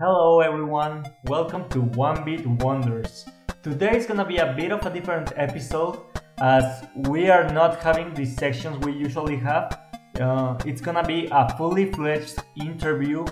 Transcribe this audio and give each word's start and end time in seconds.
Hello 0.00 0.38
everyone, 0.38 1.04
welcome 1.24 1.68
to 1.70 1.80
One 1.80 2.24
Bit 2.24 2.46
Wonders. 2.46 3.26
Today 3.64 3.96
is 3.96 4.06
gonna 4.06 4.24
be 4.24 4.36
a 4.36 4.54
bit 4.54 4.70
of 4.70 4.86
a 4.86 4.90
different 4.90 5.32
episode 5.34 5.98
as 6.38 6.84
we 7.08 7.28
are 7.28 7.52
not 7.52 7.82
having 7.82 8.14
the 8.14 8.24
sections 8.24 8.78
we 8.86 8.92
usually 8.92 9.34
have. 9.34 9.76
Uh, 10.20 10.56
it's 10.64 10.80
gonna 10.80 11.02
be 11.02 11.28
a 11.32 11.52
fully 11.56 11.90
fledged 11.90 12.38
interview 12.62 13.26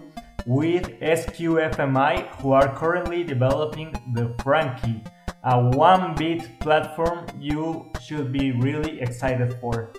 with 0.45 0.91
SQFMI, 1.01 2.27
who 2.41 2.51
are 2.51 2.75
currently 2.75 3.23
developing 3.23 3.93
the 4.15 4.35
Frankie, 4.43 5.05
a 5.45 5.69
one 5.71 6.17
bit 6.17 6.59
platform 6.59 7.27
you 7.39 7.93
should 8.03 8.33
be 8.33 8.51
really 8.51 9.01
excited 9.01 9.55
for. 9.61 9.93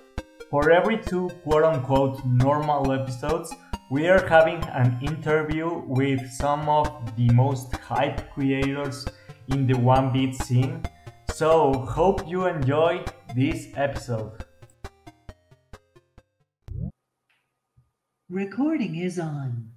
For 0.52 0.70
every 0.71 0.97
two 0.97 1.29
quote 1.45 1.63
unquote 1.63 2.25
normal 2.25 2.91
episodes, 2.91 3.55
we 3.90 4.10
are 4.10 4.28
having 4.28 4.62
an 4.66 5.00
interview 5.02 5.82
with 5.88 6.30
some 6.30 6.68
of 6.68 7.16
the 7.16 7.30
most 7.30 7.74
hype 7.78 8.34
creators 8.34 9.05
in 9.48 9.66
the 9.66 9.78
one 9.78 10.12
bit 10.12 10.36
scene. 10.36 10.84
So, 11.34 11.72
hope 11.72 12.28
you 12.28 12.48
enjoy 12.48 13.05
this 13.34 13.68
episode. 13.76 14.44
Recording 18.30 18.95
is 18.98 19.20
on. 19.20 19.72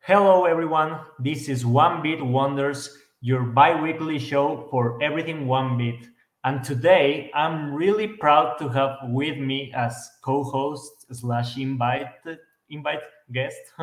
Hello, 0.00 0.44
everyone. 0.46 0.98
This 1.20 1.48
is 1.48 1.64
One 1.64 2.02
Bit 2.02 2.24
Wonders, 2.24 2.98
your 3.20 3.42
bi 3.42 3.80
weekly 3.80 4.18
show 4.18 4.66
for 4.72 5.00
everything 5.00 5.46
one 5.46 5.78
bit. 5.78 6.08
And 6.42 6.64
today, 6.64 7.30
I'm 7.32 7.72
really 7.72 8.08
proud 8.08 8.58
to 8.58 8.68
have 8.70 8.96
with 9.04 9.38
me 9.38 9.72
as 9.76 9.94
co-host 10.24 11.14
slash 11.14 11.56
invite 11.56 12.08
invite 12.72 13.00
guest. 13.32 13.60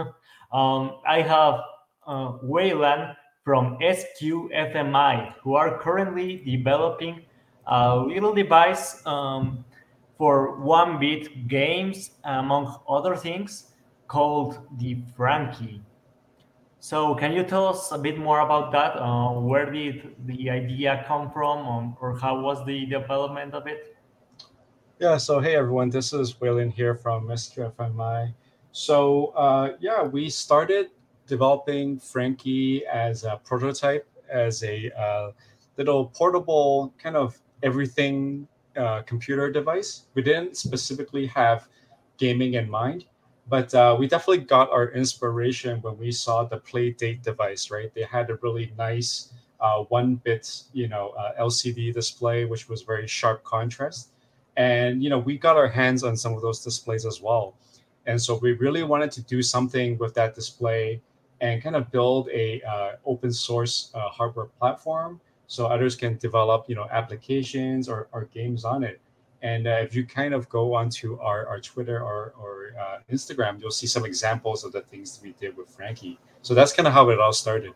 um, 0.52 1.00
I 1.08 1.22
have 1.22 1.62
uh, 2.06 2.34
Wayland 2.42 3.16
from 3.44 3.78
SQFMI, 3.80 5.34
who 5.42 5.56
are 5.56 5.80
currently 5.80 6.44
developing 6.46 7.22
a 7.68 7.98
little 7.98 8.34
device 8.34 9.06
um, 9.06 9.64
for 10.18 10.60
one-bit 10.60 11.48
games, 11.48 12.12
among 12.26 12.76
other 12.90 13.16
things, 13.16 13.72
called 14.08 14.60
the 14.78 14.98
Frankie. 15.16 15.82
So, 16.82 17.14
can 17.14 17.34
you 17.34 17.44
tell 17.44 17.68
us 17.68 17.92
a 17.92 17.98
bit 17.98 18.18
more 18.18 18.40
about 18.40 18.72
that? 18.72 18.98
Uh, 18.98 19.34
where 19.34 19.70
did 19.72 20.16
the 20.26 20.50
idea 20.50 21.04
come 21.08 21.30
from, 21.32 21.68
um, 21.68 21.98
or 22.00 22.18
how 22.18 22.40
was 22.40 22.66
the 22.66 22.86
development 22.86 23.54
of 23.54 23.68
it? 23.68 23.98
Yeah, 25.00 25.16
so 25.16 25.40
hey 25.40 25.56
everyone, 25.56 25.90
this 25.90 26.12
is 26.12 26.34
Waylon 26.34 26.74
here 26.74 26.94
from 26.94 27.28
SQFMI. 27.28 28.34
So 28.72 29.28
uh, 29.28 29.74
yeah, 29.80 30.04
we 30.04 30.30
started 30.30 30.90
developing 31.28 32.00
Frankie 32.00 32.86
as 32.86 33.24
a 33.24 33.40
prototype, 33.44 34.08
as 34.30 34.64
a 34.64 34.92
uh, 35.00 35.32
little 35.78 36.08
portable 36.08 36.94
kind 37.02 37.16
of 37.16 37.40
everything 37.64 38.48
uh, 38.76 39.02
computer 39.04 39.52
device. 39.52 40.04
We 40.14 40.22
didn't 40.22 40.58
specifically 40.58 41.28
have 41.28 41.68
gaming 42.18 42.54
in 42.54 42.70
mind, 42.70 43.06
but 43.48 43.74
uh, 43.74 43.96
we 43.98 44.08
definitely 44.08 44.46
got 44.46 44.70
our 44.72 44.92
inspiration 44.92 45.82
when 45.82 45.98
we 45.98 46.12
saw 46.12 46.44
the 46.44 46.58
Playdate 46.58 47.24
device. 47.24 47.72
Right, 47.72 47.94
they 47.94 48.04
had 48.04 48.30
a 48.30 48.36
really 48.42 48.74
nice 48.78 49.34
uh, 49.60 49.84
one-bit, 49.90 50.64
you 50.74 50.88
know, 50.88 51.10
uh, 51.10 51.32
LCD 51.42 51.94
display, 51.94 52.46
which 52.46 52.70
was 52.70 52.84
very 52.84 53.08
sharp 53.08 53.44
contrast, 53.44 54.12
and 54.58 55.04
you 55.04 55.10
know, 55.10 55.20
we 55.20 55.38
got 55.38 55.58
our 55.58 55.68
hands 55.68 56.04
on 56.04 56.16
some 56.16 56.34
of 56.34 56.42
those 56.42 56.64
displays 56.64 57.06
as 57.06 57.22
well. 57.22 57.56
And 58.06 58.22
so 58.22 58.40
we 58.42 58.54
really 58.54 58.84
wanted 58.84 59.12
to 59.12 59.22
do 59.22 59.42
something 59.42 59.98
with 59.98 60.14
that 60.16 60.36
display 60.36 61.02
and 61.42 61.62
kind 61.62 61.76
of 61.76 61.92
build 61.92 62.30
a 62.30 62.62
uh, 62.64 62.92
open 63.06 63.32
source 63.32 63.92
uh, 63.94 64.10
hardware 64.10 64.46
platform 64.46 65.22
so 65.48 65.66
others 65.66 65.96
can 65.96 66.18
develop 66.18 66.66
you 66.68 66.76
know 66.76 66.88
applications 66.92 67.90
or, 67.90 68.08
or 68.12 68.26
games 68.26 68.66
on 68.66 68.84
it. 68.84 69.00
And 69.42 69.68
uh, 69.68 69.80
if 69.82 69.96
you 69.96 70.06
kind 70.06 70.34
of 70.34 70.50
go 70.50 70.74
onto 70.74 71.18
our, 71.20 71.48
our 71.48 71.60
twitter 71.60 72.00
or, 72.02 72.34
or 72.40 72.74
uh, 72.80 73.00
instagram 73.12 73.60
you'll 73.60 73.72
see 73.72 73.88
some 73.88 74.06
examples 74.06 74.64
of 74.64 74.72
the 74.72 74.82
things 74.82 75.20
we 75.24 75.34
did 75.40 75.56
with 75.58 75.70
frankie. 75.70 76.20
So 76.42 76.54
that's 76.54 76.74
kind 76.74 76.88
of 76.88 76.94
how 76.94 77.10
it 77.10 77.20
all 77.20 77.34
started. 77.34 77.74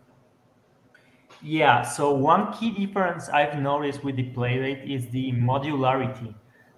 Yeah 1.41 1.81
so 1.83 2.11
one 2.13 2.53
key 2.53 2.71
difference 2.71 3.29
i've 3.29 3.59
noticed 3.59 4.03
with 4.03 4.15
the 4.15 4.29
playdate 4.31 4.89
is 4.89 5.07
the 5.09 5.31
modularity 5.33 6.33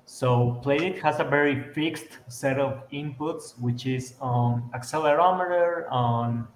so 0.06 0.62
Playdate 0.64 1.02
has 1.02 1.20
a 1.20 1.24
very 1.24 1.74
fixed 1.74 2.20
set 2.28 2.60
of 2.60 2.88
inputs, 2.92 3.60
which 3.60 3.86
is 3.86 4.14
um, 4.22 4.70
accelerometer, 4.76 5.92
on 5.92 6.48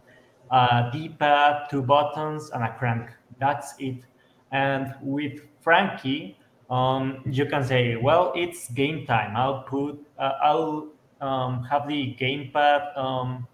a 0.51 0.89
D-pad, 0.91 1.69
two 1.69 1.81
buttons, 1.81 2.51
and 2.51 2.63
a 2.63 2.73
crank. 2.77 3.09
That's 3.39 3.73
it. 3.79 4.03
And 4.51 4.93
with 5.01 5.41
Frankie, 5.61 6.37
um, 6.69 7.23
you 7.25 7.45
can 7.45 7.63
say, 7.63 7.95
well, 7.95 8.31
it's 8.35 8.69
game 8.69 9.05
time. 9.05 9.35
I'll 9.35 9.63
put, 9.63 9.99
uh, 10.17 10.33
I'll 10.43 10.87
um, 11.21 11.63
have 11.63 11.87
the 11.87 12.15
gamepad 12.19 12.97
um, 12.97 13.47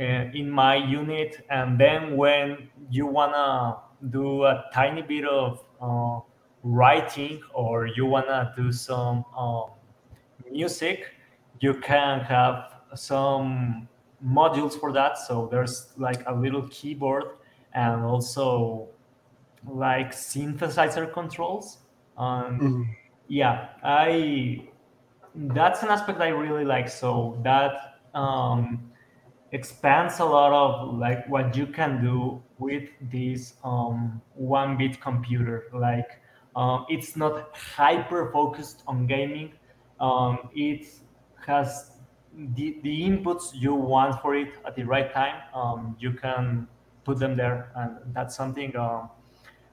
uh, 0.00 0.04
in 0.32 0.50
my 0.50 0.76
unit, 0.76 1.44
and 1.50 1.78
then 1.78 2.16
when 2.16 2.68
you 2.90 3.06
wanna 3.06 3.76
do 4.10 4.44
a 4.44 4.64
tiny 4.72 5.02
bit 5.02 5.24
of 5.24 5.64
uh, 5.80 6.20
writing 6.62 7.40
or 7.54 7.86
you 7.86 8.06
wanna 8.06 8.52
do 8.56 8.72
some 8.72 9.24
um, 9.36 9.70
music, 10.50 11.14
you 11.60 11.74
can 11.74 12.20
have 12.20 12.72
some 12.94 13.88
modules 14.24 14.78
for 14.78 14.92
that. 14.92 15.18
So 15.18 15.48
there's 15.50 15.92
like 15.96 16.22
a 16.26 16.34
little 16.34 16.66
keyboard 16.68 17.24
and 17.74 18.02
also 18.02 18.88
like 19.66 20.12
synthesizer 20.12 21.12
controls. 21.12 21.78
Um, 22.16 22.58
mm-hmm. 22.58 22.82
Yeah, 23.28 23.68
I 23.84 24.68
that's 25.34 25.82
an 25.82 25.90
aspect 25.90 26.20
I 26.20 26.28
really 26.28 26.64
like. 26.64 26.88
So 26.88 27.38
that 27.44 28.00
um, 28.14 28.90
expands 29.52 30.18
a 30.18 30.24
lot 30.24 30.52
of 30.52 30.94
like 30.96 31.28
what 31.28 31.56
you 31.56 31.66
can 31.66 32.02
do 32.02 32.42
with 32.58 32.88
this 33.00 33.54
um, 33.62 34.20
one 34.34 34.76
bit 34.76 35.00
computer. 35.00 35.64
Like 35.72 36.20
um, 36.58 36.86
it's 36.88 37.14
not 37.16 37.56
hyper 37.56 38.32
focused 38.32 38.82
on 38.88 39.06
gaming. 39.06 39.52
Um, 40.00 40.50
it 40.54 40.86
has 41.46 41.92
the, 42.56 42.80
the 42.82 43.02
inputs 43.02 43.50
you 43.54 43.74
want 43.74 44.20
for 44.20 44.34
it 44.34 44.54
at 44.66 44.74
the 44.74 44.82
right 44.82 45.12
time. 45.14 45.36
Um, 45.54 45.96
you 46.00 46.12
can 46.12 46.66
put 47.04 47.20
them 47.20 47.36
there, 47.36 47.70
and 47.76 48.12
that's 48.12 48.34
something 48.34 48.76
um, 48.76 49.08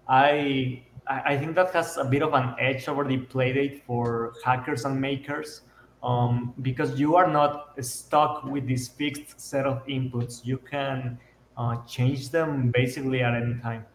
I 0.08 0.84
I 1.08 1.38
think 1.38 1.56
that 1.56 1.74
has 1.74 1.98
a 1.98 2.06
bit 2.06 2.22
of 2.22 2.34
an 2.34 2.56
edge 2.60 2.88
over 2.88 3.04
the 3.04 3.18
playdate 3.18 3.82
for 3.86 4.34
hackers 4.44 4.86
and 4.86 5.02
makers 5.02 5.62
um, 6.04 6.54
because 6.62 7.00
you 7.00 7.16
are 7.16 7.28
not 7.28 7.84
stuck 7.84 8.44
with 8.44 8.68
this 8.68 8.88
fixed 8.90 9.40
set 9.42 9.66
of 9.66 9.86
inputs. 9.88 10.46
You 10.46 10.60
can 10.60 11.18
uh, 11.58 11.78
change 11.86 12.30
them 12.30 12.72
basically 12.72 13.22
at 13.22 13.34
any 13.34 13.60
time. 13.62 13.86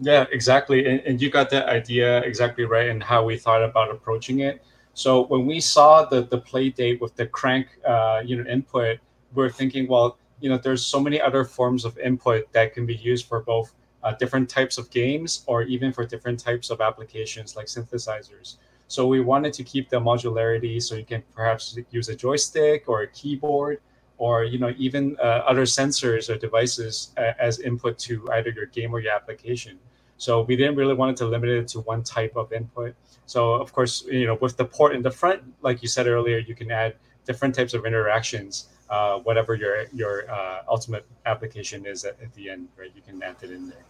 Yeah, 0.00 0.24
exactly. 0.32 0.86
And, 0.86 1.00
and 1.00 1.20
you 1.20 1.30
got 1.30 1.50
that 1.50 1.68
idea 1.68 2.20
exactly 2.22 2.64
right 2.64 2.88
and 2.88 3.02
how 3.02 3.24
we 3.24 3.36
thought 3.36 3.62
about 3.62 3.90
approaching 3.90 4.40
it. 4.40 4.62
So 4.94 5.26
when 5.26 5.46
we 5.46 5.60
saw 5.60 6.04
the 6.04 6.22
the 6.22 6.40
Playdate 6.40 7.00
with 7.00 7.14
the 7.16 7.26
crank 7.26 7.68
uh, 7.86 8.22
you 8.24 8.36
know 8.42 8.50
input, 8.50 8.98
we're 9.34 9.50
thinking, 9.50 9.86
well, 9.88 10.18
you 10.40 10.48
know, 10.48 10.56
there's 10.58 10.84
so 10.84 11.00
many 11.00 11.20
other 11.20 11.44
forms 11.44 11.84
of 11.84 11.98
input 11.98 12.50
that 12.52 12.72
can 12.74 12.86
be 12.86 12.96
used 12.96 13.26
for 13.26 13.40
both 13.40 13.74
uh, 14.02 14.14
different 14.14 14.48
types 14.48 14.78
of 14.78 14.90
games 14.90 15.44
or 15.46 15.62
even 15.62 15.92
for 15.92 16.04
different 16.06 16.38
types 16.40 16.70
of 16.70 16.80
applications 16.80 17.54
like 17.56 17.66
synthesizers. 17.66 18.56
So 18.88 19.06
we 19.06 19.20
wanted 19.20 19.52
to 19.54 19.64
keep 19.64 19.90
the 19.90 20.00
modularity 20.00 20.82
so 20.82 20.96
you 20.96 21.04
can 21.04 21.22
perhaps 21.34 21.78
use 21.90 22.08
a 22.08 22.16
joystick 22.16 22.88
or 22.88 23.02
a 23.02 23.06
keyboard 23.08 23.80
or 24.18 24.44
you 24.44 24.58
know 24.58 24.72
even 24.78 25.16
uh, 25.22 25.44
other 25.50 25.62
sensors 25.64 26.28
or 26.30 26.36
devices 26.36 27.12
uh, 27.18 27.32
as 27.38 27.60
input 27.60 27.98
to 27.98 28.26
either 28.32 28.50
your 28.50 28.66
game 28.66 28.92
or 28.94 29.00
your 29.00 29.12
application. 29.12 29.78
So 30.20 30.42
we 30.42 30.54
didn't 30.54 30.76
really 30.76 30.92
want 30.92 31.12
it 31.12 31.16
to 31.22 31.26
limit 31.26 31.48
it 31.48 31.68
to 31.68 31.80
one 31.80 32.02
type 32.02 32.36
of 32.36 32.52
input. 32.52 32.94
So 33.24 33.54
of 33.54 33.72
course, 33.72 34.04
you 34.04 34.26
know, 34.26 34.36
with 34.38 34.58
the 34.58 34.66
port 34.66 34.94
in 34.94 35.00
the 35.00 35.10
front, 35.10 35.42
like 35.62 35.80
you 35.80 35.88
said 35.88 36.06
earlier, 36.06 36.36
you 36.36 36.54
can 36.54 36.70
add 36.70 36.96
different 37.24 37.54
types 37.54 37.72
of 37.72 37.86
interactions, 37.86 38.68
uh, 38.90 39.18
whatever 39.20 39.54
your 39.54 39.86
your 39.94 40.30
uh, 40.30 40.58
ultimate 40.68 41.06
application 41.24 41.86
is 41.86 42.04
at, 42.04 42.20
at, 42.20 42.34
the 42.34 42.50
end, 42.50 42.68
right? 42.78 42.92
You 42.94 43.00
can 43.00 43.22
add 43.22 43.36
it 43.40 43.50
in 43.50 43.72
there. 43.72 43.86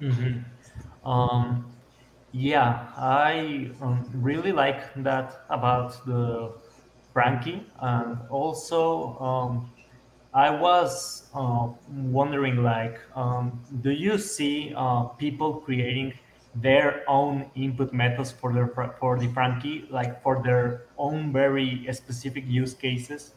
Mm-hmm. 0.00 1.08
Um, 1.08 1.70
yeah, 2.32 2.86
I 2.96 3.70
um, 3.82 4.08
really 4.14 4.52
like 4.52 4.80
that 5.02 5.44
about 5.50 6.02
the 6.06 6.52
Frankie, 7.12 7.60
and 7.78 8.16
also 8.30 9.18
um, 9.18 9.70
I 10.34 10.48
was 10.48 11.28
uh, 11.34 11.68
wondering, 11.90 12.62
like, 12.62 13.00
um, 13.14 13.60
do 13.82 13.90
you 13.90 14.16
see 14.16 14.72
uh, 14.74 15.04
people 15.20 15.56
creating 15.56 16.14
their 16.54 17.04
own 17.06 17.50
input 17.54 17.92
methods 17.92 18.30
for 18.32 18.52
their 18.52 18.68
for 18.98 19.18
the 19.18 19.28
Frankie, 19.28 19.86
like 19.90 20.22
for 20.22 20.42
their 20.42 20.84
own 20.96 21.32
very 21.32 21.86
specific 21.92 22.44
use 22.46 22.72
cases? 22.72 23.34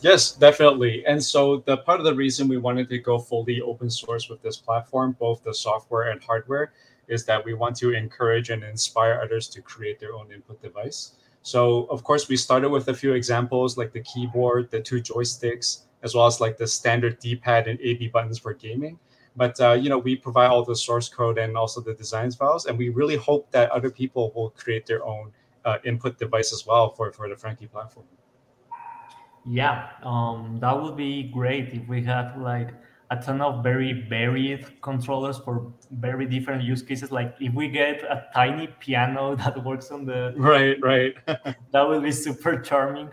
Yes, 0.00 0.32
definitely. 0.32 1.06
And 1.06 1.22
so 1.22 1.62
the 1.64 1.78
part 1.78 2.00
of 2.00 2.04
the 2.04 2.14
reason 2.14 2.48
we 2.48 2.58
wanted 2.58 2.88
to 2.90 2.98
go 2.98 3.18
fully 3.18 3.60
open 3.60 3.88
source 3.88 4.28
with 4.28 4.42
this 4.42 4.56
platform, 4.56 5.16
both 5.18 5.42
the 5.42 5.54
software 5.54 6.10
and 6.10 6.22
hardware, 6.22 6.72
is 7.08 7.24
that 7.26 7.44
we 7.44 7.54
want 7.54 7.76
to 7.76 7.94
encourage 7.94 8.50
and 8.50 8.62
inspire 8.62 9.20
others 9.22 9.48
to 9.48 9.62
create 9.62 9.98
their 9.98 10.14
own 10.14 10.30
input 10.32 10.60
device. 10.60 11.12
So 11.42 11.84
of 11.84 12.02
course 12.02 12.28
we 12.28 12.36
started 12.36 12.68
with 12.68 12.88
a 12.88 12.94
few 12.94 13.14
examples 13.14 13.78
like 13.78 13.92
the 13.92 14.02
keyboard, 14.02 14.70
the 14.70 14.80
two 14.80 15.00
joysticks, 15.00 15.84
as 16.06 16.14
well 16.14 16.26
as 16.26 16.40
like 16.40 16.56
the 16.56 16.66
standard 16.66 17.18
D-pad 17.18 17.68
and 17.68 17.78
AB 17.80 18.08
buttons 18.08 18.38
for 18.38 18.52
gaming. 18.54 18.98
But 19.36 19.60
uh, 19.60 19.72
you 19.82 19.88
know 19.90 19.98
we 19.98 20.16
provide 20.16 20.48
all 20.52 20.64
the 20.64 20.78
source 20.86 21.08
code 21.18 21.36
and 21.36 21.56
also 21.62 21.78
the 21.88 21.94
designs 22.02 22.34
files, 22.40 22.66
and 22.66 22.78
we 22.78 22.88
really 22.88 23.16
hope 23.16 23.50
that 23.50 23.70
other 23.70 23.90
people 23.90 24.32
will 24.34 24.50
create 24.50 24.86
their 24.86 25.04
own 25.04 25.32
uh, 25.66 25.78
input 25.84 26.18
device 26.18 26.52
as 26.56 26.64
well 26.64 26.86
for 26.96 27.12
for 27.12 27.28
the 27.28 27.36
Frankie 27.36 27.66
platform. 27.66 28.06
Yeah, 29.44 29.90
um, 30.02 30.58
that 30.60 30.74
would 30.80 30.96
be 30.96 31.30
great 31.38 31.68
if 31.78 31.86
we 31.86 32.02
had 32.02 32.36
like 32.40 32.70
a 33.10 33.16
ton 33.16 33.40
of 33.40 33.62
very 33.62 33.92
varied 34.08 34.80
controllers 34.82 35.38
for 35.38 35.72
very 35.92 36.26
different 36.26 36.62
use 36.62 36.82
cases. 36.82 37.12
Like 37.12 37.36
if 37.40 37.52
we 37.54 37.68
get 37.68 38.02
a 38.02 38.26
tiny 38.34 38.68
piano 38.80 39.36
that 39.42 39.62
works 39.64 39.90
on 39.90 40.04
the 40.04 40.34
right, 40.36 40.76
right, 40.82 41.14
that 41.26 41.88
would 41.88 42.02
be 42.02 42.12
super 42.12 42.60
charming. 42.60 43.10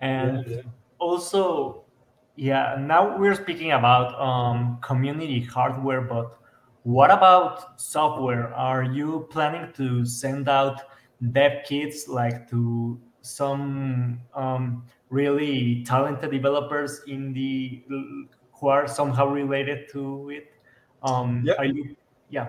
And 0.00 0.44
yeah, 0.46 0.56
yeah. 0.56 0.62
also, 0.98 1.85
yeah, 2.36 2.76
now 2.78 3.16
we're 3.18 3.34
speaking 3.34 3.72
about 3.72 4.14
um, 4.20 4.78
community 4.82 5.40
hardware, 5.40 6.02
but 6.02 6.38
what 6.84 7.10
about 7.10 7.80
software? 7.80 8.54
Are 8.54 8.84
you 8.84 9.26
planning 9.30 9.72
to 9.74 10.04
send 10.04 10.48
out 10.48 10.82
dev 11.32 11.64
kits 11.64 12.08
like 12.08 12.48
to 12.50 13.00
some 13.22 14.20
um, 14.34 14.84
really 15.10 15.82
talented 15.84 16.30
developers 16.30 17.00
in 17.06 17.32
the 17.32 17.82
who 18.52 18.68
are 18.68 18.86
somehow 18.86 19.26
related 19.26 19.88
to 19.90 20.30
it. 20.30 20.52
Um, 21.02 21.42
yeah. 21.44 21.62
You, 21.62 21.96
yeah. 22.30 22.48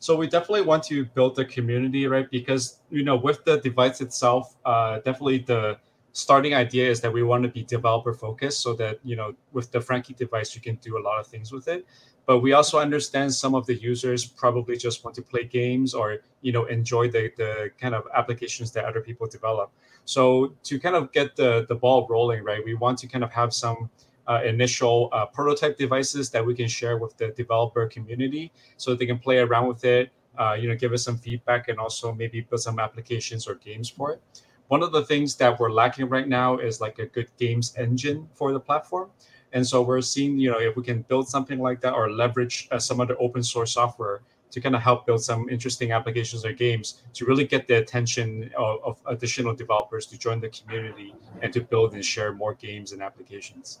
So 0.00 0.16
we 0.16 0.28
definitely 0.28 0.62
want 0.62 0.84
to 0.84 1.04
build 1.06 1.38
a 1.38 1.44
community, 1.44 2.06
right? 2.06 2.30
Because 2.30 2.78
you 2.90 3.02
know, 3.02 3.16
with 3.16 3.44
the 3.44 3.58
device 3.60 4.00
itself, 4.00 4.56
uh, 4.64 4.96
definitely 4.96 5.38
the 5.38 5.78
starting 6.18 6.52
idea 6.52 6.90
is 6.90 7.00
that 7.00 7.12
we 7.12 7.22
want 7.22 7.44
to 7.44 7.48
be 7.48 7.62
developer 7.62 8.12
focused, 8.12 8.60
so 8.60 8.74
that 8.74 8.98
you 9.04 9.14
know, 9.14 9.34
with 9.52 9.70
the 9.70 9.80
Frankie 9.80 10.14
device, 10.14 10.54
you 10.54 10.60
can 10.60 10.74
do 10.76 10.98
a 10.98 11.02
lot 11.08 11.20
of 11.20 11.26
things 11.28 11.52
with 11.52 11.68
it. 11.68 11.86
But 12.26 12.40
we 12.40 12.52
also 12.52 12.78
understand 12.78 13.32
some 13.32 13.54
of 13.54 13.64
the 13.66 13.74
users 13.74 14.26
probably 14.26 14.76
just 14.76 15.04
want 15.04 15.14
to 15.16 15.22
play 15.22 15.44
games 15.44 15.94
or 15.94 16.18
you 16.42 16.52
know 16.52 16.64
enjoy 16.66 17.08
the 17.08 17.30
the 17.36 17.70
kind 17.80 17.94
of 17.94 18.02
applications 18.14 18.72
that 18.72 18.84
other 18.84 19.00
people 19.00 19.26
develop. 19.28 19.70
So 20.04 20.54
to 20.64 20.80
kind 20.80 20.96
of 20.96 21.12
get 21.12 21.36
the 21.36 21.64
the 21.68 21.76
ball 21.76 22.06
rolling, 22.10 22.42
right, 22.42 22.62
we 22.64 22.74
want 22.74 22.98
to 22.98 23.06
kind 23.06 23.22
of 23.22 23.30
have 23.32 23.54
some 23.54 23.88
uh, 24.26 24.40
initial 24.44 25.08
uh, 25.12 25.26
prototype 25.26 25.78
devices 25.78 26.30
that 26.30 26.44
we 26.44 26.54
can 26.54 26.68
share 26.68 26.98
with 26.98 27.16
the 27.16 27.28
developer 27.28 27.86
community, 27.86 28.50
so 28.76 28.94
they 28.94 29.06
can 29.06 29.20
play 29.20 29.38
around 29.38 29.68
with 29.68 29.84
it. 29.84 30.10
Uh, 30.36 30.54
you 30.60 30.68
know, 30.68 30.76
give 30.76 30.92
us 30.92 31.02
some 31.04 31.16
feedback 31.16 31.68
and 31.68 31.78
also 31.78 32.12
maybe 32.12 32.40
build 32.40 32.60
some 32.60 32.78
applications 32.78 33.48
or 33.48 33.54
games 33.54 33.88
for 33.88 34.12
it. 34.12 34.20
One 34.68 34.82
of 34.82 34.92
the 34.92 35.04
things 35.04 35.34
that 35.36 35.58
we're 35.58 35.72
lacking 35.72 36.08
right 36.08 36.28
now 36.28 36.58
is 36.58 36.80
like 36.80 36.98
a 36.98 37.06
good 37.06 37.28
games 37.38 37.74
engine 37.76 38.28
for 38.34 38.52
the 38.52 38.60
platform. 38.60 39.10
And 39.52 39.66
so 39.66 39.80
we're 39.80 40.02
seeing, 40.02 40.38
you 40.38 40.50
know, 40.50 40.58
if 40.58 40.76
we 40.76 40.82
can 40.82 41.02
build 41.02 41.26
something 41.26 41.58
like 41.58 41.80
that 41.80 41.94
or 41.94 42.10
leverage 42.10 42.68
uh, 42.70 42.78
some 42.78 43.00
other 43.00 43.16
open 43.18 43.42
source 43.42 43.72
software 43.72 44.20
to 44.50 44.60
kind 44.60 44.74
of 44.74 44.82
help 44.82 45.06
build 45.06 45.22
some 45.22 45.48
interesting 45.48 45.92
applications 45.92 46.44
or 46.44 46.52
games 46.52 47.02
to 47.14 47.24
really 47.24 47.44
get 47.44 47.66
the 47.66 47.74
attention 47.74 48.50
of, 48.56 48.80
of, 48.84 48.98
additional 49.06 49.54
developers 49.54 50.06
to 50.06 50.18
join 50.18 50.40
the 50.40 50.48
community 50.48 51.14
and 51.42 51.52
to 51.52 51.60
build 51.60 51.94
and 51.94 52.04
share 52.04 52.32
more 52.32 52.54
games 52.54 52.92
and 52.92 53.02
applications. 53.02 53.80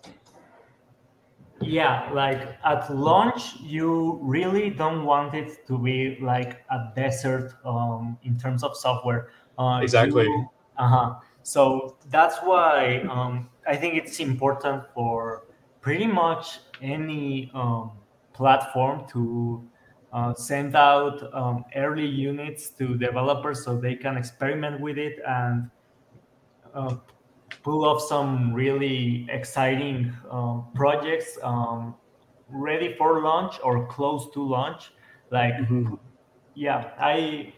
Yeah, 1.60 2.10
like 2.12 2.56
at 2.64 2.94
launch, 2.94 3.56
you 3.60 4.18
really 4.22 4.70
don't 4.70 5.04
want 5.04 5.34
it 5.34 5.66
to 5.66 5.78
be 5.78 6.18
like 6.20 6.64
a 6.70 6.92
desert 6.94 7.54
um, 7.64 8.16
in 8.22 8.38
terms 8.38 8.62
of 8.62 8.76
software. 8.76 9.30
Uh, 9.58 9.80
exactly. 9.82 10.28
Uh 10.28 10.57
huh. 10.86 11.14
So 11.42 11.96
that's 12.10 12.36
why 12.38 13.04
um, 13.10 13.48
I 13.66 13.74
think 13.76 13.94
it's 13.94 14.20
important 14.20 14.84
for 14.94 15.46
pretty 15.80 16.06
much 16.06 16.58
any 16.82 17.50
um, 17.54 17.92
platform 18.32 19.06
to 19.12 19.66
uh, 20.12 20.34
send 20.34 20.76
out 20.76 21.22
um, 21.34 21.64
early 21.74 22.06
units 22.06 22.70
to 22.70 22.96
developers 22.96 23.64
so 23.64 23.76
they 23.76 23.94
can 23.94 24.16
experiment 24.16 24.80
with 24.80 24.98
it 24.98 25.18
and 25.26 25.70
uh, 26.74 26.96
pull 27.62 27.84
off 27.84 28.02
some 28.02 28.52
really 28.54 29.26
exciting 29.30 30.12
um, 30.30 30.66
projects 30.74 31.38
um, 31.42 31.94
ready 32.48 32.94
for 32.96 33.22
launch 33.22 33.56
or 33.62 33.86
close 33.86 34.30
to 34.32 34.42
launch 34.42 34.92
like 35.30 35.54
mm-hmm. 35.54 35.94
yeah 36.54 36.90
i 36.98 37.52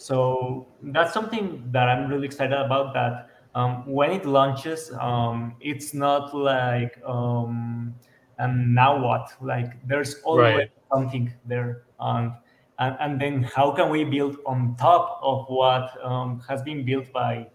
so 0.00 0.66
that's 0.94 1.12
something 1.12 1.62
that 1.70 1.86
i'm 1.86 2.08
really 2.08 2.24
excited 2.24 2.58
about 2.58 2.94
that 2.94 3.28
um, 3.54 3.84
when 3.84 4.10
it 4.12 4.24
launches 4.24 4.90
um, 4.98 5.54
it's 5.60 5.92
not 5.92 6.34
like 6.34 6.98
um, 7.04 7.94
and 8.38 8.74
now 8.74 8.98
what 8.98 9.30
like 9.42 9.76
there's 9.86 10.14
always 10.22 10.56
right. 10.56 10.70
something 10.90 11.30
there 11.44 11.82
and, 12.00 12.32
and 12.78 12.96
and 13.00 13.20
then 13.20 13.42
how 13.42 13.70
can 13.72 13.90
we 13.90 14.02
build 14.04 14.38
on 14.46 14.74
top 14.76 15.20
of 15.22 15.44
what 15.48 15.92
um, 16.02 16.40
has 16.48 16.62
been 16.62 16.82
built 16.82 17.12
by 17.12 17.46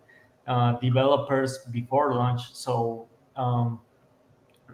uh, 0.45 0.73
developers 0.73 1.57
before 1.71 2.13
launch 2.13 2.53
so 2.53 3.07
um, 3.37 3.79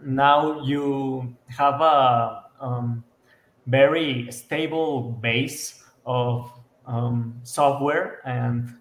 now 0.04 0.60
you 0.60 1.34
have 1.46 1.80
a 1.80 2.42
um, 2.60 3.02
very 3.66 4.30
stable 4.30 5.12
base 5.22 5.82
of 6.04 6.52
software 7.42 8.20
and 8.26 8.74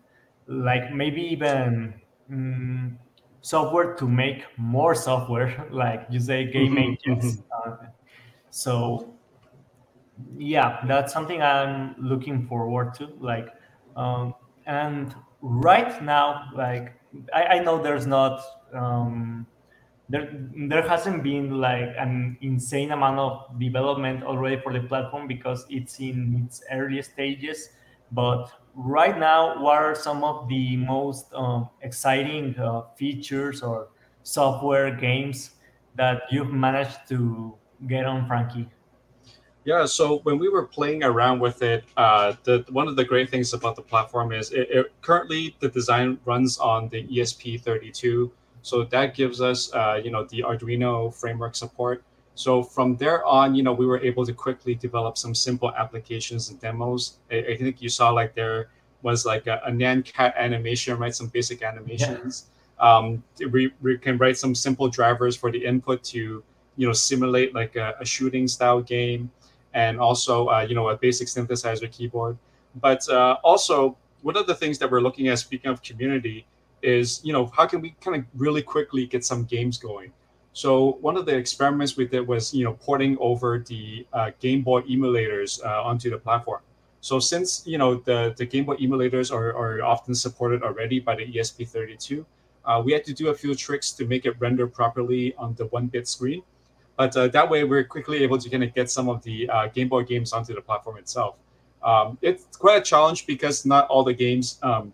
like 0.47 0.93
maybe 0.93 1.21
even 1.21 1.93
mm, 2.29 2.95
software 3.41 3.95
to 3.95 4.07
make 4.07 4.45
more 4.57 4.95
software, 4.95 5.67
like 5.71 6.05
you 6.09 6.19
say, 6.19 6.51
game 6.51 6.75
mm-hmm, 6.75 7.09
engines. 7.09 7.37
Mm-hmm. 7.37 7.71
Uh, 7.71 7.87
so 8.49 9.13
yeah, 10.37 10.83
that's 10.87 11.13
something 11.13 11.41
I'm 11.41 11.95
looking 11.97 12.47
forward 12.47 12.93
to. 12.95 13.09
Like, 13.19 13.47
um, 13.95 14.35
and 14.65 15.13
right 15.41 16.01
now, 16.03 16.49
like 16.55 16.93
I, 17.33 17.43
I 17.43 17.59
know 17.63 17.81
there's 17.81 18.07
not 18.07 18.41
um, 18.73 19.45
there 20.09 20.29
there 20.69 20.87
hasn't 20.87 21.23
been 21.23 21.59
like 21.59 21.89
an 21.97 22.37
insane 22.41 22.91
amount 22.91 23.19
of 23.19 23.59
development 23.59 24.23
already 24.23 24.61
for 24.61 24.73
the 24.73 24.81
platform 24.81 25.27
because 25.27 25.65
it's 25.69 25.99
in 25.99 26.43
its 26.45 26.61
early 26.71 27.01
stages, 27.01 27.69
but 28.11 28.51
right 28.75 29.17
now, 29.17 29.61
what 29.61 29.77
are 29.77 29.95
some 29.95 30.23
of 30.23 30.47
the 30.47 30.77
most 30.77 31.33
um, 31.33 31.69
exciting 31.81 32.57
uh, 32.59 32.83
features 32.95 33.61
or 33.61 33.89
software 34.23 34.95
games 34.95 35.51
that 35.95 36.23
you've 36.29 36.53
managed 36.53 37.07
to 37.09 37.55
get 37.87 38.05
on 38.05 38.27
Frankie? 38.27 38.69
Yeah, 39.63 39.85
so 39.85 40.19
when 40.19 40.39
we 40.39 40.49
were 40.49 40.65
playing 40.65 41.03
around 41.03 41.39
with 41.39 41.61
it, 41.61 41.83
uh, 41.95 42.33
the 42.43 42.65
one 42.69 42.87
of 42.87 42.95
the 42.95 43.05
great 43.05 43.29
things 43.29 43.53
about 43.53 43.75
the 43.75 43.83
platform 43.83 44.31
is 44.31 44.51
it, 44.51 44.67
it 44.71 44.91
currently 45.01 45.55
the 45.59 45.69
design 45.69 46.17
runs 46.25 46.57
on 46.57 46.89
the 46.89 47.03
ESP32, 47.03 48.31
so 48.63 48.83
that 48.85 49.13
gives 49.13 49.39
us 49.39 49.71
uh, 49.73 50.01
you 50.03 50.09
know 50.09 50.25
the 50.25 50.41
Arduino 50.41 51.13
framework 51.13 51.55
support. 51.55 52.03
So 52.35 52.63
from 52.63 52.95
there 52.95 53.25
on, 53.25 53.55
you 53.55 53.63
know, 53.63 53.73
we 53.73 53.85
were 53.85 53.99
able 53.99 54.25
to 54.25 54.33
quickly 54.33 54.73
develop 54.75 55.17
some 55.17 55.35
simple 55.35 55.71
applications 55.73 56.49
and 56.49 56.59
demos. 56.59 57.17
I, 57.31 57.37
I 57.37 57.57
think 57.57 57.81
you 57.81 57.89
saw 57.89 58.09
like 58.09 58.33
there 58.35 58.69
was 59.01 59.25
like 59.25 59.47
a, 59.47 59.61
a 59.65 60.01
Cat 60.03 60.33
animation, 60.37 60.97
right? 60.97 61.13
Some 61.13 61.27
basic 61.27 61.61
animations. 61.61 62.45
Yeah. 62.79 62.97
Um, 62.97 63.23
we, 63.51 63.71
we 63.81 63.97
can 63.97 64.17
write 64.17 64.37
some 64.37 64.55
simple 64.55 64.87
drivers 64.89 65.35
for 65.35 65.51
the 65.51 65.63
input 65.63 66.03
to, 66.05 66.43
you 66.77 66.87
know, 66.87 66.93
simulate 66.93 67.53
like 67.53 67.75
a, 67.75 67.95
a 67.99 68.05
shooting 68.05 68.47
style 68.47 68.81
game, 68.81 69.29
and 69.73 69.99
also, 69.99 70.47
uh, 70.47 70.65
you 70.67 70.73
know, 70.73 70.89
a 70.89 70.97
basic 70.97 71.27
synthesizer 71.27 71.91
keyboard. 71.91 72.37
But 72.75 73.07
uh, 73.09 73.37
also, 73.43 73.97
one 74.21 74.37
of 74.37 74.47
the 74.47 74.55
things 74.55 74.79
that 74.79 74.89
we're 74.89 75.01
looking 75.01 75.27
at, 75.27 75.39
speaking 75.39 75.69
of 75.69 75.83
community, 75.83 76.45
is 76.81 77.21
you 77.23 77.31
know 77.33 77.45
how 77.55 77.65
can 77.67 77.81
we 77.81 77.95
kind 78.01 78.17
of 78.17 78.25
really 78.35 78.61
quickly 78.61 79.05
get 79.05 79.23
some 79.23 79.43
games 79.43 79.77
going 79.77 80.11
so 80.53 80.97
one 81.01 81.15
of 81.15 81.25
the 81.25 81.35
experiments 81.35 81.95
we 81.95 82.05
did 82.05 82.27
was, 82.27 82.53
you 82.53 82.65
know, 82.65 82.73
porting 82.73 83.17
over 83.19 83.59
the 83.59 84.05
uh, 84.11 84.31
Game 84.39 84.61
Boy 84.63 84.81
emulators 84.81 85.63
uh, 85.65 85.83
onto 85.83 86.09
the 86.09 86.17
platform. 86.17 86.61
So 86.99 87.19
since 87.19 87.63
you 87.65 87.77
know 87.77 87.95
the, 87.95 88.33
the 88.37 88.45
Game 88.45 88.65
Boy 88.65 88.75
emulators 88.75 89.33
are, 89.33 89.55
are 89.55 89.81
often 89.83 90.13
supported 90.13 90.61
already 90.61 90.99
by 90.99 91.15
the 91.15 91.25
ESP32, 91.25 92.25
uh, 92.65 92.81
we 92.83 92.91
had 92.91 93.03
to 93.05 93.13
do 93.13 93.29
a 93.29 93.33
few 93.33 93.55
tricks 93.55 93.91
to 93.93 94.05
make 94.05 94.25
it 94.25 94.35
render 94.39 94.67
properly 94.67 95.33
on 95.35 95.55
the 95.55 95.65
one-bit 95.67 96.07
screen. 96.07 96.43
But 96.97 97.15
uh, 97.17 97.29
that 97.29 97.49
way, 97.49 97.63
we're 97.63 97.85
quickly 97.85 98.21
able 98.21 98.37
to 98.37 98.49
kind 98.49 98.63
of 98.63 98.73
get 98.75 98.91
some 98.91 99.09
of 99.09 99.23
the 99.23 99.49
uh, 99.49 99.67
Game 99.67 99.87
Boy 99.87 100.03
games 100.03 100.33
onto 100.33 100.53
the 100.53 100.61
platform 100.61 100.97
itself. 100.97 101.35
Um, 101.81 102.17
it's 102.21 102.45
quite 102.57 102.77
a 102.77 102.81
challenge 102.81 103.25
because 103.25 103.65
not 103.65 103.87
all 103.87 104.03
the 104.03 104.13
games 104.13 104.59
um, 104.61 104.93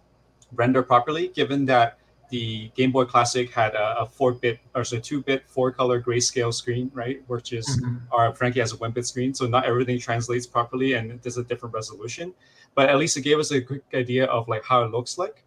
render 0.53 0.83
properly, 0.83 1.29
given 1.29 1.65
that 1.65 1.97
the 2.29 2.69
Game 2.75 2.91
Boy 2.91 3.05
Classic 3.05 3.49
had 3.51 3.73
a, 3.73 4.01
a 4.01 4.05
four-bit 4.05 4.59
or 4.75 4.83
so 4.83 4.99
two-bit 4.99 5.47
four-color 5.47 6.01
grayscale 6.01 6.53
screen, 6.53 6.91
right? 6.93 7.21
Which 7.27 7.53
is 7.53 7.67
mm-hmm. 7.67 7.97
our 8.11 8.33
Frankie 8.33 8.59
has 8.59 8.73
a 8.73 8.77
one-bit 8.77 9.05
screen, 9.05 9.33
so 9.33 9.47
not 9.47 9.65
everything 9.65 9.99
translates 9.99 10.45
properly, 10.45 10.93
and 10.93 11.21
there's 11.21 11.37
a 11.37 11.43
different 11.43 11.73
resolution. 11.73 12.33
But 12.75 12.89
at 12.89 12.97
least 12.97 13.17
it 13.17 13.21
gave 13.21 13.39
us 13.39 13.51
a 13.51 13.61
quick 13.61 13.83
idea 13.93 14.25
of 14.25 14.47
like 14.47 14.63
how 14.63 14.83
it 14.83 14.91
looks 14.91 15.17
like. 15.17 15.43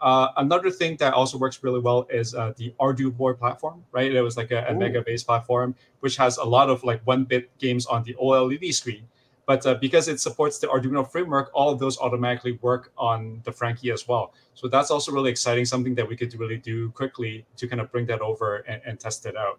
Uh, 0.00 0.28
another 0.38 0.70
thing 0.70 0.96
that 0.96 1.12
also 1.12 1.36
works 1.36 1.62
really 1.62 1.80
well 1.80 2.06
is 2.10 2.34
uh, 2.34 2.52
the 2.56 2.74
Arduboy 2.80 3.38
platform, 3.38 3.84
right? 3.92 4.10
It 4.10 4.22
was 4.22 4.36
like 4.36 4.50
a, 4.50 4.64
a 4.68 4.74
mega 4.74 5.02
based 5.02 5.26
platform, 5.26 5.74
which 6.00 6.16
has 6.16 6.38
a 6.38 6.44
lot 6.44 6.70
of 6.70 6.82
like 6.84 7.02
one 7.06 7.24
bit 7.24 7.56
games 7.58 7.86
on 7.86 8.02
the 8.04 8.14
OLED 8.14 8.72
screen. 8.72 9.06
But 9.50 9.66
uh, 9.66 9.74
because 9.74 10.06
it 10.06 10.20
supports 10.20 10.60
the 10.60 10.68
Arduino 10.68 11.10
framework, 11.10 11.50
all 11.54 11.70
of 11.72 11.80
those 11.80 11.98
automatically 11.98 12.52
work 12.62 12.92
on 12.96 13.40
the 13.42 13.50
Frankie 13.50 13.90
as 13.90 14.06
well. 14.06 14.32
So 14.54 14.68
that's 14.68 14.92
also 14.92 15.10
really 15.10 15.28
exciting, 15.28 15.64
something 15.64 15.96
that 15.96 16.08
we 16.08 16.16
could 16.16 16.32
really 16.38 16.56
do 16.56 16.92
quickly 16.92 17.44
to 17.56 17.66
kind 17.66 17.80
of 17.80 17.90
bring 17.90 18.06
that 18.06 18.20
over 18.20 18.58
and, 18.58 18.80
and 18.86 19.00
test 19.00 19.26
it 19.26 19.34
out. 19.36 19.58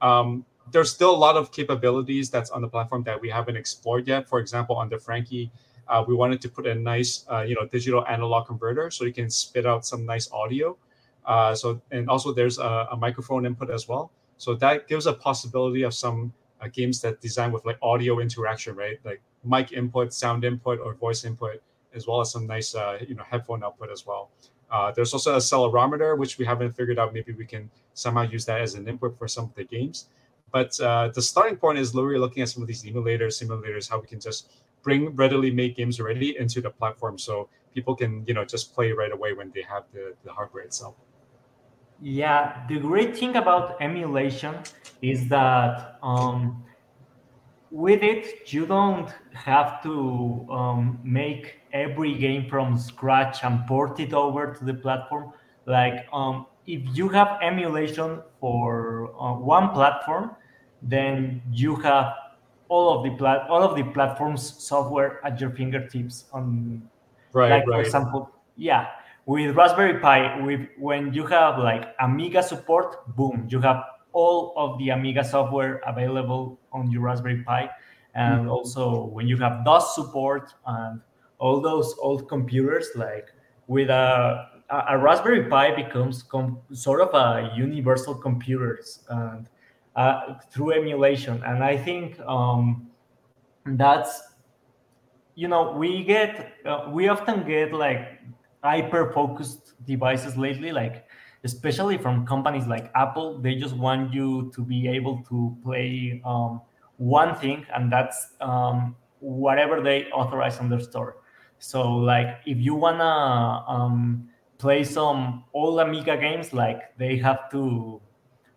Um, 0.00 0.44
there's 0.72 0.90
still 0.90 1.14
a 1.14 1.20
lot 1.26 1.36
of 1.36 1.52
capabilities 1.52 2.28
that's 2.28 2.50
on 2.50 2.60
the 2.60 2.66
platform 2.66 3.04
that 3.04 3.20
we 3.20 3.30
haven't 3.30 3.54
explored 3.54 4.08
yet. 4.08 4.28
For 4.28 4.40
example, 4.40 4.74
on 4.74 4.88
the 4.88 4.98
Frankie, 4.98 5.52
uh, 5.86 6.02
we 6.04 6.16
wanted 6.16 6.40
to 6.40 6.48
put 6.48 6.66
a 6.66 6.74
nice, 6.74 7.24
uh, 7.30 7.42
you 7.42 7.54
know, 7.54 7.68
digital 7.68 8.04
analog 8.08 8.48
converter 8.48 8.90
so 8.90 9.04
you 9.04 9.12
can 9.12 9.30
spit 9.30 9.64
out 9.64 9.86
some 9.86 10.04
nice 10.04 10.28
audio. 10.32 10.76
Uh, 11.24 11.54
so 11.54 11.80
and 11.92 12.10
also 12.10 12.32
there's 12.32 12.58
a, 12.58 12.88
a, 12.90 12.96
microphone 12.96 13.46
input 13.46 13.70
as 13.70 13.86
well. 13.86 14.10
So 14.38 14.56
that 14.56 14.88
gives 14.88 15.06
a 15.06 15.12
possibility 15.12 15.84
of 15.84 15.94
some 15.94 16.32
uh, 16.60 16.68
games 16.72 17.00
that 17.00 17.20
design 17.20 17.52
with 17.52 17.64
like 17.64 17.78
audio 17.82 18.20
interaction, 18.20 18.76
right? 18.76 18.98
Like 19.04 19.20
mic 19.44 19.72
input, 19.72 20.12
sound 20.12 20.44
input, 20.44 20.80
or 20.80 20.94
voice 20.94 21.24
input, 21.24 21.62
as 21.94 22.06
well 22.06 22.20
as 22.20 22.32
some 22.32 22.46
nice, 22.46 22.74
uh, 22.74 22.98
you 23.06 23.14
know, 23.14 23.24
headphone 23.24 23.64
output 23.64 23.90
as 23.90 24.06
well. 24.06 24.30
Uh, 24.70 24.92
there's 24.92 25.12
also 25.12 25.34
a 25.34 25.38
accelerometer, 25.38 26.16
which 26.16 26.38
we 26.38 26.44
haven't 26.44 26.72
figured 26.72 26.98
out. 26.98 27.12
Maybe 27.12 27.32
we 27.32 27.44
can 27.44 27.70
somehow 27.94 28.22
use 28.22 28.44
that 28.46 28.60
as 28.60 28.74
an 28.74 28.86
input 28.86 29.18
for 29.18 29.26
some 29.26 29.44
of 29.44 29.54
the 29.54 29.64
games. 29.64 30.08
But 30.52 30.76
the 30.78 31.22
starting 31.22 31.56
point 31.56 31.78
is 31.78 31.94
literally 31.94 32.18
looking 32.18 32.42
at 32.42 32.48
some 32.48 32.62
of 32.62 32.68
these 32.68 32.82
emulators, 32.84 33.42
simulators, 33.42 33.88
how 33.90 34.00
we 34.00 34.06
can 34.06 34.20
just 34.20 34.50
bring 34.82 35.14
readily 35.14 35.50
made 35.50 35.76
games 35.76 36.00
already 36.00 36.36
into 36.38 36.60
the 36.60 36.70
platform 36.70 37.18
so 37.18 37.48
people 37.74 37.94
can 37.94 38.24
you 38.26 38.34
know 38.34 38.44
just 38.44 38.74
play 38.74 38.92
right 38.92 39.12
away 39.12 39.32
when 39.32 39.50
they 39.54 39.62
have 39.62 39.84
the, 39.92 40.14
the 40.24 40.32
hardware 40.32 40.64
itself 40.64 40.94
yeah 42.00 42.66
the 42.68 42.78
great 42.78 43.16
thing 43.16 43.36
about 43.36 43.80
emulation 43.80 44.54
is 45.02 45.28
that 45.28 45.98
um, 46.02 46.64
with 47.70 48.02
it 48.02 48.52
you 48.52 48.66
don't 48.66 49.10
have 49.32 49.82
to 49.82 50.46
um, 50.50 50.98
make 51.04 51.60
every 51.72 52.14
game 52.14 52.48
from 52.48 52.76
scratch 52.76 53.44
and 53.44 53.66
port 53.66 54.00
it 54.00 54.12
over 54.12 54.54
to 54.54 54.64
the 54.64 54.74
platform 54.74 55.32
like 55.66 56.06
um, 56.12 56.46
if 56.66 56.82
you 56.96 57.08
have 57.08 57.38
emulation 57.42 58.20
for 58.40 59.12
uh, 59.20 59.34
one 59.34 59.70
platform 59.70 60.30
then 60.82 61.42
you 61.52 61.76
have 61.76 62.14
all 62.68 62.96
of 62.96 63.04
the 63.04 63.10
plat 63.16 63.46
all 63.48 63.62
of 63.62 63.76
the 63.76 63.84
platforms 63.92 64.54
software 64.58 65.24
at 65.24 65.40
your 65.40 65.50
fingertips 65.50 66.24
on 66.32 66.82
right 67.32 67.50
like 67.50 67.66
right. 67.66 67.74
for 67.74 67.80
example 67.82 68.30
yeah 68.56 68.88
with 69.30 69.54
raspberry 69.54 69.96
pi 70.00 70.20
with 70.42 70.62
when 70.76 71.12
you 71.14 71.24
have 71.24 71.58
like 71.58 71.84
amiga 72.00 72.42
support 72.42 72.96
boom 73.16 73.46
you 73.48 73.60
have 73.60 73.84
all 74.12 74.52
of 74.56 74.76
the 74.78 74.88
amiga 74.90 75.22
software 75.22 75.80
available 75.86 76.58
on 76.72 76.90
your 76.90 77.02
raspberry 77.02 77.42
pi 77.44 77.70
and 78.14 78.40
mm-hmm. 78.40 78.50
also 78.50 79.04
when 79.16 79.28
you 79.28 79.36
have 79.36 79.64
dos 79.64 79.94
support 79.94 80.52
and 80.66 81.00
all 81.38 81.60
those 81.60 81.94
old 82.00 82.28
computers 82.28 82.88
like 82.96 83.28
with 83.68 83.88
a 83.88 84.50
a, 84.70 84.98
raspberry 84.98 85.44
pi 85.48 85.74
becomes 85.74 86.22
com- 86.22 86.58
sort 86.72 87.00
of 87.00 87.14
a 87.14 87.52
universal 87.56 88.14
computers 88.14 89.00
and 89.08 89.48
uh, 89.96 90.34
through 90.50 90.72
emulation. 90.72 91.42
And 91.44 91.64
I 91.64 91.76
think 91.76 92.20
um, 92.20 92.88
that's 93.66 94.22
you 95.34 95.48
know 95.48 95.72
we 95.72 96.04
get 96.04 96.52
uh, 96.64 96.88
we 96.90 97.08
often 97.08 97.46
get 97.46 97.72
like 97.72 98.20
hyper 98.62 99.12
focused 99.12 99.74
devices 99.86 100.36
lately, 100.36 100.72
like 100.72 101.06
especially 101.44 101.96
from 101.96 102.26
companies 102.26 102.66
like 102.66 102.90
Apple. 102.94 103.38
They 103.38 103.54
just 103.54 103.76
want 103.76 104.12
you 104.12 104.52
to 104.54 104.62
be 104.62 104.88
able 104.88 105.22
to 105.28 105.56
play 105.62 106.20
um, 106.24 106.60
one 106.96 107.34
thing, 107.36 107.66
and 107.74 107.90
that's 107.90 108.34
um, 108.40 108.96
whatever 109.20 109.80
they 109.80 110.06
authorize 110.06 110.58
on 110.58 110.68
their 110.68 110.80
store. 110.80 111.16
So 111.58 111.90
like 111.90 112.40
if 112.46 112.58
you 112.58 112.74
wanna 112.74 113.64
um, 113.68 114.28
play 114.58 114.84
some 114.84 115.44
old 115.52 115.80
Amiga 115.80 116.16
games, 116.16 116.52
like 116.52 116.96
they 116.98 117.16
have 117.18 117.50
to 117.50 118.00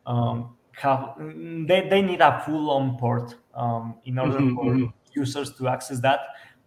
um, 0.06 0.56
have 0.72 1.14
they, 1.18 1.88
they 1.90 2.02
need 2.02 2.22
a 2.22 2.42
full 2.46 2.72
on 2.72 2.98
port 2.98 3.36
um, 3.54 3.96
in 4.06 4.18
order 4.18 4.40
mm-hmm, 4.40 4.56
for 4.56 4.66
mm-hmm. 4.66 4.86
users 5.14 5.54
to 5.56 5.68
access 5.68 6.00
that 6.00 6.20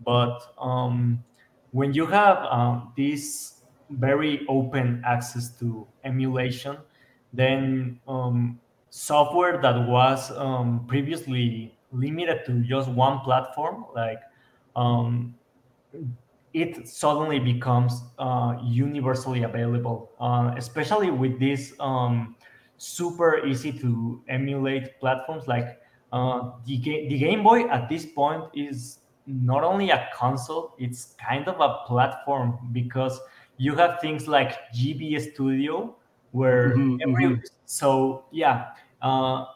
but 0.05 0.53
um, 0.59 1.23
when 1.77 1.93
you 1.93 2.07
have 2.07 2.39
um, 2.51 2.93
this 2.97 3.61
very 3.91 4.47
open 4.49 5.03
access 5.05 5.51
to 5.61 5.87
emulation 6.05 6.77
then 7.33 8.01
um, 8.09 8.59
software 8.91 9.61
that 9.61 9.77
was 9.87 10.31
um, 10.39 10.85
previously 10.89 11.77
limited 11.93 12.41
to 12.47 12.61
just 12.63 12.89
one 12.89 13.21
platform 13.21 13.85
like 13.95 14.21
um, 14.75 15.35
it 16.57 16.89
suddenly 16.89 17.39
becomes 17.39 18.03
uh, 18.19 18.57
universally 18.65 19.43
available. 19.43 20.11
Uh, 20.19 20.55
especially 20.57 21.11
with 21.11 21.39
this 21.39 21.75
super 22.79 23.45
easy 23.47 23.73
to 23.73 24.23
emulate 24.29 24.99
platforms 24.99 25.47
like 25.47 25.79
uh, 26.13 26.53
the, 26.65 26.79
ga- 26.79 27.09
the 27.09 27.19
Game 27.19 27.43
Boy 27.43 27.69
at 27.69 27.91
this 27.91 28.07
point 28.07 28.45
is 28.55 29.01
not 29.27 29.65
only 29.65 29.91
a 29.91 30.09
console, 30.15 30.75
it's 30.79 31.15
kind 31.19 31.49
of 31.49 31.61
a 31.61 31.87
platform 31.87 32.59
because 32.73 33.21
you 33.57 33.75
have 33.75 34.01
things 34.01 34.29
like 34.29 34.71
GB 34.75 35.21
Studio 35.33 35.97
where 36.33 36.77
mm-hmm, 36.77 36.97
every 37.03 37.25
mm-hmm. 37.25 37.41
so 37.65 38.25
yeah 38.31 38.69
uh, 39.03 39.47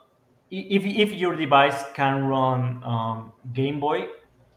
if, 0.51 0.85
if 0.85 1.13
your 1.13 1.37
device 1.37 1.85
can 1.95 2.25
run 2.25 2.83
um, 2.85 3.33
Game 3.53 3.79
Boy, 3.79 4.09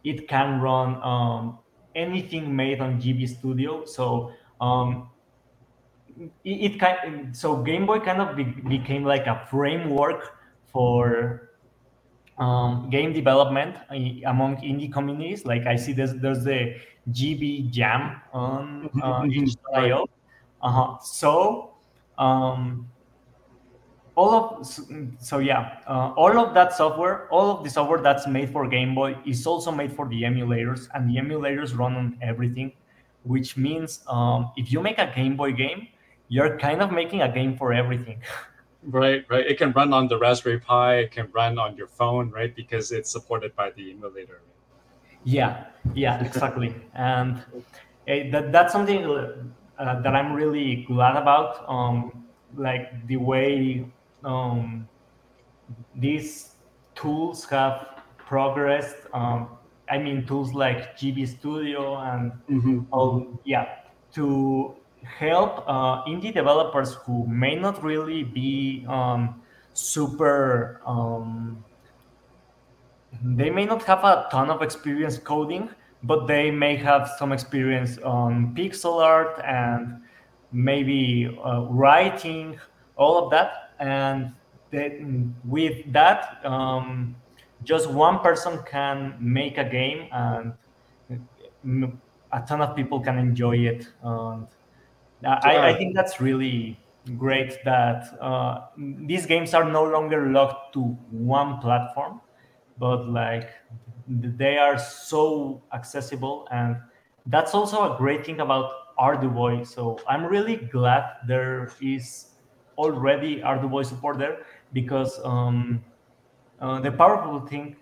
it 0.04 0.28
can 0.28 0.60
run 0.60 1.02
um, 1.04 1.60
anything 1.96 2.56
made 2.56 2.82
on 2.82 3.00
GB 3.02 3.30
Studio. 3.30 3.86
So 3.86 4.32
um, 4.60 5.10
it, 6.18 6.74
it 6.74 6.80
kind 6.80 7.36
so 7.36 7.58
Game 7.58 7.86
Boy 7.86 8.00
kind 8.00 8.22
of 8.22 8.36
be, 8.36 8.44
became 8.44 9.04
like 9.04 9.28
a 9.28 9.46
framework 9.50 10.38
for 10.72 11.52
um, 12.38 12.90
game 12.90 13.14
development 13.14 13.76
among 14.26 14.58
indie 14.58 14.92
communities. 14.92 15.46
Like 15.46 15.66
I 15.66 15.76
see 15.76 15.94
there's 15.94 16.14
there's 16.16 16.44
the 16.44 16.76
GB 17.12 17.70
Jam 17.70 18.22
on 18.32 18.90
mm-hmm, 18.90 19.02
uh, 19.02 19.22
mm-hmm. 19.22 20.04
Uh-huh. 20.62 20.98
So 21.02 21.74
um, 22.18 22.90
all 24.16 24.34
of 24.34 24.68
so 25.20 25.40
yeah, 25.40 25.80
uh, 25.88 26.14
all 26.16 26.38
of 26.38 26.54
that 26.54 26.74
software, 26.74 27.28
all 27.30 27.58
of 27.58 27.64
the 27.64 27.70
software 27.70 28.02
that's 28.02 28.28
made 28.28 28.50
for 28.52 28.68
Game 28.68 28.96
Boy 28.96 29.18
is 29.26 29.46
also 29.46 29.72
made 29.72 29.92
for 29.92 30.08
the 30.08 30.22
emulators, 30.24 30.88
and 30.94 31.10
the 31.10 31.20
emulators 31.20 31.78
run 31.78 31.96
on 31.96 32.18
everything. 32.22 32.74
Which 33.24 33.56
means 33.56 34.02
um, 34.08 34.52
if 34.58 34.72
you 34.72 34.82
make 34.82 35.00
a 35.00 35.12
Game 35.16 35.38
Boy 35.38 35.54
game, 35.54 35.88
you're 36.28 36.58
kind 36.60 36.82
of 36.82 36.92
making 36.92 37.22
a 37.22 37.32
game 37.32 37.58
for 37.58 37.74
everything. 37.74 38.22
Right, 38.86 39.26
right. 39.30 39.46
It 39.46 39.58
can 39.58 39.72
run 39.72 39.94
on 39.94 40.08
the 40.08 40.18
Raspberry 40.18 40.60
Pi. 40.60 40.96
It 40.96 41.12
can 41.12 41.30
run 41.32 41.58
on 41.58 41.78
your 41.78 41.88
phone, 41.88 42.30
right? 42.32 42.54
Because 42.54 42.92
it's 42.92 43.10
supported 43.10 43.56
by 43.56 43.72
the 43.72 43.92
emulator. 43.92 44.42
Yeah, 45.24 45.66
yeah, 45.94 46.22
exactly. 46.24 46.76
and 46.94 47.38
uh, 47.38 48.30
that, 48.32 48.52
that's 48.52 48.74
something 48.74 49.06
uh, 49.06 50.02
that 50.02 50.16
I'm 50.16 50.34
really 50.34 50.84
glad 50.84 51.16
about. 51.16 51.68
Um, 51.70 52.26
like 52.58 53.08
the 53.08 53.18
way 53.18 53.86
um, 54.24 54.88
these 55.96 56.56
tools 56.96 57.46
have 57.46 58.02
progressed. 58.18 58.98
Um, 59.14 59.50
I 59.90 59.98
mean, 59.98 60.26
tools 60.26 60.54
like 60.54 60.98
GB 60.98 61.28
Studio 61.40 61.98
and 61.98 62.32
mm-hmm. 62.50 62.82
all, 62.92 63.40
yeah, 63.46 63.80
to 64.14 64.76
help 65.04 65.64
uh, 65.68 66.04
indie 66.06 66.34
developers 66.34 66.94
who 67.06 67.26
may 67.28 67.56
not 67.56 67.84
really 67.84 68.24
be 68.24 68.86
um, 68.88 69.42
super 69.74 70.82
um, 70.86 71.64
they 73.24 73.50
may 73.50 73.66
not 73.66 73.84
have 73.84 74.04
a 74.04 74.28
ton 74.32 74.50
of 74.50 74.62
experience 74.62 75.18
coding 75.18 75.70
but 76.04 76.28
they 76.28 76.52
may 76.52 76.76
have 76.76 77.10
some 77.18 77.32
experience 77.32 77.98
on 78.00 78.54
pixel 78.54 79.02
art 79.02 79.40
and 79.46 80.02
maybe 80.52 81.36
uh, 81.44 81.62
writing 81.70 82.60
all 82.96 83.24
of 83.24 83.32
that. 83.32 83.74
And 83.80 84.34
with 85.46 85.92
that 85.94 86.46
um, 86.46 87.16
just 87.64 87.90
one 87.90 88.20
person 88.20 88.60
can 88.70 89.16
make 89.20 89.58
a 89.58 89.64
game 89.64 90.08
and 90.12 90.54
a 92.32 92.42
ton 92.48 92.62
of 92.62 92.76
people 92.76 93.00
can 93.00 93.18
enjoy 93.18 93.58
it. 93.58 93.88
And 94.04 94.48
I, 95.26 95.70
I 95.70 95.78
think 95.78 95.96
that's 95.96 96.20
really 96.20 96.78
great 97.18 97.64
that 97.66 98.18
uh, 98.22 98.68
these 98.78 99.26
games 99.26 99.54
are 99.54 99.64
no 99.70 99.84
longer 99.84 100.28
locked 100.32 100.74
to 100.74 100.82
one 101.12 101.60
platform, 101.60 102.22
but 102.78 103.08
like 103.10 103.50
they 104.08 104.58
are 104.58 104.78
so 104.78 105.62
accessible, 105.74 106.48
and 106.52 106.78
that's 107.28 107.54
also 107.54 107.94
a 107.94 107.98
great 107.98 108.26
thing 108.26 108.40
about 108.40 108.96
Arduboy. 108.98 109.66
So 109.66 110.00
I'm 110.08 110.26
really 110.26 110.58
glad 110.58 111.04
there 111.28 111.72
is 111.82 112.28
already 112.78 113.42
Arduboy 113.42 113.86
support 113.86 114.18
there 114.18 114.46
because 114.74 115.20
um, 115.24 115.84
uh, 116.60 116.80
the 116.80 116.92
powerful 116.92 117.42
thing 117.42 117.76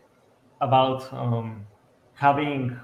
about 0.61 1.11
um, 1.13 1.65
having 2.13 2.79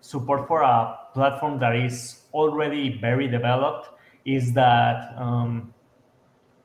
support 0.00 0.48
for 0.48 0.62
a 0.62 0.98
platform 1.14 1.58
that 1.58 1.76
is 1.76 2.22
already 2.32 2.98
very 2.98 3.28
developed 3.28 3.88
is 4.24 4.52
that 4.52 5.14
um, 5.16 5.72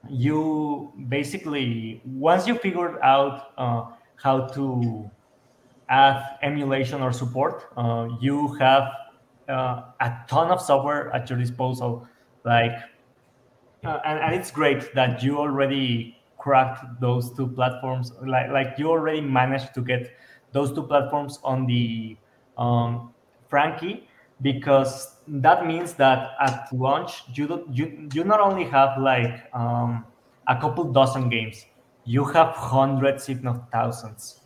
you 0.10 0.94
basically 1.08 2.02
once 2.06 2.48
you 2.48 2.56
figured 2.56 2.98
out 3.02 3.52
uh, 3.58 3.86
how 4.16 4.48
to 4.48 5.10
add 5.90 6.38
emulation 6.42 7.02
or 7.02 7.12
support 7.12 7.66
uh, 7.78 8.08
you 8.20 8.54
have 8.56 8.92
uh, 9.50 9.84
a 10.00 10.14
ton 10.28 10.50
of 10.52 10.62
software 10.62 11.14
at 11.14 11.30
your 11.30 11.38
disposal 11.40 12.08
like 12.44 12.74
uh, 13.84 14.00
and, 14.06 14.20
and 14.20 14.36
it's 14.36 14.52
great 14.52 14.94
that 14.96 15.22
you 15.22 15.38
already 15.38 16.18
cracked 16.38 16.86
those 17.00 17.32
two 17.36 17.48
platforms 17.48 18.12
like 18.26 18.50
like 18.50 18.76
you 18.78 18.90
already 18.90 19.22
managed 19.22 19.74
to 19.74 19.82
get 19.82 20.16
those 20.52 20.74
two 20.74 20.84
platforms 20.84 21.40
on 21.44 21.66
the 21.66 22.16
um, 22.58 23.14
frankie 23.48 24.05
because 24.42 25.16
that 25.28 25.66
means 25.66 25.94
that 25.94 26.32
at 26.40 26.68
launch 26.74 27.24
you 27.34 27.48
don't, 27.48 27.74
you 27.74 28.10
you 28.14 28.24
not 28.24 28.40
only 28.40 28.64
have 28.64 28.98
like 29.00 29.50
um, 29.54 30.06
a 30.48 30.56
couple 30.56 30.84
dozen 30.92 31.30
games 31.30 31.66
you 32.06 32.24
have 32.24 32.50
hundreds 32.56 33.30
if 33.30 33.42
not 33.42 33.72
thousands. 33.72 34.42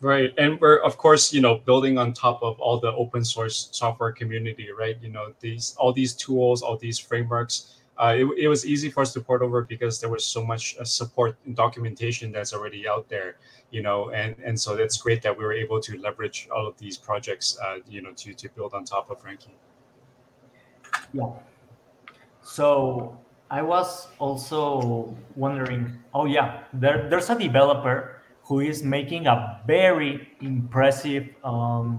Right 0.00 0.32
and 0.38 0.60
we're 0.60 0.78
of 0.78 0.96
course 0.98 1.32
you 1.32 1.40
know 1.40 1.56
building 1.56 1.98
on 1.98 2.12
top 2.12 2.42
of 2.42 2.60
all 2.60 2.78
the 2.78 2.92
open 2.92 3.24
source 3.24 3.68
software 3.72 4.12
community 4.12 4.68
right? 4.70 4.96
You 5.00 5.10
know 5.10 5.32
these 5.40 5.74
all 5.78 5.92
these 5.92 6.14
tools 6.14 6.62
all 6.62 6.76
these 6.76 6.98
frameworks 6.98 7.75
uh, 7.98 8.14
it, 8.16 8.26
it 8.38 8.48
was 8.48 8.66
easy 8.66 8.90
for 8.90 9.00
us 9.00 9.12
to 9.12 9.20
port 9.20 9.42
over 9.42 9.62
because 9.62 10.00
there 10.00 10.10
was 10.10 10.24
so 10.24 10.44
much 10.44 10.76
uh, 10.78 10.84
support 10.84 11.36
and 11.46 11.56
documentation 11.56 12.30
that's 12.30 12.52
already 12.52 12.86
out 12.86 13.08
there 13.08 13.36
you 13.70 13.82
know 13.82 14.10
and 14.10 14.36
and 14.44 14.58
so 14.58 14.76
that's 14.76 14.96
great 14.98 15.22
that 15.22 15.36
we 15.36 15.44
were 15.44 15.52
able 15.52 15.80
to 15.80 15.98
leverage 15.98 16.48
all 16.54 16.66
of 16.66 16.76
these 16.78 16.96
projects 16.96 17.58
uh, 17.64 17.78
you 17.88 18.02
know 18.02 18.12
to 18.12 18.34
to 18.34 18.48
build 18.50 18.74
on 18.74 18.84
top 18.84 19.10
of 19.10 19.20
frankie 19.20 19.54
yeah. 21.12 21.30
So 22.42 23.18
i 23.50 23.62
was 23.62 24.08
also 24.18 25.16
wondering 25.34 25.92
oh 26.14 26.26
yeah 26.26 26.64
there, 26.72 27.08
there's 27.08 27.30
a 27.30 27.38
developer 27.38 28.22
who 28.42 28.60
is 28.60 28.82
making 28.82 29.26
a 29.26 29.60
very 29.66 30.28
impressive 30.40 31.28
um, 31.42 31.98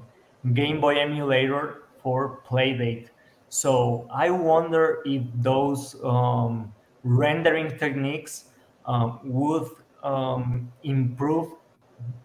game 0.54 0.80
boy 0.80 0.96
emulator 0.98 1.84
for 2.02 2.40
playdate 2.48 3.10
so 3.50 4.08
I 4.14 4.30
wonder 4.30 5.02
if 5.06 5.24
those 5.36 5.96
um, 6.04 6.74
rendering 7.04 7.78
techniques 7.78 8.46
um, 8.86 9.20
would 9.24 9.70
um, 10.04 10.72
improve 10.84 11.54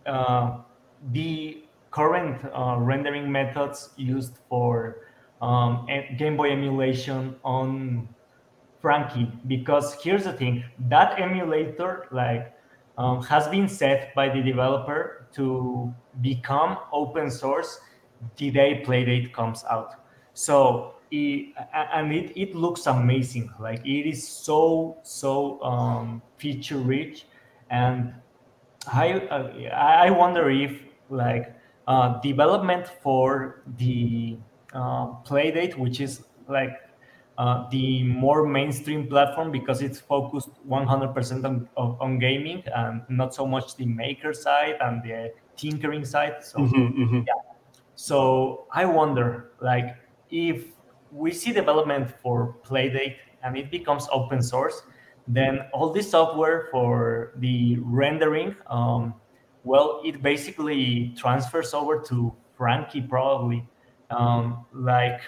uh, 0.06 0.58
the 1.12 1.64
current 1.90 2.44
uh, 2.52 2.76
rendering 2.78 3.30
methods 3.30 3.90
used 3.96 4.38
for 4.48 4.98
um, 5.40 5.86
Game 6.16 6.36
Boy 6.36 6.50
emulation 6.50 7.36
on 7.44 8.08
Frankie. 8.80 9.30
Because 9.46 9.94
here's 10.02 10.24
the 10.24 10.32
thing: 10.32 10.64
that 10.88 11.20
emulator, 11.20 12.06
like, 12.10 12.54
um, 12.98 13.22
has 13.22 13.48
been 13.48 13.68
set 13.68 14.14
by 14.14 14.28
the 14.28 14.42
developer 14.42 15.26
to 15.34 15.92
become 16.20 16.78
open 16.92 17.30
source 17.30 17.80
the 18.36 18.50
day 18.50 18.82
Playdate 18.86 19.32
comes 19.32 19.64
out. 19.68 19.94
So 20.34 20.94
it, 21.12 21.54
and 21.94 22.12
it, 22.12 22.32
it 22.34 22.54
looks 22.54 22.86
amazing 22.86 23.52
like 23.60 23.80
it 23.84 24.08
is 24.08 24.26
so 24.26 24.96
so 25.02 25.62
um, 25.62 26.22
feature 26.38 26.78
rich 26.78 27.26
and 27.70 28.14
i 28.92 29.12
uh, 29.12 29.52
i 29.74 30.10
wonder 30.10 30.50
if 30.50 30.82
like 31.10 31.54
uh, 31.86 32.20
development 32.20 32.86
for 33.02 33.62
the 33.76 34.38
uh, 34.72 35.06
playdate 35.28 35.76
which 35.76 36.00
is 36.00 36.24
like 36.48 36.80
uh, 37.38 37.68
the 37.70 38.02
more 38.04 38.46
mainstream 38.46 39.06
platform 39.06 39.50
because 39.50 39.82
it's 39.82 39.98
focused 39.98 40.50
100% 40.68 41.44
on, 41.44 41.68
on 41.76 42.18
gaming 42.18 42.62
and 42.74 43.02
not 43.08 43.34
so 43.34 43.46
much 43.46 43.74
the 43.76 43.86
maker 43.86 44.32
side 44.32 44.76
and 44.80 45.02
the 45.02 45.32
tinkering 45.56 46.04
side 46.04 46.36
so 46.42 46.58
mm-hmm, 46.58 47.02
mm-hmm. 47.02 47.20
yeah 47.26 47.32
so 47.94 48.66
i 48.72 48.84
wonder 48.84 49.50
like 49.60 49.96
if 50.30 50.64
we 51.12 51.30
see 51.32 51.52
development 51.52 52.10
for 52.22 52.56
Playdate 52.64 53.16
and 53.42 53.56
it 53.56 53.70
becomes 53.70 54.08
open 54.10 54.42
source, 54.42 54.82
then 55.28 55.60
all 55.72 55.92
this 55.92 56.10
software 56.10 56.68
for 56.70 57.32
the 57.36 57.76
rendering, 57.80 58.56
um, 58.66 59.14
well, 59.64 60.00
it 60.04 60.22
basically 60.22 61.14
transfers 61.16 61.74
over 61.74 62.00
to 62.00 62.34
Frankie 62.56 63.02
probably, 63.02 63.66
um, 64.10 64.64
like 64.72 65.20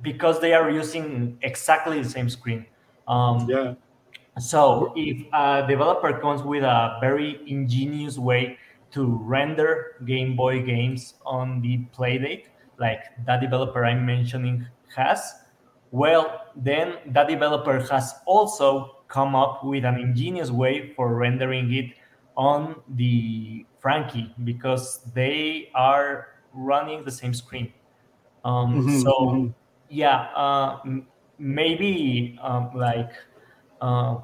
because 0.00 0.40
they 0.40 0.54
are 0.54 0.70
using 0.70 1.38
exactly 1.42 2.02
the 2.02 2.08
same 2.08 2.28
screen. 2.30 2.64
Um, 3.06 3.48
yeah. 3.48 3.74
So 4.38 4.94
if 4.96 5.26
a 5.34 5.66
developer 5.68 6.18
comes 6.18 6.42
with 6.42 6.62
a 6.62 6.96
very 7.00 7.40
ingenious 7.46 8.16
way 8.16 8.56
to 8.92 9.04
render 9.22 9.96
Game 10.06 10.36
Boy 10.36 10.62
games 10.62 11.14
on 11.26 11.60
the 11.60 11.84
Playdate, 11.94 12.46
like 12.78 13.00
that 13.26 13.40
developer 13.40 13.84
I'm 13.84 14.06
mentioning 14.06 14.66
has, 14.96 15.34
well, 15.90 16.46
then 16.56 16.96
that 17.06 17.28
developer 17.28 17.80
has 17.90 18.14
also 18.26 19.02
come 19.08 19.34
up 19.34 19.62
with 19.62 19.84
an 19.84 19.98
ingenious 19.98 20.50
way 20.50 20.92
for 20.94 21.14
rendering 21.14 21.72
it 21.72 21.94
on 22.36 22.76
the 22.88 23.66
Frankie 23.78 24.34
because 24.44 25.00
they 25.12 25.70
are 25.74 26.28
running 26.54 27.04
the 27.04 27.10
same 27.10 27.34
screen. 27.34 27.72
Um, 28.44 28.80
mm-hmm, 28.80 28.98
so, 29.00 29.10
mm-hmm. 29.10 29.46
yeah, 29.90 30.28
uh, 30.34 30.78
m- 30.84 31.06
maybe 31.38 32.38
um, 32.42 32.70
like 32.74 33.12
uh, 33.80 34.18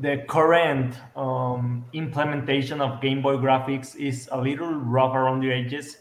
the 0.00 0.24
current 0.28 0.96
um, 1.16 1.84
implementation 1.92 2.80
of 2.80 3.00
Game 3.00 3.22
Boy 3.22 3.36
graphics 3.36 3.94
is 3.96 4.28
a 4.32 4.40
little 4.40 4.74
rough 4.74 5.14
around 5.14 5.40
the 5.40 5.52
edges, 5.52 5.98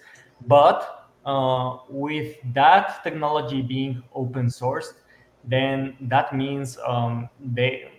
but 0.48 0.99
uh, 1.30 1.78
with 1.90 2.38
that 2.54 3.04
technology 3.04 3.62
being 3.62 4.02
open 4.14 4.48
sourced, 4.48 4.94
then 5.44 5.96
that 6.02 6.36
means 6.36 6.78
um, 6.86 7.30
they 7.40 7.92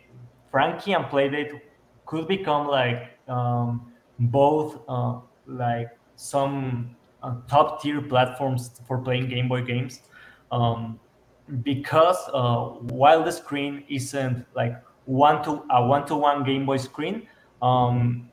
Frankie 0.51 0.95
and 0.95 1.05
Playdate 1.05 1.61
could 2.07 2.27
become 2.27 2.67
like 2.67 3.17
um, 3.29 3.93
both 4.19 4.81
uh, 4.89 5.21
like 5.47 5.91
some 6.17 6.97
uh, 7.23 7.37
top 7.49 7.81
tier 7.81 8.03
platforms 8.03 8.81
for 8.87 8.99
playing 8.99 9.29
Game 9.29 9.49
Boy 9.49 9.63
games. 9.63 10.01
Um, 10.51 10.99
because 11.63 12.19
uh, 12.35 12.81
while 13.01 13.23
the 13.25 13.33
screen 13.33 13.85
isn't 13.89 14.45
like 14.55 14.75
one 15.05 15.43
to 15.45 15.63
a 15.71 15.87
one 15.87 16.05
to 16.07 16.17
one 16.17 16.43
Game 16.43 16.67
Boy 16.67 16.79
screen, 16.79 17.29
um, 17.63 18.29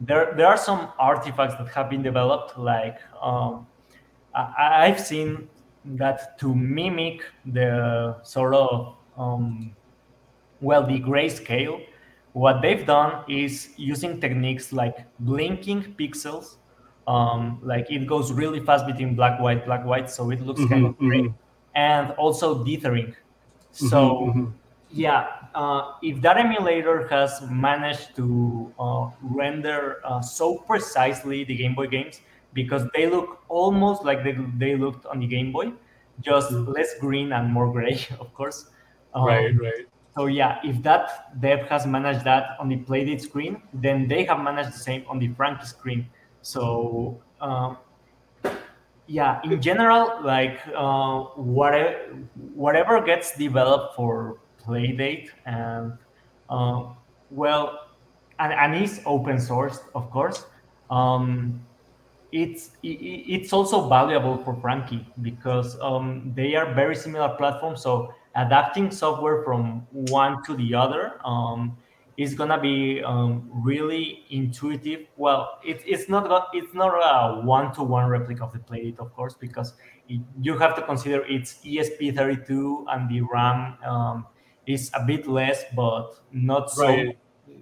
there 0.00 0.34
there 0.36 0.48
are 0.48 0.58
some 0.58 0.90
artifacts 0.98 1.54
that 1.58 1.68
have 1.68 1.88
been 1.88 2.02
developed 2.02 2.58
like 2.58 2.98
um, 3.22 3.66
I, 4.36 4.86
have 4.86 5.00
seen 5.00 5.48
that 5.84 6.38
to 6.40 6.54
mimic 6.54 7.22
the 7.46 8.16
sort 8.22 8.54
of 8.54 8.96
um, 9.16 9.74
well 10.60 10.86
the 10.86 11.00
grayscale, 11.00 11.86
what 12.32 12.60
they've 12.60 12.86
done 12.86 13.24
is 13.28 13.70
using 13.76 14.20
techniques 14.20 14.72
like 14.72 15.06
blinking 15.20 15.94
pixels. 15.98 16.56
Um, 17.06 17.60
like 17.62 17.90
it 17.90 18.06
goes 18.06 18.32
really 18.32 18.60
fast 18.60 18.84
between 18.84 19.14
black 19.14 19.40
white 19.40 19.64
black 19.64 19.84
white, 19.84 20.10
so 20.10 20.30
it 20.30 20.40
looks 20.40 20.60
mm-hmm, 20.60 20.72
kind 20.72 20.86
of 20.86 20.98
gray, 20.98 21.20
mm-hmm. 21.20 21.36
and 21.76 22.10
also 22.12 22.64
dithering. 22.64 23.14
Mm-hmm, 23.14 23.86
so 23.88 24.26
mm-hmm, 24.26 24.46
yeah, 24.90 25.26
uh, 25.54 25.92
if 26.02 26.20
that 26.22 26.36
emulator 26.36 27.06
has 27.08 27.42
managed 27.50 28.16
to 28.16 28.72
uh, 28.78 29.10
render 29.22 30.00
uh, 30.04 30.20
so 30.20 30.58
precisely 30.58 31.44
the 31.44 31.54
Game 31.54 31.74
Boy 31.74 31.86
games, 31.86 32.20
because 32.56 32.82
they 32.96 33.06
look 33.06 33.38
almost 33.48 34.04
like 34.04 34.24
they, 34.24 34.34
they 34.56 34.74
looked 34.74 35.06
on 35.06 35.20
the 35.20 35.28
Game 35.28 35.52
Boy, 35.52 35.72
just 36.20 36.50
mm. 36.50 36.66
less 36.74 36.98
green 36.98 37.32
and 37.32 37.52
more 37.52 37.70
gray, 37.70 38.04
of 38.20 38.34
course. 38.34 38.70
Um, 39.14 39.26
right, 39.26 39.54
right. 39.60 39.86
So 40.16 40.26
yeah, 40.26 40.58
if 40.64 40.82
that 40.82 41.40
dev 41.40 41.68
has 41.68 41.86
managed 41.86 42.24
that 42.24 42.56
on 42.58 42.68
the 42.68 42.78
Playdate 42.78 43.20
screen, 43.20 43.62
then 43.72 44.08
they 44.08 44.24
have 44.24 44.40
managed 44.40 44.72
the 44.72 44.82
same 44.88 45.04
on 45.06 45.20
the 45.20 45.28
Frankie 45.36 45.66
screen. 45.66 46.08
So 46.40 47.20
um, 47.40 47.76
yeah 49.06 49.40
in 49.44 49.60
general 49.62 50.20
like 50.22 50.60
uh, 50.74 51.20
whatever 51.36 52.16
whatever 52.54 53.00
gets 53.00 53.36
developed 53.36 53.94
for 53.94 54.38
playdate 54.62 55.30
and 55.46 55.92
uh, 56.50 56.84
well 57.30 57.88
and, 58.38 58.52
and 58.52 58.82
is 58.82 59.00
open 59.06 59.38
source 59.38 59.80
of 59.94 60.10
course 60.10 60.46
um, 60.90 61.60
it's 62.32 62.70
it's 62.82 63.52
also 63.52 63.88
valuable 63.88 64.36
for 64.44 64.54
frankie 64.60 65.06
because 65.22 65.78
um, 65.80 66.32
they 66.34 66.54
are 66.54 66.74
very 66.74 66.94
similar 66.94 67.34
platforms 67.36 67.82
so 67.82 68.12
adapting 68.34 68.90
software 68.90 69.42
from 69.42 69.86
one 69.90 70.42
to 70.44 70.54
the 70.56 70.74
other 70.74 71.20
um, 71.24 71.76
is 72.16 72.34
gonna 72.34 72.60
be 72.60 73.02
um, 73.02 73.48
really 73.52 74.24
intuitive. 74.30 75.06
Well, 75.16 75.58
it, 75.64 75.82
it's 75.86 76.08
not 76.08 76.48
it's 76.54 76.72
not 76.74 76.94
a 76.94 77.40
one 77.42 77.74
to 77.74 77.82
one 77.82 78.08
replica 78.08 78.44
of 78.44 78.52
the 78.52 78.58
Playdate, 78.58 78.98
of 78.98 79.12
course, 79.14 79.34
because 79.34 79.74
it, 80.08 80.20
you 80.40 80.56
have 80.58 80.74
to 80.76 80.82
consider 80.82 81.24
it's 81.26 81.58
ESP32 81.64 82.86
and 82.88 83.10
the 83.10 83.20
RAM 83.20 83.76
um, 83.84 84.26
is 84.66 84.90
a 84.94 85.04
bit 85.04 85.26
less, 85.26 85.64
but 85.74 86.14
not 86.32 86.70
so. 86.70 86.86
Right. 86.86 87.18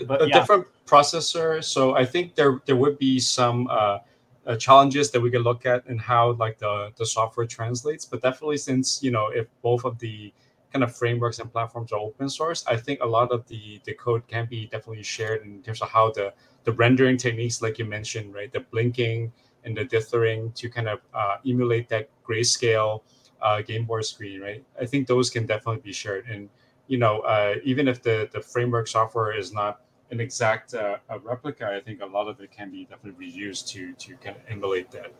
But, 0.06 0.22
a 0.22 0.28
yeah. 0.28 0.40
different 0.40 0.66
processor, 0.86 1.62
so 1.62 1.94
I 1.94 2.04
think 2.04 2.34
there 2.34 2.60
there 2.66 2.76
would 2.76 2.98
be 2.98 3.18
some. 3.20 3.68
Uh, 3.70 3.98
uh, 4.46 4.56
challenges 4.56 5.10
that 5.10 5.20
we 5.20 5.30
can 5.30 5.42
look 5.42 5.66
at 5.66 5.84
and 5.86 6.00
how 6.00 6.32
like 6.32 6.58
the 6.58 6.92
the 6.96 7.06
software 7.06 7.46
translates 7.46 8.04
but 8.04 8.22
definitely 8.22 8.56
since 8.58 9.02
you 9.02 9.10
know 9.10 9.28
if 9.28 9.46
both 9.62 9.84
of 9.84 9.98
the 9.98 10.32
kind 10.74 10.82
of 10.82 10.94
frameworks 10.94 11.38
and 11.38 11.50
platforms 11.52 11.92
are 11.92 12.00
open 12.00 12.28
source, 12.28 12.64
I 12.66 12.76
think 12.76 13.00
a 13.00 13.06
lot 13.06 13.30
of 13.30 13.46
the 13.46 13.80
the 13.84 13.94
code 13.94 14.26
can 14.26 14.46
be 14.46 14.66
definitely 14.66 15.04
shared 15.04 15.42
in 15.46 15.62
terms 15.62 15.80
of 15.80 15.88
how 15.88 16.10
the 16.10 16.34
the 16.64 16.72
rendering 16.72 17.16
techniques, 17.16 17.62
like 17.62 17.78
you 17.78 17.84
mentioned, 17.84 18.34
right, 18.34 18.52
the 18.52 18.60
blinking 18.60 19.32
and 19.64 19.76
the 19.76 19.84
dithering 19.84 20.50
to 20.52 20.68
kind 20.68 20.88
of 20.88 20.98
uh, 21.14 21.36
emulate 21.46 21.88
that 21.90 22.10
grayscale 22.28 23.02
uh, 23.40 23.62
Game 23.62 23.84
Boy 23.84 24.00
screen, 24.00 24.40
right? 24.40 24.64
I 24.80 24.84
think 24.84 25.06
those 25.06 25.30
can 25.30 25.46
definitely 25.46 25.82
be 25.82 25.92
shared, 25.92 26.26
and 26.26 26.48
you 26.88 26.98
know, 26.98 27.20
uh, 27.20 27.54
even 27.62 27.86
if 27.86 28.02
the 28.02 28.28
the 28.32 28.40
framework 28.40 28.88
software 28.88 29.32
is 29.32 29.52
not 29.52 29.80
an 30.10 30.20
exact 30.20 30.74
uh, 30.74 30.98
replica, 31.22 31.66
I 31.66 31.80
think 31.80 32.00
a 32.00 32.06
lot 32.06 32.28
of 32.28 32.40
it 32.40 32.50
can 32.50 32.70
be 32.70 32.84
definitely 32.84 33.30
reused 33.30 33.68
to 33.72 33.92
to 33.94 34.16
kind 34.16 34.36
of 34.36 34.42
emulate 34.48 34.90
that. 34.92 35.12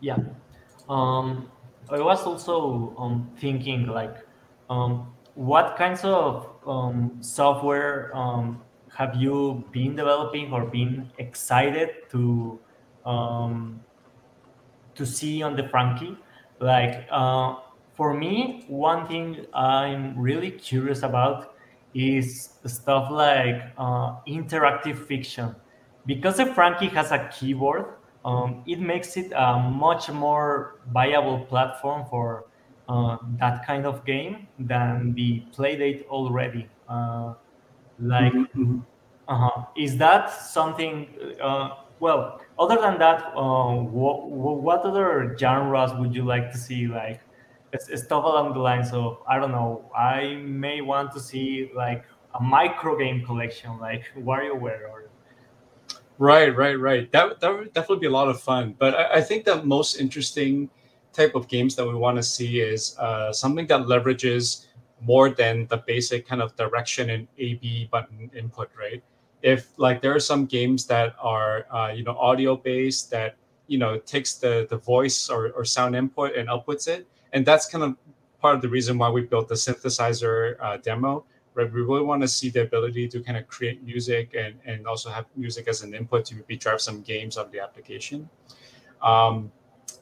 Yeah. 0.00 0.18
Um, 0.88 1.50
I 1.88 2.00
was 2.00 2.26
also 2.26 2.94
um, 2.98 3.30
thinking 3.38 3.86
like, 3.86 4.16
um, 4.68 5.12
what 5.34 5.76
kinds 5.76 6.04
of 6.04 6.48
um, 6.66 7.16
software 7.20 8.14
um, 8.14 8.62
have 8.94 9.14
you 9.14 9.64
been 9.72 9.94
developing 9.94 10.52
or 10.52 10.64
been 10.64 11.10
excited 11.18 12.08
to 12.10 12.58
um, 13.04 13.80
to 14.94 15.06
see 15.06 15.42
on 15.42 15.56
the 15.56 15.68
Frankie? 15.68 16.16
Like 16.58 17.06
uh, 17.10 17.56
for 17.94 18.14
me, 18.14 18.64
one 18.68 19.06
thing 19.06 19.46
I'm 19.54 20.18
really 20.18 20.50
curious 20.50 21.02
about 21.02 21.55
is 21.96 22.50
stuff 22.66 23.10
like 23.10 23.62
uh, 23.78 24.16
interactive 24.28 25.06
fiction, 25.06 25.54
because 26.04 26.36
the 26.36 26.46
Frankie 26.46 26.88
has 26.88 27.12
a 27.12 27.28
keyboard 27.32 27.96
um, 28.26 28.64
it 28.66 28.80
makes 28.80 29.16
it 29.16 29.32
a 29.36 29.56
much 29.56 30.10
more 30.10 30.80
viable 30.92 31.38
platform 31.46 32.04
for 32.10 32.46
uh, 32.88 33.16
that 33.38 33.64
kind 33.64 33.86
of 33.86 34.04
game 34.04 34.48
than 34.58 35.14
the 35.14 35.44
Playdate 35.54 36.04
already. 36.08 36.68
Uh, 36.88 37.34
like, 38.00 38.32
mm-hmm. 38.32 38.62
mm-hmm. 38.62 38.78
uh-huh. 39.28 39.66
is 39.76 39.96
that 39.98 40.32
something? 40.32 41.08
Uh, 41.40 41.76
well, 42.00 42.40
other 42.58 42.76
than 42.80 42.98
that, 42.98 43.32
uh, 43.36 43.74
what, 43.74 44.28
what 44.28 44.80
other 44.80 45.36
genres 45.38 45.92
would 45.94 46.12
you 46.12 46.24
like 46.24 46.50
to 46.50 46.58
see? 46.58 46.88
Like, 46.88 47.20
stuff 47.82 48.24
along 48.24 48.54
the 48.54 48.60
lines 48.60 48.92
of 48.92 49.18
I 49.28 49.38
don't 49.38 49.52
know. 49.52 49.90
I 49.96 50.36
may 50.36 50.80
want 50.80 51.12
to 51.12 51.20
see 51.20 51.70
like 51.74 52.04
a 52.34 52.42
micro 52.42 52.98
game 52.98 53.24
collection, 53.24 53.78
like 53.78 54.04
WarioWare 54.16 54.88
or 54.90 55.10
Right, 56.18 56.54
right, 56.56 56.78
right. 56.78 57.12
That 57.12 57.40
that 57.40 57.52
would 57.52 57.72
definitely 57.74 58.00
be 58.00 58.06
a 58.06 58.10
lot 58.10 58.28
of 58.28 58.40
fun. 58.40 58.74
But 58.78 58.94
I, 58.94 59.18
I 59.18 59.20
think 59.20 59.44
the 59.44 59.62
most 59.62 60.00
interesting 60.00 60.70
type 61.12 61.34
of 61.34 61.48
games 61.48 61.76
that 61.76 61.86
we 61.86 61.94
want 61.94 62.16
to 62.16 62.22
see 62.22 62.60
is 62.60 62.96
uh, 62.98 63.32
something 63.32 63.66
that 63.66 63.82
leverages 63.82 64.66
more 65.00 65.28
than 65.28 65.66
the 65.66 65.76
basic 65.76 66.26
kind 66.26 66.40
of 66.40 66.56
direction 66.56 67.10
and 67.10 67.28
A 67.38 67.54
B 67.54 67.88
button 67.90 68.30
input, 68.34 68.70
right? 68.78 69.02
If 69.42 69.68
like 69.76 70.00
there 70.00 70.14
are 70.14 70.20
some 70.20 70.46
games 70.46 70.86
that 70.86 71.14
are 71.20 71.66
uh, 71.70 71.92
you 71.92 72.02
know 72.02 72.16
audio 72.16 72.56
based 72.56 73.10
that 73.10 73.36
you 73.66 73.78
know 73.78 73.98
takes 73.98 74.34
the 74.34 74.66
the 74.70 74.78
voice 74.78 75.28
or, 75.28 75.50
or 75.50 75.64
sound 75.66 75.94
input 75.94 76.34
and 76.34 76.48
outputs 76.48 76.88
it, 76.88 77.06
and 77.36 77.46
that's 77.46 77.66
kind 77.66 77.84
of 77.84 77.96
part 78.40 78.56
of 78.56 78.62
the 78.62 78.68
reason 78.68 78.98
why 78.98 79.08
we 79.08 79.22
built 79.22 79.46
the 79.48 79.54
synthesizer 79.54 80.56
uh, 80.60 80.76
demo 80.78 81.24
right? 81.56 81.72
We 81.72 81.80
really 81.80 82.02
want 82.02 82.22
to 82.22 82.28
see 82.28 82.50
the 82.50 82.62
ability 82.62 83.08
to 83.08 83.20
kind 83.20 83.36
of 83.36 83.48
create 83.48 83.82
music 83.82 84.36
and, 84.38 84.54
and 84.64 84.86
also 84.86 85.10
have 85.10 85.24
music 85.34 85.66
as 85.66 85.82
an 85.82 85.94
input 85.94 86.26
to 86.26 86.36
maybe 86.36 86.56
drive 86.56 86.80
some 86.80 87.00
games 87.00 87.36
of 87.36 87.50
the 87.50 87.60
application. 87.60 88.28
Um, 89.02 89.50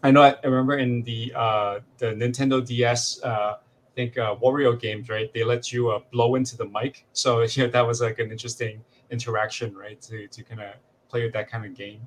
I 0.02 0.10
know 0.10 0.22
I, 0.22 0.34
remember 0.42 0.76
in 0.76 1.02
the 1.02 1.32
uh, 1.34 1.80
the 1.98 2.06
Nintendo 2.06 2.64
DS, 2.66 3.22
uh, 3.22 3.56
I 3.56 3.94
think 3.94 4.18
uh, 4.18 4.34
Wario 4.34 4.78
games, 4.78 5.08
right? 5.08 5.32
They 5.32 5.44
let 5.44 5.72
you 5.72 5.90
uh, 5.90 6.00
blow 6.12 6.34
into 6.34 6.56
the 6.56 6.66
mic, 6.66 7.06
so 7.12 7.42
yeah, 7.50 7.68
that 7.68 7.86
was 7.86 8.02
like 8.02 8.18
an 8.18 8.30
interesting 8.30 8.82
interaction, 9.10 9.74
right? 9.74 10.00
To 10.02 10.26
to 10.26 10.42
kind 10.42 10.60
of 10.60 10.74
play 11.08 11.22
with 11.22 11.32
that 11.32 11.48
kind 11.48 11.64
of 11.64 11.74
game. 11.74 12.06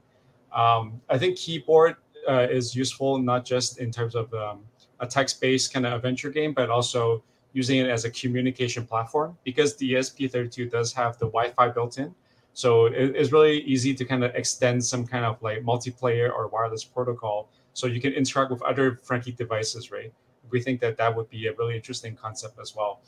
Um, 0.54 1.02
I 1.10 1.18
think 1.18 1.38
keyboard 1.38 1.96
uh, 2.30 2.48
is 2.50 2.76
useful 2.76 3.18
not 3.18 3.46
just 3.46 3.80
in 3.80 3.92
terms 3.92 4.13
of 4.13 4.34
um, 4.34 4.66
a 4.99 5.07
text-based 5.07 5.73
kind 5.73 5.86
of 5.86 5.93
adventure 5.93 6.29
game, 6.29 6.53
but 6.53 6.69
also 6.69 7.23
using 7.53 7.79
it 7.79 7.89
as 7.89 8.05
a 8.05 8.12
communication 8.12 8.86
platform 8.86 9.38
because 9.43 9.75
the 9.77 9.93
ESP32 9.93 10.69
does 10.69 10.93
have 10.93 11.17
the 11.17 11.25
Wi-Fi 11.25 11.69
built 11.69 11.97
in. 11.97 12.13
So 12.53 12.88
it, 12.88 13.15
it's 13.15 13.31
really 13.31 13.62
easy 13.62 13.93
to 13.93 14.05
kind 14.05 14.23
of 14.23 14.33
extend 14.36 14.83
some 14.83 15.05
kind 15.05 15.25
of 15.25 15.41
like 15.41 15.63
multiplayer 15.63 16.31
or 16.31 16.47
wireless 16.47 16.83
protocol 16.83 17.49
so 17.73 17.86
you 17.86 18.01
can 18.01 18.13
interact 18.13 18.49
with 18.49 18.62
other 18.63 18.99
Frankie 19.03 19.31
devices, 19.31 19.91
right? 19.91 20.12
We 20.49 20.62
think 20.62 20.81
that 20.81 20.97
that 20.97 21.15
would 21.15 21.29
be 21.29 21.47
a 21.47 21.53
really 21.53 21.75
interesting 21.75 22.15
concept 22.15 22.57
as 22.60 22.75
well. 22.75 23.01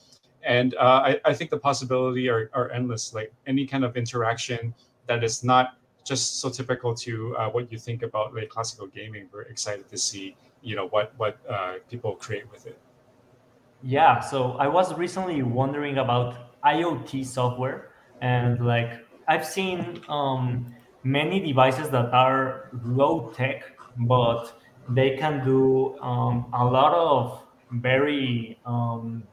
And 0.44 0.76
uh, 0.76 1.02
I, 1.10 1.20
I 1.26 1.34
think 1.34 1.50
the 1.50 1.58
possibility 1.58 2.30
are, 2.30 2.50
are 2.54 2.70
endless, 2.72 3.14
like 3.14 3.34
any 3.48 3.66
kind 3.66 3.84
of 3.84 3.98
interaction 3.98 4.74
that 5.08 5.24
is 5.24 5.44
not 5.44 5.78
just 6.06 6.40
so 6.40 6.50
typical 6.50 6.94
to 6.96 7.36
uh, 7.38 7.50
what 7.50 7.72
you 7.72 7.78
think 7.78 8.04
about 8.04 8.34
like 8.36 8.50
classical 8.50 8.88
gaming. 8.88 9.28
We're 9.34 9.44
excited 9.44 9.90
to 9.90 9.98
see, 9.98 10.36
you 10.62 10.76
know, 10.76 10.88
what, 10.88 11.14
what 11.18 11.38
uh, 11.50 11.76
people 11.90 12.16
create 12.16 12.50
with 12.52 12.66
it. 12.66 12.78
Yeah, 13.82 14.20
so 14.20 14.54
I 14.54 14.68
was 14.68 14.94
recently 14.96 15.42
wondering 15.42 15.98
about 15.98 16.62
IoT 16.64 17.26
software, 17.26 17.92
and 18.22 18.66
like 18.66 19.06
I've 19.28 19.46
seen 19.46 20.02
um, 20.10 20.76
many 21.04 21.40
devices 21.40 21.90
that 21.92 22.14
are 22.14 22.70
low 22.84 23.32
tech, 23.36 23.64
but 24.00 24.60
they 24.90 25.16
can 25.16 25.46
do 25.46 25.98
um, 26.02 26.48
a 26.54 26.66
lot 26.66 26.94
of 26.94 27.42
very 27.72 28.60
um, 28.66 29.24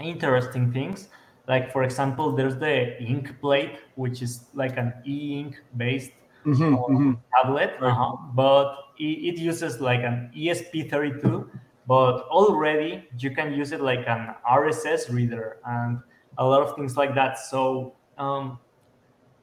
interesting 0.00 0.72
things. 0.72 1.08
Like 1.46 1.70
for 1.72 1.82
example, 1.82 2.32
there's 2.34 2.56
the 2.56 2.96
Inkplate, 3.00 3.76
which 3.94 4.22
is 4.22 4.46
like 4.54 4.76
an 4.78 4.94
e-ink 5.04 5.60
based 5.76 6.12
mm-hmm, 6.46 6.74
mm-hmm. 6.74 7.12
tablet, 7.34 7.74
right. 7.80 7.90
uh-huh, 7.90 8.16
but 8.34 8.76
it, 8.98 9.34
it 9.34 9.38
uses 9.38 9.80
like 9.80 10.00
an 10.00 10.30
ESP32 10.36 11.48
but 11.86 12.26
already 12.28 13.06
you 13.18 13.30
can 13.30 13.52
use 13.52 13.72
it 13.72 13.80
like 13.80 14.04
an 14.08 14.34
RSS 14.50 15.10
reader 15.12 15.58
and 15.64 16.00
a 16.38 16.44
lot 16.44 16.62
of 16.62 16.74
things 16.74 16.96
like 16.96 17.14
that. 17.14 17.38
So 17.38 17.94
um, 18.18 18.58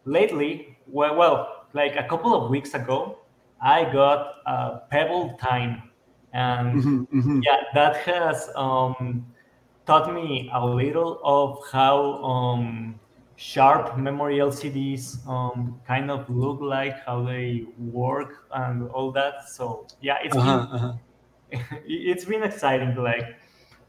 lately, 0.06 0.78
well, 0.88 1.16
well, 1.16 1.66
like 1.74 1.96
a 1.96 2.04
couple 2.04 2.34
of 2.36 2.50
weeks 2.50 2.74
ago, 2.74 3.20
I 3.62 3.86
got 3.92 4.36
a 4.46 4.82
Pebble 4.92 5.38
Time, 5.42 5.84
and 6.34 6.84
mm-hmm, 6.84 7.18
mm-hmm. 7.18 7.40
yeah, 7.44 7.62
that 7.74 7.98
has 7.98 8.50
um, 8.56 9.26
taught 9.86 10.14
me 10.14 10.52
a 10.54 10.66
little 10.66 11.22
of 11.24 11.64
how 11.72 12.22
um, 12.24 13.00
sharp 13.44 13.98
memory 13.98 14.38
LCDs 14.38 15.28
um, 15.28 15.82
kind 15.86 16.10
of 16.10 16.30
look 16.30 16.62
like, 16.62 17.04
how 17.06 17.24
they 17.24 17.66
work, 17.78 18.48
and 18.54 18.90
all 18.92 19.12
that. 19.12 19.50
So 19.50 19.86
yeah, 20.02 20.18
it's 20.24 20.36
uh-huh, 20.36 20.58
been, 20.60 20.76
uh-huh 20.76 20.94
it's 21.86 22.26
been 22.26 22.44
exciting. 22.44 22.96
Like, 22.96 23.36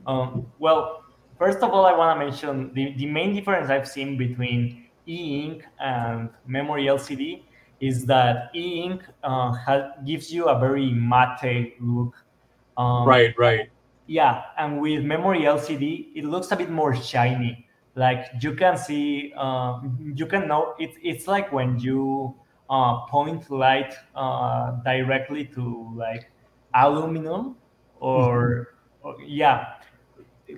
um, 0.06 0.46
well, 0.58 1.04
first 1.38 1.58
of 1.58 1.70
all, 1.70 1.86
I 1.86 1.92
want 1.96 2.18
to 2.18 2.24
mention 2.24 2.74
the, 2.74 2.94
the 2.96 3.06
main 3.06 3.34
difference 3.34 3.70
I've 3.70 3.88
seen 3.88 4.18
between 4.18 4.86
e-ink 5.06 5.64
and 5.80 6.30
memory 6.46 6.84
LCD 6.84 7.42
is 7.80 8.06
that 8.06 8.50
e-ink 8.54 9.02
uh, 9.22 9.52
has, 9.52 9.84
gives 10.06 10.32
you 10.32 10.46
a 10.46 10.58
very 10.58 10.90
matte 10.92 11.74
look. 11.80 12.14
Um, 12.76 13.06
right, 13.06 13.34
right. 13.38 13.70
Yeah, 14.06 14.42
and 14.58 14.80
with 14.80 15.02
memory 15.04 15.42
LCD, 15.42 16.08
it 16.14 16.24
looks 16.24 16.50
a 16.50 16.56
bit 16.56 16.70
more 16.70 16.94
shiny. 16.94 17.63
Like 17.96 18.26
you 18.40 18.54
can 18.54 18.76
see, 18.76 19.32
uh, 19.36 19.80
you 20.02 20.26
can 20.26 20.48
know 20.48 20.74
it's 20.78 20.96
it's 21.02 21.28
like 21.28 21.52
when 21.52 21.78
you 21.78 22.34
uh, 22.68 23.06
point 23.06 23.50
light 23.50 23.94
uh, 24.14 24.72
directly 24.84 25.44
to 25.44 25.92
like 25.94 26.30
aluminum 26.74 27.56
or, 28.00 28.68
mm-hmm. 29.04 29.08
or, 29.08 29.22
yeah, 29.24 29.74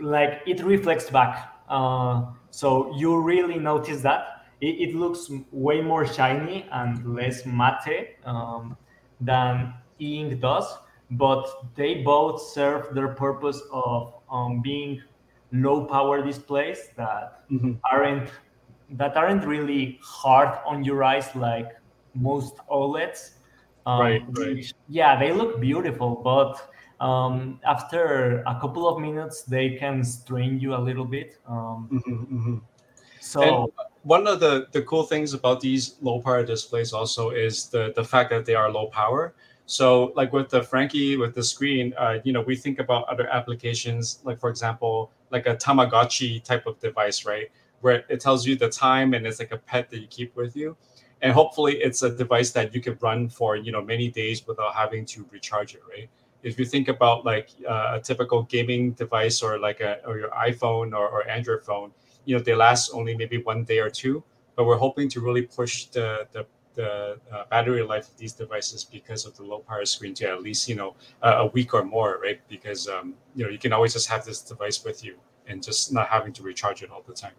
like 0.00 0.40
it 0.46 0.62
reflects 0.62 1.10
back. 1.10 1.52
Uh, 1.68 2.26
so 2.50 2.94
you 2.96 3.20
really 3.20 3.58
notice 3.58 4.00
that 4.02 4.46
it, 4.60 4.88
it, 4.88 4.94
looks 4.94 5.30
way 5.50 5.80
more 5.82 6.06
shiny 6.06 6.66
and 6.72 7.14
less 7.14 7.44
matte 7.44 8.16
um, 8.24 8.76
than 9.20 9.74
ink 9.98 10.40
does, 10.40 10.64
but 11.10 11.46
they 11.74 12.02
both 12.02 12.40
serve 12.40 12.94
their 12.94 13.08
purpose 13.08 13.60
of 13.72 14.14
um, 14.30 14.62
being 14.62 15.02
low 15.52 15.84
power 15.84 16.22
displays 16.22 16.88
that 16.96 17.42
mm-hmm. 17.50 17.72
aren't 17.90 18.30
that 18.90 19.16
aren't 19.16 19.44
really 19.44 19.98
hard 20.02 20.58
on 20.64 20.84
your 20.84 21.02
eyes 21.02 21.34
like 21.34 21.72
most 22.14 22.56
OLEDs. 22.70 23.32
Um, 23.84 24.00
right, 24.00 24.22
right. 24.30 24.72
Yeah, 24.88 25.18
they 25.18 25.32
look 25.32 25.60
beautiful, 25.60 26.16
but 26.16 26.70
um, 27.00 27.60
after 27.64 28.42
a 28.46 28.58
couple 28.60 28.88
of 28.88 29.00
minutes, 29.00 29.42
they 29.42 29.70
can 29.76 30.02
strain 30.04 30.58
you 30.60 30.74
a 30.74 30.78
little 30.78 31.04
bit. 31.04 31.38
Um, 31.46 31.88
mm-hmm, 31.92 32.36
mm-hmm. 32.36 32.56
So. 33.20 33.42
And 33.42 33.72
one 34.02 34.26
of 34.26 34.40
the, 34.40 34.68
the 34.72 34.82
cool 34.82 35.02
things 35.02 35.34
about 35.34 35.60
these 35.60 35.96
low 36.00 36.20
power 36.20 36.44
displays 36.44 36.92
also 36.92 37.30
is 37.30 37.68
the, 37.68 37.92
the 37.94 38.04
fact 38.04 38.30
that 38.30 38.46
they 38.46 38.54
are 38.54 38.70
low 38.70 38.86
power. 38.86 39.34
So, 39.66 40.12
like 40.14 40.32
with 40.32 40.48
the 40.48 40.62
Frankie 40.62 41.16
with 41.16 41.34
the 41.34 41.42
screen, 41.42 41.92
uh, 41.98 42.18
you 42.24 42.32
know, 42.32 42.40
we 42.40 42.56
think 42.56 42.78
about 42.78 43.08
other 43.08 43.28
applications, 43.28 44.20
like 44.24 44.38
for 44.38 44.48
example, 44.48 45.10
like 45.30 45.46
a 45.46 45.56
Tamagotchi 45.56 46.42
type 46.42 46.66
of 46.66 46.78
device, 46.78 47.24
right? 47.24 47.50
Where 47.80 48.04
it 48.08 48.20
tells 48.20 48.46
you 48.46 48.56
the 48.56 48.68
time 48.68 49.12
and 49.14 49.26
it's 49.26 49.38
like 49.38 49.52
a 49.52 49.58
pet 49.58 49.90
that 49.90 49.98
you 49.98 50.06
keep 50.06 50.34
with 50.36 50.56
you 50.56 50.76
and 51.22 51.32
hopefully 51.32 51.76
it's 51.76 52.02
a 52.02 52.10
device 52.10 52.50
that 52.50 52.74
you 52.74 52.80
can 52.80 52.96
run 53.00 53.28
for 53.28 53.56
you 53.56 53.72
know 53.72 53.82
many 53.82 54.08
days 54.10 54.46
without 54.46 54.74
having 54.74 55.04
to 55.04 55.26
recharge 55.30 55.74
it 55.74 55.80
right 55.88 56.08
if 56.42 56.58
you 56.58 56.64
think 56.64 56.88
about 56.88 57.24
like 57.24 57.50
uh, 57.68 57.92
a 57.94 58.00
typical 58.00 58.42
gaming 58.44 58.92
device 58.92 59.42
or 59.42 59.58
like 59.58 59.80
a 59.80 59.98
or 60.06 60.18
your 60.18 60.30
iphone 60.48 60.92
or, 60.92 61.08
or 61.08 61.28
android 61.28 61.62
phone 61.64 61.90
you 62.24 62.36
know 62.36 62.42
they 62.42 62.54
last 62.54 62.90
only 62.92 63.16
maybe 63.16 63.38
one 63.42 63.64
day 63.64 63.78
or 63.78 63.90
two 63.90 64.22
but 64.56 64.64
we're 64.64 64.76
hoping 64.76 65.08
to 65.08 65.20
really 65.20 65.42
push 65.42 65.86
the 65.86 66.26
the 66.32 66.46
the 66.76 67.18
uh, 67.32 67.44
battery 67.50 67.82
life 67.82 68.08
of 68.08 68.16
these 68.16 68.32
devices 68.32 68.84
because 68.84 69.26
of 69.26 69.36
the 69.36 69.42
low 69.42 69.58
power 69.58 69.84
screen 69.84 70.14
to 70.14 70.24
at 70.30 70.42
least 70.42 70.68
you 70.68 70.76
know 70.76 70.94
uh, 71.22 71.44
a 71.44 71.46
week 71.46 71.74
or 71.74 71.82
more 71.82 72.18
right 72.22 72.40
because 72.48 72.86
um, 72.88 73.14
you 73.34 73.44
know 73.44 73.50
you 73.50 73.58
can 73.58 73.72
always 73.72 73.92
just 73.92 74.08
have 74.08 74.24
this 74.24 74.40
device 74.42 74.84
with 74.84 75.04
you 75.04 75.16
and 75.48 75.62
just 75.62 75.92
not 75.92 76.08
having 76.08 76.32
to 76.32 76.42
recharge 76.42 76.82
it 76.82 76.90
all 76.90 77.02
the 77.06 77.14
time 77.14 77.32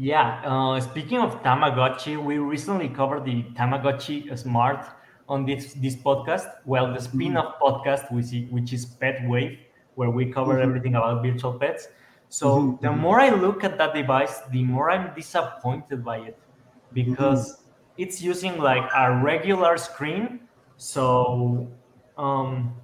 yeah, 0.00 0.40
uh, 0.44 0.80
speaking 0.80 1.18
of 1.18 1.42
Tamagotchi, 1.42 2.22
we 2.22 2.38
recently 2.38 2.88
covered 2.88 3.24
the 3.24 3.42
Tamagotchi 3.58 4.38
Smart 4.38 4.86
on 5.28 5.44
this 5.44 5.74
this 5.74 5.96
podcast. 5.96 6.46
Well, 6.64 6.94
the 6.94 7.00
spin-off 7.00 7.58
mm-hmm. 7.58 7.64
podcast, 7.64 8.12
which 8.12 8.32
is, 8.32 8.48
which 8.52 8.72
is 8.72 8.86
Pet 8.86 9.26
Wave, 9.26 9.58
where 9.96 10.08
we 10.08 10.30
cover 10.30 10.52
mm-hmm. 10.52 10.68
everything 10.68 10.94
about 10.94 11.24
virtual 11.24 11.52
pets. 11.52 11.88
So 12.28 12.46
mm-hmm. 12.46 12.76
the 12.80 12.92
mm-hmm. 12.92 13.00
more 13.00 13.20
I 13.20 13.30
look 13.30 13.64
at 13.64 13.76
that 13.78 13.92
device, 13.92 14.38
the 14.52 14.62
more 14.62 14.88
I'm 14.88 15.12
disappointed 15.16 16.04
by 16.04 16.18
it 16.18 16.38
because 16.92 17.54
mm-hmm. 17.54 17.67
It's 17.98 18.22
using 18.22 18.58
like 18.58 18.88
a 18.96 19.12
regular 19.16 19.76
screen. 19.76 20.40
So 20.76 21.68
um, 22.16 22.74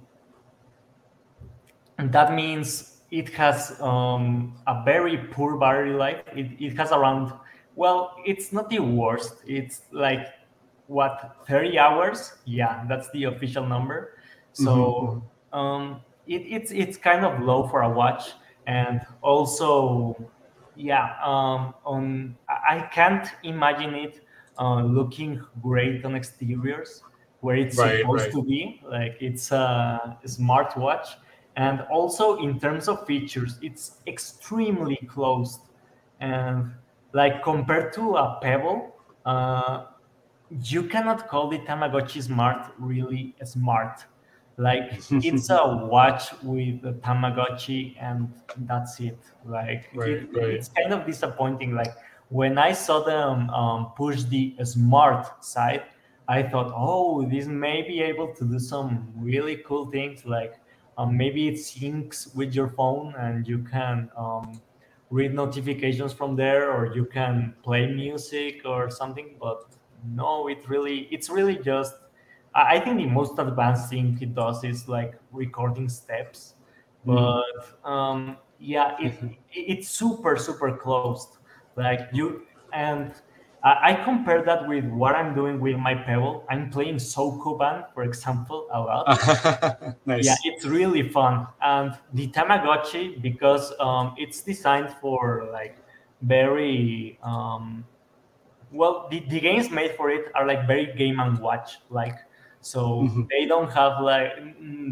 and 1.97 2.11
that 2.11 2.33
means 2.33 3.01
it 3.11 3.29
has 3.29 3.79
um, 3.81 4.55
a 4.67 4.83
very 4.83 5.17
poor 5.17 5.57
battery 5.57 5.93
life. 5.93 6.21
It, 6.35 6.51
it 6.59 6.77
has 6.77 6.91
around, 6.91 7.33
well, 7.75 8.15
it's 8.25 8.51
not 8.51 8.69
the 8.69 8.79
worst. 8.79 9.35
It's 9.45 9.81
like 9.91 10.27
what 10.87 11.37
30 11.47 11.79
hours? 11.79 12.33
Yeah, 12.45 12.83
that's 12.87 13.09
the 13.11 13.25
official 13.25 13.65
number. 13.65 14.17
So 14.53 15.23
mm-hmm. 15.53 15.57
um, 15.57 16.01
it, 16.27 16.43
it's 16.47 16.71
it's 16.71 16.97
kind 16.97 17.25
of 17.25 17.41
low 17.41 17.67
for 17.67 17.81
a 17.81 17.89
watch, 17.89 18.31
and 18.67 19.01
also, 19.21 20.15
yeah, 20.75 21.15
um, 21.23 21.73
on 21.85 22.37
I 22.47 22.87
can't 22.93 23.27
imagine 23.43 23.93
it 23.95 24.24
uh, 24.59 24.83
looking 24.83 25.41
great 25.61 26.05
on 26.05 26.15
exteriors 26.15 27.03
where 27.41 27.55
it's 27.55 27.77
right, 27.77 27.99
supposed 27.99 28.23
right. 28.23 28.31
to 28.31 28.43
be. 28.43 28.81
Like 28.83 29.17
it's 29.19 29.51
a 29.51 30.17
smartwatch. 30.25 31.07
And 31.57 31.81
also 31.91 32.37
in 32.37 32.59
terms 32.59 32.87
of 32.87 33.05
features 33.05 33.59
it's 33.61 33.97
extremely 34.07 34.97
closed. 35.07 35.61
And 36.19 36.71
like 37.13 37.43
compared 37.43 37.93
to 37.93 38.15
a 38.15 38.39
pebble 38.41 38.95
uh, 39.25 39.85
you 40.63 40.83
cannot 40.83 41.27
call 41.27 41.49
the 41.49 41.59
tamagotchi 41.59 42.21
smart 42.21 42.71
really 42.77 43.35
smart. 43.43 44.05
Like 44.57 44.93
it's 45.09 45.49
a 45.49 45.87
watch 45.89 46.31
with 46.43 46.85
a 46.85 46.93
tamagotchi 46.93 47.95
and 47.99 48.31
that's 48.59 48.99
it. 48.99 49.19
Like 49.45 49.89
right, 49.93 50.09
it, 50.11 50.29
it's 50.33 50.69
kind 50.69 50.93
of 50.93 51.05
disappointing. 51.05 51.75
Like 51.75 51.93
when 52.29 52.57
i 52.57 52.71
saw 52.71 53.03
them 53.03 53.49
um, 53.51 53.91
push 53.95 54.23
the 54.23 54.55
smart 54.63 55.43
side 55.43 55.83
i 56.27 56.41
thought 56.41 56.71
oh 56.75 57.25
this 57.29 57.45
may 57.45 57.81
be 57.81 58.01
able 58.01 58.33
to 58.33 58.45
do 58.45 58.59
some 58.59 59.11
really 59.15 59.57
cool 59.65 59.85
things 59.91 60.25
like 60.25 60.55
um, 60.97 61.17
maybe 61.17 61.47
it 61.49 61.55
syncs 61.55 62.33
with 62.35 62.55
your 62.55 62.69
phone 62.69 63.13
and 63.17 63.47
you 63.47 63.59
can 63.59 64.09
um, 64.15 64.61
read 65.09 65.33
notifications 65.33 66.13
from 66.13 66.35
there 66.37 66.71
or 66.71 66.95
you 66.95 67.03
can 67.03 67.53
play 67.63 67.85
music 67.85 68.61
or 68.63 68.89
something. 68.89 69.35
But 69.37 69.65
no 70.13 70.47
it 70.47 70.67
really 70.69 71.07
it's 71.11 71.29
really 71.29 71.57
just 71.57 71.95
i 72.53 72.79
think 72.79 72.97
the 72.97 73.05
most 73.05 73.37
advanced 73.39 73.89
thing 73.89 74.17
it 74.21 74.35
does 74.35 74.63
is 74.63 74.87
like 74.87 75.15
recording 75.31 75.89
steps. 75.89 76.53
Mm. 77.05 77.15
but 77.15 77.89
um, 77.89 78.37
yeah 78.59 78.95
it, 78.99 79.13
it's 79.51 79.89
super 79.89 80.37
super 80.37 80.71
closed 80.75 81.37
like 81.75 82.09
you 82.11 82.43
and 82.73 83.13
I 83.65 83.95
compare 84.03 84.43
that 84.43 84.67
with 84.67 84.85
what 84.85 85.15
I'm 85.15 85.33
doing 85.33 85.59
with 85.59 85.77
my 85.77 85.95
Pebble. 85.95 86.45
I'm 86.51 86.69
playing 86.69 86.97
Sokoban, 86.97 87.91
for 87.95 88.03
example, 88.03 88.67
a 88.71 88.79
lot. 88.79 89.97
nice. 90.05 90.23
Yeah, 90.23 90.35
it's 90.43 90.65
really 90.65 91.09
fun. 91.09 91.47
And 91.63 91.97
the 92.13 92.27
Tamagotchi, 92.27 93.19
because 93.19 93.73
um, 93.79 94.13
it's 94.19 94.41
designed 94.41 94.93
for 95.01 95.49
like 95.51 95.77
very 96.21 97.17
um, 97.23 97.83
well, 98.71 99.07
the, 99.09 99.21
the 99.29 99.39
games 99.39 99.71
made 99.71 99.95
for 99.95 100.11
it 100.11 100.31
are 100.35 100.45
like 100.45 100.67
very 100.67 100.93
game 100.95 101.19
and 101.19 101.39
watch 101.39 101.79
like. 101.89 102.19
So 102.61 103.03
mm-hmm. 103.03 103.23
they 103.31 103.45
don't 103.45 103.71
have 103.73 103.99
like 103.99 104.31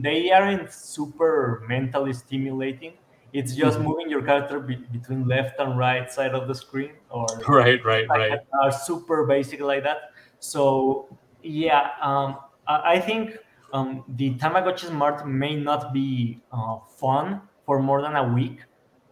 they 0.01 0.31
aren't 0.31 0.71
super 0.71 1.63
mentally 1.67 2.13
stimulating 2.13 2.93
it's 3.33 3.55
just 3.55 3.79
moving 3.79 4.09
your 4.09 4.21
character 4.21 4.59
be- 4.59 4.85
between 4.91 5.27
left 5.27 5.59
and 5.59 5.77
right 5.77 6.11
side 6.11 6.33
of 6.33 6.47
the 6.47 6.53
screen 6.53 6.91
or 7.09 7.25
right 7.47 7.83
right 7.83 8.07
like, 8.07 8.19
right. 8.19 8.39
are 8.61 8.71
super 8.71 9.25
basic 9.25 9.59
like 9.59 9.83
that. 9.83 10.11
So 10.39 11.17
yeah 11.41 11.89
um, 12.01 12.37
I, 12.67 12.93
I 12.93 12.99
think 12.99 13.37
um, 13.73 14.03
the 14.07 14.35
tamagotchi 14.35 14.87
smart 14.87 15.27
may 15.27 15.55
not 15.55 15.93
be 15.93 16.39
uh, 16.51 16.77
fun 16.97 17.41
for 17.65 17.81
more 17.81 18.01
than 18.01 18.15
a 18.15 18.23
week 18.23 18.59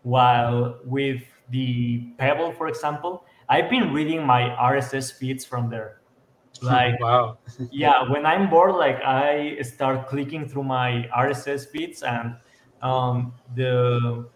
while 0.03 0.79
with 0.85 1.21
the 1.49 1.99
pebble 2.17 2.51
for 2.53 2.67
example 2.67 3.23
i've 3.49 3.69
been 3.69 3.93
reading 3.93 4.25
my 4.25 4.49
rss 4.73 5.13
feeds 5.13 5.45
from 5.45 5.69
there. 5.69 5.97
Like 6.61 6.99
wow 6.99 7.39
yeah 7.71 8.07
when 8.07 8.25
i'm 8.25 8.47
bored 8.47 8.75
like 8.75 9.01
i 9.01 9.57
start 9.63 10.07
clicking 10.07 10.47
through 10.47 10.65
my 10.65 11.09
rss 11.17 11.67
feeds 11.67 12.03
and 12.03 12.35
um, 12.81 13.33
the 13.55 14.27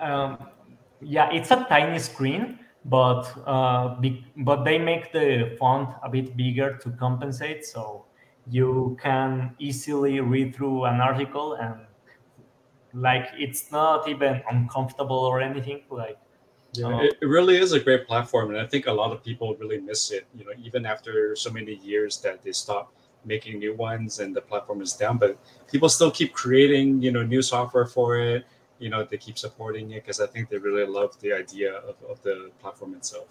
um, 0.00 0.38
yeah, 1.00 1.30
it's 1.32 1.50
a 1.50 1.66
tiny 1.68 1.98
screen, 1.98 2.58
but 2.84 3.24
uh, 3.46 4.00
be, 4.00 4.24
but 4.38 4.64
they 4.64 4.78
make 4.78 5.12
the 5.12 5.56
font 5.58 5.90
a 6.02 6.08
bit 6.08 6.36
bigger 6.36 6.76
to 6.78 6.90
compensate, 6.90 7.64
so 7.64 8.06
you 8.50 8.96
can 9.00 9.54
easily 9.58 10.20
read 10.20 10.54
through 10.54 10.84
an 10.84 11.00
article 11.00 11.54
and 11.54 11.86
like 12.94 13.28
it's 13.38 13.70
not 13.70 14.08
even 14.08 14.42
uncomfortable 14.50 15.18
or 15.18 15.40
anything. 15.40 15.82
Like 15.90 16.18
yeah, 16.74 16.86
um, 16.86 16.94
it, 17.00 17.18
it 17.20 17.26
really 17.26 17.56
is 17.56 17.72
a 17.72 17.80
great 17.80 18.06
platform, 18.06 18.50
and 18.50 18.58
I 18.58 18.66
think 18.66 18.86
a 18.86 18.92
lot 18.92 19.12
of 19.12 19.22
people 19.22 19.54
really 19.56 19.80
miss 19.80 20.10
it. 20.10 20.26
You 20.34 20.44
know, 20.44 20.52
even 20.62 20.86
after 20.86 21.36
so 21.36 21.50
many 21.50 21.74
years 21.74 22.18
that 22.18 22.42
they 22.42 22.52
stopped 22.52 22.96
making 23.24 23.58
new 23.58 23.74
ones 23.74 24.18
and 24.18 24.34
the 24.34 24.40
platform 24.40 24.80
is 24.82 24.92
down 24.94 25.18
but 25.18 25.38
people 25.70 25.88
still 25.88 26.10
keep 26.10 26.32
creating 26.32 27.00
you 27.00 27.12
know 27.12 27.22
new 27.22 27.42
software 27.42 27.86
for 27.86 28.18
it. 28.18 28.44
You 28.78 28.90
know 28.90 29.06
they 29.08 29.16
keep 29.16 29.38
supporting 29.38 29.92
it 29.92 30.02
because 30.02 30.20
i 30.20 30.26
think 30.26 30.48
they 30.48 30.58
really 30.58 30.84
love 30.84 31.18
the 31.20 31.32
idea 31.32 31.74
of, 31.74 31.94
of 32.10 32.20
the 32.22 32.50
platform 32.60 32.94
itself. 32.94 33.28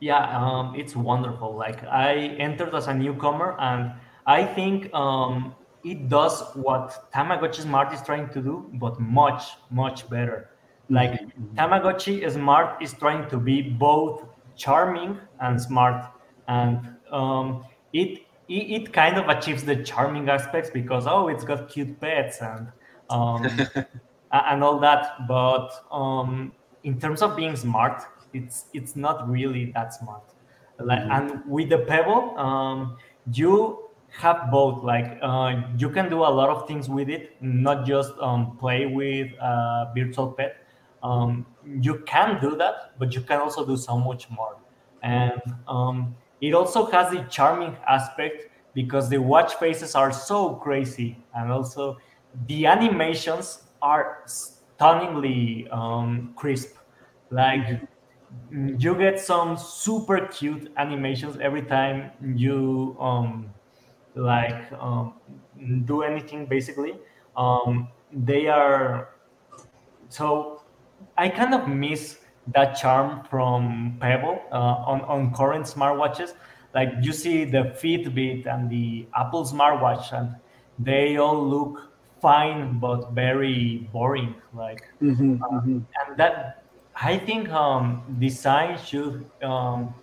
Yeah 0.00 0.24
um, 0.38 0.74
it's 0.76 0.94
wonderful. 0.94 1.54
Like 1.54 1.82
i 1.84 2.14
entered 2.38 2.74
as 2.74 2.86
a 2.86 2.94
newcomer 2.94 3.56
and 3.58 3.92
i 4.26 4.44
think 4.44 4.94
um, 4.94 5.54
it 5.84 6.08
does 6.08 6.42
what 6.54 7.10
tamagotchi 7.12 7.62
smart 7.62 7.92
is 7.92 8.02
trying 8.02 8.28
to 8.30 8.40
do 8.40 8.70
but 8.74 9.00
much 9.00 9.42
much 9.70 10.08
better. 10.08 10.50
Like 10.88 11.12
mm-hmm. 11.12 11.54
tamagotchi 11.56 12.30
smart 12.30 12.80
is 12.80 12.94
trying 12.94 13.28
to 13.30 13.38
be 13.38 13.60
both 13.60 14.24
charming 14.58 15.18
and 15.40 15.60
smart. 15.60 16.04
And 16.48 16.96
um, 17.10 17.64
it, 17.92 18.26
it 18.48 18.82
it 18.82 18.92
kind 18.92 19.18
of 19.18 19.28
achieves 19.28 19.64
the 19.64 19.76
charming 19.76 20.28
aspects 20.28 20.70
because 20.70 21.06
oh, 21.06 21.28
it's 21.28 21.44
got 21.44 21.68
cute 21.68 22.00
pets 22.00 22.40
and 22.40 22.68
um, 23.10 23.46
and 24.32 24.64
all 24.64 24.78
that. 24.80 25.26
But 25.26 25.70
um, 25.90 26.52
in 26.84 26.98
terms 26.98 27.22
of 27.22 27.36
being 27.36 27.56
smart, 27.56 28.02
it's 28.32 28.66
it's 28.72 28.96
not 28.96 29.28
really 29.28 29.72
that 29.72 29.94
smart. 29.94 30.22
Like, 30.78 31.00
mm-hmm. 31.00 31.10
and 31.10 31.42
with 31.46 31.70
the 31.70 31.78
Pebble, 31.78 32.38
um, 32.38 32.96
you 33.32 33.90
have 34.10 34.50
both. 34.50 34.82
Like 34.84 35.18
uh, 35.22 35.62
you 35.76 35.90
can 35.90 36.08
do 36.08 36.18
a 36.18 36.30
lot 36.30 36.48
of 36.48 36.66
things 36.66 36.88
with 36.88 37.08
it, 37.08 37.36
not 37.40 37.86
just 37.86 38.12
um, 38.20 38.56
play 38.58 38.86
with 38.86 39.28
a 39.40 39.92
virtual 39.94 40.32
pet. 40.32 40.56
Um, 41.02 41.46
you 41.64 42.02
can 42.06 42.40
do 42.40 42.56
that, 42.56 42.98
but 42.98 43.14
you 43.14 43.20
can 43.20 43.40
also 43.40 43.64
do 43.64 43.76
so 43.76 43.98
much 43.98 44.28
more. 44.30 44.56
And 45.02 45.40
um, 45.68 46.16
it 46.40 46.54
also 46.54 46.86
has 46.86 47.10
the 47.10 47.22
charming 47.30 47.76
aspect 47.88 48.50
because 48.74 49.08
the 49.08 49.18
watch 49.18 49.54
faces 49.56 49.94
are 49.94 50.12
so 50.12 50.54
crazy, 50.54 51.18
and 51.34 51.50
also 51.50 51.98
the 52.46 52.66
animations 52.66 53.62
are 53.82 54.22
stunningly 54.26 55.68
um, 55.70 56.32
crisp. 56.36 56.76
Like 57.30 57.80
you 58.78 58.94
get 58.94 59.18
some 59.20 59.56
super 59.56 60.26
cute 60.26 60.70
animations 60.76 61.38
every 61.40 61.62
time 61.62 62.12
you 62.34 62.96
um, 63.00 63.52
like 64.14 64.70
um, 64.72 65.14
do 65.84 66.02
anything. 66.02 66.46
Basically, 66.46 66.94
um, 67.36 67.88
they 68.12 68.46
are 68.46 69.10
so. 70.08 70.62
I 71.16 71.28
kind 71.28 71.54
of 71.54 71.68
miss 71.68 72.17
that 72.54 72.74
charm 72.74 73.24
from 73.30 73.96
Pebble 74.00 74.40
uh, 74.52 74.84
on 74.86 75.00
on 75.02 75.34
current 75.34 75.66
smartwatches. 75.66 76.34
Like 76.74 76.92
you 77.00 77.12
see 77.12 77.44
the 77.44 77.74
Fitbit 77.80 78.46
and 78.46 78.70
the 78.70 79.06
Apple 79.16 79.44
smartwatch, 79.44 80.12
and 80.12 80.34
they 80.78 81.16
all 81.16 81.42
look 81.42 81.90
fine 82.20 82.78
but 82.78 83.12
very 83.12 83.88
boring. 83.92 84.34
Like, 84.54 84.82
mm-hmm, 85.02 85.42
uh, 85.42 85.48
mm-hmm. 85.48 85.78
and 85.78 86.16
that 86.16 86.64
I 87.00 87.18
think 87.18 87.48
um, 87.50 88.16
design 88.18 88.78
should 88.78 89.30
um, 89.42 89.94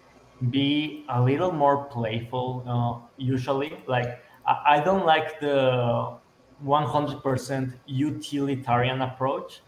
be 0.50 1.06
a 1.10 1.22
little 1.22 1.52
more 1.52 1.86
playful. 1.86 2.64
Uh, 2.66 3.06
usually, 3.18 3.78
like 3.88 4.20
I, 4.48 4.78
I 4.78 4.80
don't 4.80 5.06
like 5.06 5.40
the 5.40 6.18
100% 6.64 7.74
utilitarian 7.86 9.02
approach. 9.02 9.62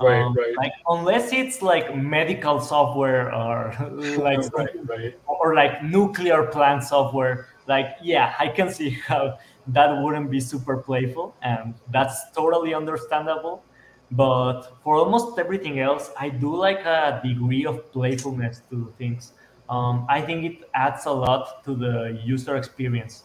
Right, 0.00 0.22
um, 0.22 0.34
right. 0.34 0.56
Like 0.56 0.72
unless 0.88 1.32
it's 1.32 1.62
like 1.62 1.96
medical 1.96 2.60
software 2.60 3.32
or 3.32 3.74
like 4.18 4.40
right, 4.56 4.88
right. 4.88 5.18
or 5.26 5.54
like 5.54 5.82
nuclear 5.82 6.44
plant 6.44 6.84
software. 6.84 7.48
Like 7.66 7.96
yeah, 8.02 8.34
I 8.38 8.48
can 8.48 8.70
see 8.70 8.90
how 8.90 9.38
that 9.68 10.02
wouldn't 10.02 10.30
be 10.30 10.40
super 10.40 10.78
playful, 10.78 11.34
and 11.42 11.74
that's 11.90 12.30
totally 12.32 12.74
understandable. 12.74 13.62
But 14.10 14.62
for 14.82 14.96
almost 14.96 15.38
everything 15.38 15.80
else, 15.80 16.10
I 16.18 16.28
do 16.28 16.54
like 16.54 16.84
a 16.84 17.20
degree 17.24 17.64
of 17.64 17.90
playfulness 17.92 18.62
to 18.70 18.92
things. 18.98 19.32
Um, 19.70 20.04
I 20.08 20.20
think 20.20 20.44
it 20.44 20.68
adds 20.74 21.06
a 21.06 21.12
lot 21.12 21.64
to 21.64 21.74
the 21.74 22.20
user 22.22 22.56
experience. 22.56 23.24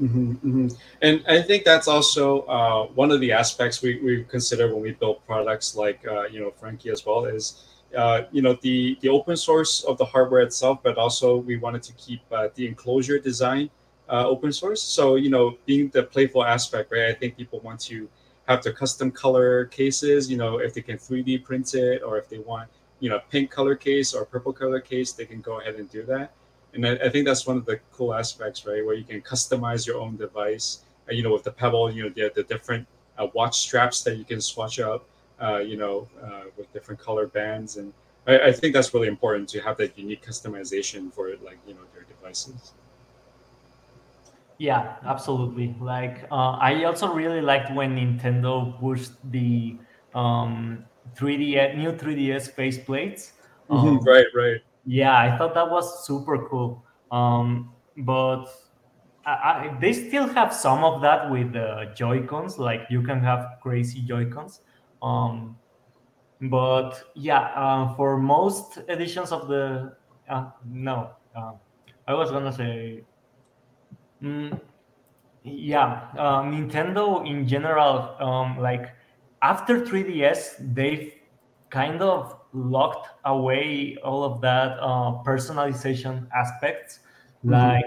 Mm-hmm, 0.00 0.32
mm-hmm. 0.32 0.68
And 1.02 1.24
I 1.28 1.42
think 1.42 1.64
that's 1.64 1.88
also 1.88 2.42
uh, 2.42 2.86
one 2.94 3.10
of 3.10 3.20
the 3.20 3.32
aspects 3.32 3.82
we, 3.82 4.00
we 4.00 4.24
consider 4.24 4.72
when 4.72 4.82
we 4.82 4.92
build 4.92 5.24
products 5.26 5.74
like 5.74 6.06
uh, 6.06 6.24
you 6.24 6.40
know 6.40 6.52
Frankie 6.52 6.90
as 6.90 7.04
well 7.04 7.24
is 7.24 7.64
uh, 7.96 8.22
you 8.30 8.40
know 8.40 8.56
the 8.62 8.96
the 9.00 9.08
open 9.08 9.36
source 9.36 9.82
of 9.84 9.98
the 9.98 10.04
hardware 10.04 10.42
itself, 10.42 10.78
but 10.84 10.96
also 10.98 11.36
we 11.36 11.56
wanted 11.56 11.82
to 11.82 11.92
keep 11.94 12.20
uh, 12.30 12.48
the 12.54 12.66
enclosure 12.66 13.18
design 13.18 13.70
uh, 14.08 14.28
open 14.28 14.52
source. 14.52 14.82
So 14.82 15.16
you 15.16 15.30
know, 15.30 15.58
being 15.66 15.88
the 15.88 16.04
playful 16.04 16.44
aspect, 16.44 16.92
right? 16.92 17.06
I 17.06 17.14
think 17.14 17.36
people 17.36 17.58
want 17.60 17.80
to 17.80 18.08
have 18.46 18.62
their 18.62 18.72
custom 18.72 19.10
color 19.10 19.64
cases. 19.66 20.30
You 20.30 20.36
know, 20.36 20.58
if 20.58 20.74
they 20.74 20.82
can 20.82 20.96
3D 20.96 21.42
print 21.42 21.74
it, 21.74 22.02
or 22.04 22.18
if 22.18 22.28
they 22.28 22.38
want 22.38 22.68
you 23.00 23.10
know 23.10 23.20
pink 23.30 23.50
color 23.50 23.74
case 23.74 24.14
or 24.14 24.24
purple 24.24 24.52
color 24.52 24.80
case, 24.80 25.12
they 25.12 25.24
can 25.26 25.40
go 25.40 25.60
ahead 25.60 25.74
and 25.74 25.90
do 25.90 26.04
that. 26.04 26.32
And 26.74 26.86
I, 26.86 26.96
I 26.96 27.08
think 27.08 27.26
that's 27.26 27.46
one 27.46 27.56
of 27.56 27.66
the 27.66 27.80
cool 27.92 28.14
aspects, 28.14 28.66
right? 28.66 28.84
Where 28.84 28.94
you 28.94 29.04
can 29.04 29.20
customize 29.22 29.86
your 29.86 29.98
own 30.00 30.16
device. 30.16 30.84
Uh, 31.08 31.12
you 31.12 31.22
know, 31.22 31.32
with 31.32 31.44
the 31.44 31.52
Pebble, 31.52 31.90
you 31.92 32.04
know, 32.04 32.08
the, 32.10 32.30
the 32.34 32.42
different 32.42 32.86
uh, 33.18 33.26
watch 33.34 33.58
straps 33.58 34.02
that 34.02 34.16
you 34.16 34.24
can 34.24 34.40
swatch 34.40 34.78
up. 34.78 35.04
Uh, 35.40 35.58
you 35.58 35.76
know, 35.76 36.08
uh, 36.20 36.42
with 36.56 36.72
different 36.72 37.00
color 37.00 37.28
bands, 37.28 37.76
and 37.76 37.92
I, 38.26 38.48
I 38.48 38.52
think 38.52 38.74
that's 38.74 38.92
really 38.92 39.06
important 39.06 39.48
to 39.50 39.60
have 39.60 39.76
that 39.76 39.96
unique 39.96 40.26
customization 40.26 41.12
for 41.12 41.30
like 41.44 41.58
you 41.64 41.74
know 41.74 41.86
your 41.94 42.02
devices. 42.02 42.72
Yeah, 44.58 44.96
absolutely. 45.06 45.76
Like 45.80 46.26
uh, 46.32 46.58
I 46.58 46.82
also 46.84 47.12
really 47.12 47.40
liked 47.40 47.72
when 47.72 47.94
Nintendo 47.94 48.76
pushed 48.80 49.12
the 49.30 49.76
um, 50.12 50.84
3D 51.16 51.76
new 51.76 51.92
3DS 51.92 52.52
faceplates. 52.54 53.30
Mm-hmm. 53.70 53.86
Um, 53.86 54.00
right, 54.04 54.26
right. 54.34 54.60
Yeah, 54.88 55.18
I 55.18 55.36
thought 55.36 55.54
that 55.54 55.70
was 55.70 56.06
super 56.06 56.48
cool. 56.48 56.84
Um, 57.10 57.74
but 57.98 58.46
I, 59.26 59.32
I, 59.32 59.78
they 59.80 59.92
still 59.92 60.28
have 60.28 60.54
some 60.54 60.84
of 60.84 61.02
that 61.02 61.30
with 61.30 61.52
the 61.52 61.92
Joy 61.96 62.26
Cons. 62.26 62.58
Like 62.58 62.82
you 62.90 63.02
can 63.02 63.20
have 63.22 63.58
crazy 63.62 64.02
Joy 64.02 64.30
Cons. 64.30 64.60
Um, 65.02 65.58
but 66.42 67.02
yeah, 67.16 67.52
uh, 67.56 67.94
for 67.96 68.18
most 68.18 68.78
editions 68.88 69.32
of 69.32 69.48
the 69.48 69.96
uh, 70.30 70.50
no, 70.66 71.12
uh, 71.36 71.52
I 72.08 72.14
was 72.14 72.30
gonna 72.32 72.52
say 72.52 73.04
Mm, 74.22 74.60
yeah, 75.44 76.08
uh, 76.18 76.42
Nintendo 76.42 77.26
in 77.26 77.46
general, 77.48 78.16
um, 78.20 78.58
like 78.58 78.90
after 79.42 79.86
3DS, 79.86 80.56
they've 80.60 81.12
kind 81.70 82.02
of 82.02 82.34
locked 82.52 83.08
away 83.24 83.96
all 84.02 84.24
of 84.24 84.40
that 84.40 84.78
uh, 84.80 85.22
personalization 85.24 86.26
aspects, 86.34 87.00
mm-hmm. 87.44 87.50
like 87.50 87.84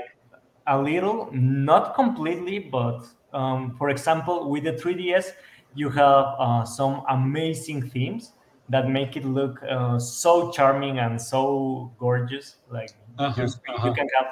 a 0.67 0.79
little, 0.79 1.29
not 1.31 1.95
completely, 1.95 2.59
but 2.59 3.05
um, 3.33 3.75
for 3.77 3.89
example, 3.89 4.49
with 4.49 4.63
the 4.63 4.73
3DS, 4.73 5.31
you 5.73 5.89
have 5.89 6.25
uh, 6.37 6.65
some 6.65 7.03
amazing 7.09 7.89
themes 7.89 8.33
that 8.69 8.89
make 8.89 9.17
it 9.17 9.25
look 9.25 9.61
uh, 9.69 9.99
so 9.99 10.51
charming 10.51 10.99
and 10.99 11.21
so 11.21 11.91
gorgeous. 11.97 12.57
Like 12.69 12.91
uh-huh, 13.17 13.41
you, 13.41 13.47
uh-huh. 13.47 13.87
you 13.87 13.93
can 13.93 14.07
have 14.17 14.27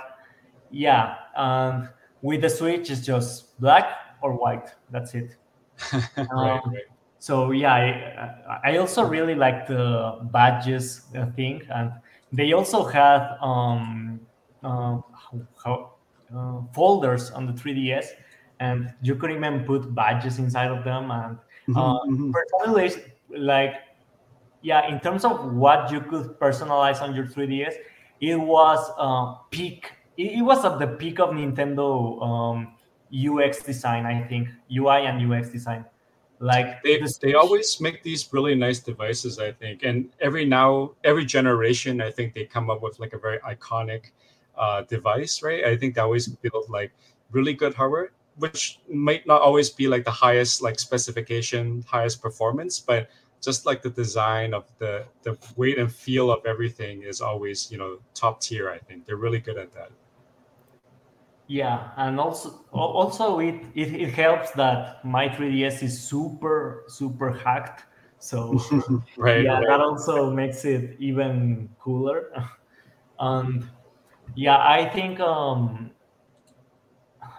yeah, 0.71 1.15
and 1.35 1.89
with 2.21 2.41
the 2.41 2.49
switch, 2.49 2.89
it's 2.89 3.05
just 3.05 3.59
black 3.59 3.97
or 4.21 4.33
white. 4.33 4.69
That's 4.91 5.13
it. 5.13 5.35
right, 5.93 6.19
um, 6.31 6.71
right. 6.71 6.83
So 7.19 7.51
yeah, 7.51 7.73
I, 7.73 8.71
I, 8.71 8.77
also 8.77 9.03
really 9.03 9.35
like 9.35 9.67
the 9.67 10.19
badges 10.31 11.01
thing, 11.35 11.61
and 11.69 11.91
they 12.31 12.53
also 12.53 12.85
had 12.85 13.35
um, 13.41 14.21
uh, 14.63 14.99
how, 15.63 15.95
uh, 16.33 16.61
folders 16.73 17.29
on 17.31 17.45
the 17.45 17.51
3ds, 17.51 18.07
and 18.61 18.93
you 19.01 19.15
could 19.15 19.31
even 19.31 19.65
put 19.65 19.93
badges 19.93 20.39
inside 20.39 20.71
of 20.71 20.85
them. 20.85 21.11
And 21.11 21.35
mm-hmm, 21.67 21.77
uh, 21.77 21.99
mm-hmm. 22.05 22.31
personally, 22.31 22.91
like 23.37 23.75
yeah, 24.61 24.87
in 24.87 25.01
terms 25.01 25.25
of 25.25 25.53
what 25.53 25.91
you 25.91 25.99
could 25.99 26.39
personalize 26.39 27.01
on 27.01 27.13
your 27.13 27.25
3ds, 27.25 27.73
it 28.21 28.35
was 28.35 28.79
uh, 28.97 29.43
peak 29.51 29.91
it, 30.19 30.39
it 30.39 30.41
was 30.41 30.65
at 30.65 30.77
the 30.77 30.87
peak 30.87 31.19
of 31.19 31.29
Nintendo 31.29 32.21
um, 32.21 32.75
UX 33.09 33.63
design, 33.63 34.05
I 34.05 34.21
think 34.27 34.49
UI 34.69 35.07
and 35.07 35.17
UX 35.19 35.49
design. 35.49 35.85
Like 36.39 36.81
they, 36.83 36.97
the 36.97 37.17
they 37.21 37.33
always 37.33 37.81
make 37.81 38.01
these 38.01 38.31
really 38.31 38.55
nice 38.55 38.79
devices, 38.79 39.39
I 39.39 39.51
think, 39.51 39.83
and 39.83 40.09
every 40.21 40.45
now 40.45 40.91
every 41.03 41.25
generation, 41.25 41.99
I 42.01 42.11
think 42.11 42.33
they 42.33 42.45
come 42.45 42.69
up 42.69 42.81
with 42.81 42.97
like 42.97 43.11
a 43.11 43.17
very 43.17 43.39
iconic 43.39 44.11
uh, 44.57 44.83
device, 44.83 45.43
right? 45.43 45.65
I 45.65 45.75
think 45.75 45.95
they 45.95 46.01
always 46.01 46.27
build 46.27 46.69
like 46.69 46.91
really 47.31 47.53
good 47.53 47.73
hardware, 47.73 48.11
which 48.37 48.79
might 48.89 49.27
not 49.27 49.41
always 49.41 49.69
be 49.69 49.89
like 49.89 50.05
the 50.05 50.11
highest 50.11 50.61
like 50.61 50.79
specification, 50.79 51.83
highest 51.87 52.21
performance, 52.21 52.79
but 52.79 53.09
just 53.41 53.65
like 53.65 53.81
the 53.81 53.89
design 53.89 54.53
of 54.53 54.65
the 54.79 55.05
the 55.23 55.37
weight 55.57 55.77
and 55.77 55.91
feel 55.91 56.31
of 56.31 56.45
everything 56.45 57.03
is 57.03 57.19
always 57.19 57.69
you 57.69 57.77
know 57.77 57.99
top 58.13 58.39
tier. 58.39 58.69
I 58.69 58.77
think 58.77 59.05
they're 59.05 59.17
really 59.17 59.39
good 59.39 59.57
at 59.57 59.73
that. 59.73 59.91
Yeah, 61.49 61.89
and 61.97 62.19
also 62.19 62.63
also 62.71 63.39
it, 63.39 63.55
it, 63.73 63.95
it 63.95 64.13
helps 64.13 64.51
that 64.51 65.03
my 65.03 65.27
3ds 65.27 65.81
is 65.81 65.99
super 65.99 66.83
super 66.87 67.33
hacked. 67.33 67.85
So 68.19 68.61
right, 69.17 69.43
yeah, 69.43 69.53
right. 69.53 69.65
that 69.67 69.81
also 69.81 70.29
makes 70.29 70.63
it 70.63 70.95
even 70.99 71.67
cooler. 71.79 72.31
and 73.19 73.67
yeah, 74.35 74.59
I 74.59 74.89
think 74.89 75.19
um, 75.19 75.89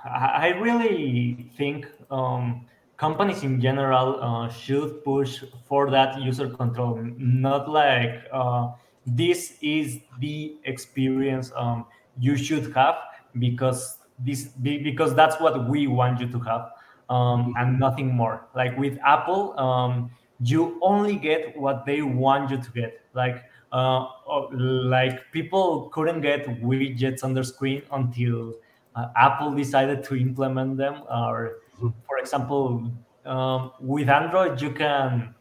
I 0.05 0.59
really 0.59 1.53
think 1.57 1.87
um, 2.11 2.67
companies 2.97 3.45
in 3.45 3.61
general 3.61 4.19
uh, 4.21 4.49
should 4.49 5.05
push 5.05 5.45
for 5.69 5.89
that 5.89 6.21
user 6.21 6.49
control, 6.49 6.99
not 7.17 7.69
like 7.69 8.25
uh, 8.33 8.73
this 9.07 9.57
is 9.63 10.01
the 10.19 10.57
experience. 10.65 11.53
Um, 11.55 11.87
you 12.19 12.37
should 12.37 12.75
have 12.75 12.97
because 13.39 14.00
this 14.25 14.45
because 14.63 15.15
that's 15.15 15.41
what 15.41 15.69
we 15.69 15.87
want 15.87 16.21
you 16.21 16.29
to 16.29 16.41
have 16.41 16.73
um, 17.09 17.55
and 17.59 17.79
nothing 17.79 18.15
more. 18.15 18.47
Like 18.55 18.77
with 18.79 18.99
apple 19.05 19.59
um, 19.59 20.11
you 20.41 20.79
only 20.83 21.17
get 21.17 21.57
what 21.57 21.85
they 21.85 22.03
want 22.03 22.51
you 22.51 22.59
to 22.59 22.71
get. 22.73 23.01
Like 23.15 23.45
uh, 23.73 24.07
like 24.53 25.31
people 25.33 25.91
couldn't 25.93 26.21
get 26.23 26.47
widgets 26.63 27.23
on 27.23 27.35
their 27.35 27.45
screen 27.45 27.83
until 27.93 28.55
uh, 28.97 29.09
apple 29.17 29.53
decided 29.53 30.03
to 30.05 30.17
implement 30.17 30.77
them. 30.77 31.03
Or 31.11 31.59
for 32.07 32.19
example 32.19 32.91
um, 33.25 33.73
with 33.81 34.09
android 34.09 34.61
you 34.61 34.71
can 34.71 35.35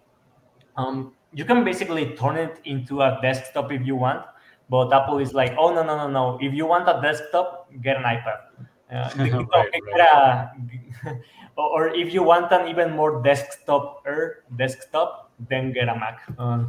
um, 0.77 1.13
you 1.33 1.45
can 1.45 1.63
basically 1.63 2.15
turn 2.15 2.37
it 2.37 2.59
into 2.65 3.01
a 3.01 3.19
desktop 3.21 3.71
if 3.71 3.85
you 3.85 3.95
want 3.95 4.25
but 4.69 4.91
apple 4.93 5.19
is 5.19 5.33
like 5.33 5.53
oh 5.57 5.73
no 5.73 5.83
no 5.83 5.97
no 5.97 6.09
no. 6.09 6.37
If 6.41 6.53
you 6.53 6.65
want 6.65 6.87
a 6.89 6.99
desktop 7.01 7.69
get 7.81 7.97
an 7.97 8.03
ipad 8.03 8.67
uh, 8.91 9.09
right, 9.53 10.49
or 11.57 11.89
if 11.89 12.13
you 12.13 12.23
want 12.23 12.51
an 12.51 12.67
even 12.67 12.95
more 12.95 13.21
desktop 13.21 14.03
er, 14.05 14.43
desktop 14.55 15.31
then 15.49 15.71
get 15.71 15.89
a 15.89 15.95
mac. 15.95 16.21
Uh, 16.37 16.65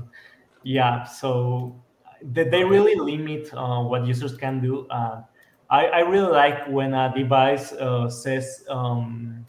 yeah 0.63 1.05
so 1.05 1.75
they, 2.23 2.45
they 2.45 2.65
really 2.65 2.95
limit 2.95 3.53
uh, 3.55 3.81
what 3.83 4.07
users 4.07 4.37
can 4.37 4.61
do. 4.61 4.87
Uh, 4.89 5.23
I, 5.71 5.87
I 5.87 5.99
really 6.01 6.31
like 6.31 6.67
when 6.69 6.95
a 6.95 7.13
device 7.15 7.73
uh, 7.73 8.11
says 8.11 8.65
um, 8.69 9.47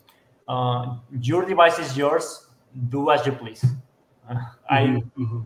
uh, 0.48 0.98
your 1.20 1.46
device 1.46 1.80
is 1.80 1.98
yours 1.98 2.48
do 2.90 3.12
as 3.12 3.26
you 3.26 3.34
please. 3.34 3.66
I 4.70 4.84
mm-hmm, 4.84 5.24
mm-hmm. 5.24 5.42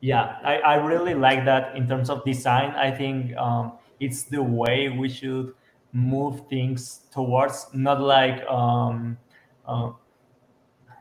yeah, 0.00 0.38
I, 0.42 0.56
I 0.58 0.74
really 0.76 1.14
like 1.14 1.44
that 1.44 1.76
in 1.76 1.86
terms 1.86 2.08
of 2.08 2.24
design. 2.24 2.70
I 2.70 2.90
think 2.90 3.36
um, 3.36 3.72
it's 4.00 4.22
the 4.22 4.42
way 4.42 4.88
we 4.88 5.08
should 5.08 5.52
move 5.92 6.46
things 6.48 7.00
towards, 7.12 7.66
not 7.72 8.00
like 8.00 8.44
um, 8.46 9.16
uh, 9.66 9.92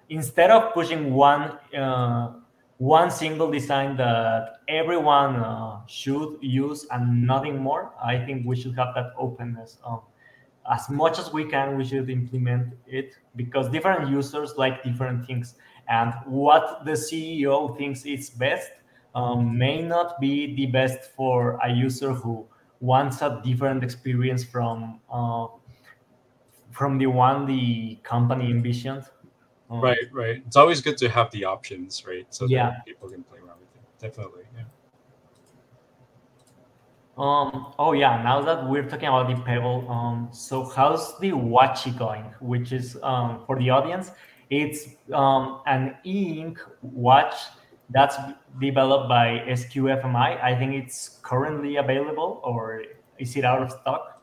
instead 0.09 0.51
of 0.51 0.73
pushing 0.73 1.13
one 1.13 1.57
uh, 1.75 2.33
one 2.77 3.11
single 3.11 3.51
design 3.51 3.95
that 3.95 4.57
everyone 4.67 5.35
uh, 5.35 5.85
should 5.85 6.37
use 6.41 6.85
and 6.91 7.25
nothing 7.27 7.59
more. 7.59 7.93
I 8.03 8.17
think 8.17 8.45
we 8.45 8.55
should 8.55 8.75
have 8.75 8.95
that 8.95 9.13
openness. 9.17 9.77
Um, 9.85 10.01
as 10.71 10.89
much 10.89 11.19
as 11.19 11.31
we 11.31 11.45
can, 11.45 11.77
we 11.77 11.85
should 11.85 12.09
implement 12.09 12.73
it 12.87 13.13
because 13.35 13.69
different 13.69 14.09
users 14.09 14.55
like 14.57 14.83
different 14.83 15.25
things 15.25 15.55
and 15.87 16.13
what 16.25 16.85
the 16.85 16.91
CEO 16.91 17.77
thinks 17.77 18.05
is 18.05 18.29
best 18.29 18.71
um, 19.13 19.57
may 19.57 19.81
not 19.81 20.19
be 20.19 20.55
the 20.55 20.67
best 20.67 21.11
for 21.15 21.59
a 21.63 21.69
user 21.69 22.13
who 22.13 22.47
wants 22.81 23.21
a 23.21 23.39
different 23.43 23.83
experience 23.83 24.43
from 24.43 24.99
uh, 25.11 25.47
from 26.71 26.97
the 26.97 27.07
one 27.07 27.45
the 27.45 27.97
company 28.03 28.49
envisioned. 28.49 29.05
Um, 29.69 29.81
right, 29.81 29.97
right. 30.11 30.43
It's 30.45 30.57
always 30.57 30.81
good 30.81 30.97
to 30.97 31.09
have 31.09 31.31
the 31.31 31.45
options, 31.45 32.05
right? 32.05 32.25
So 32.29 32.45
yeah. 32.47 32.71
that 32.71 32.85
people 32.85 33.09
can 33.09 33.23
play 33.23 33.39
around 33.39 33.59
with 33.59 33.69
it. 33.75 33.99
Definitely, 33.99 34.43
yeah. 34.55 34.63
Um, 37.17 37.73
oh 37.77 37.93
yeah, 37.93 38.21
now 38.23 38.41
that 38.41 38.67
we're 38.67 38.83
talking 38.89 39.07
about 39.07 39.29
the 39.29 39.41
Pebble, 39.43 39.89
um, 39.89 40.29
so 40.31 40.63
how's 40.63 41.19
the 41.19 41.31
Watchy 41.31 41.95
going? 41.97 42.25
Which 42.39 42.71
is 42.71 42.97
um, 43.03 43.43
for 43.45 43.59
the 43.59 43.69
audience, 43.69 44.11
it's 44.49 44.87
um, 45.13 45.61
an 45.67 45.95
e-ink 46.03 46.59
watch 46.81 47.35
that's 47.91 48.17
developed 48.59 49.09
by 49.09 49.43
SQFMI. 49.47 50.41
I 50.41 50.55
think 50.55 50.73
it's 50.73 51.19
currently 51.21 51.77
available, 51.77 52.41
or 52.43 52.83
is 53.19 53.35
it 53.35 53.45
out 53.45 53.61
of 53.61 53.71
stock? 53.71 54.21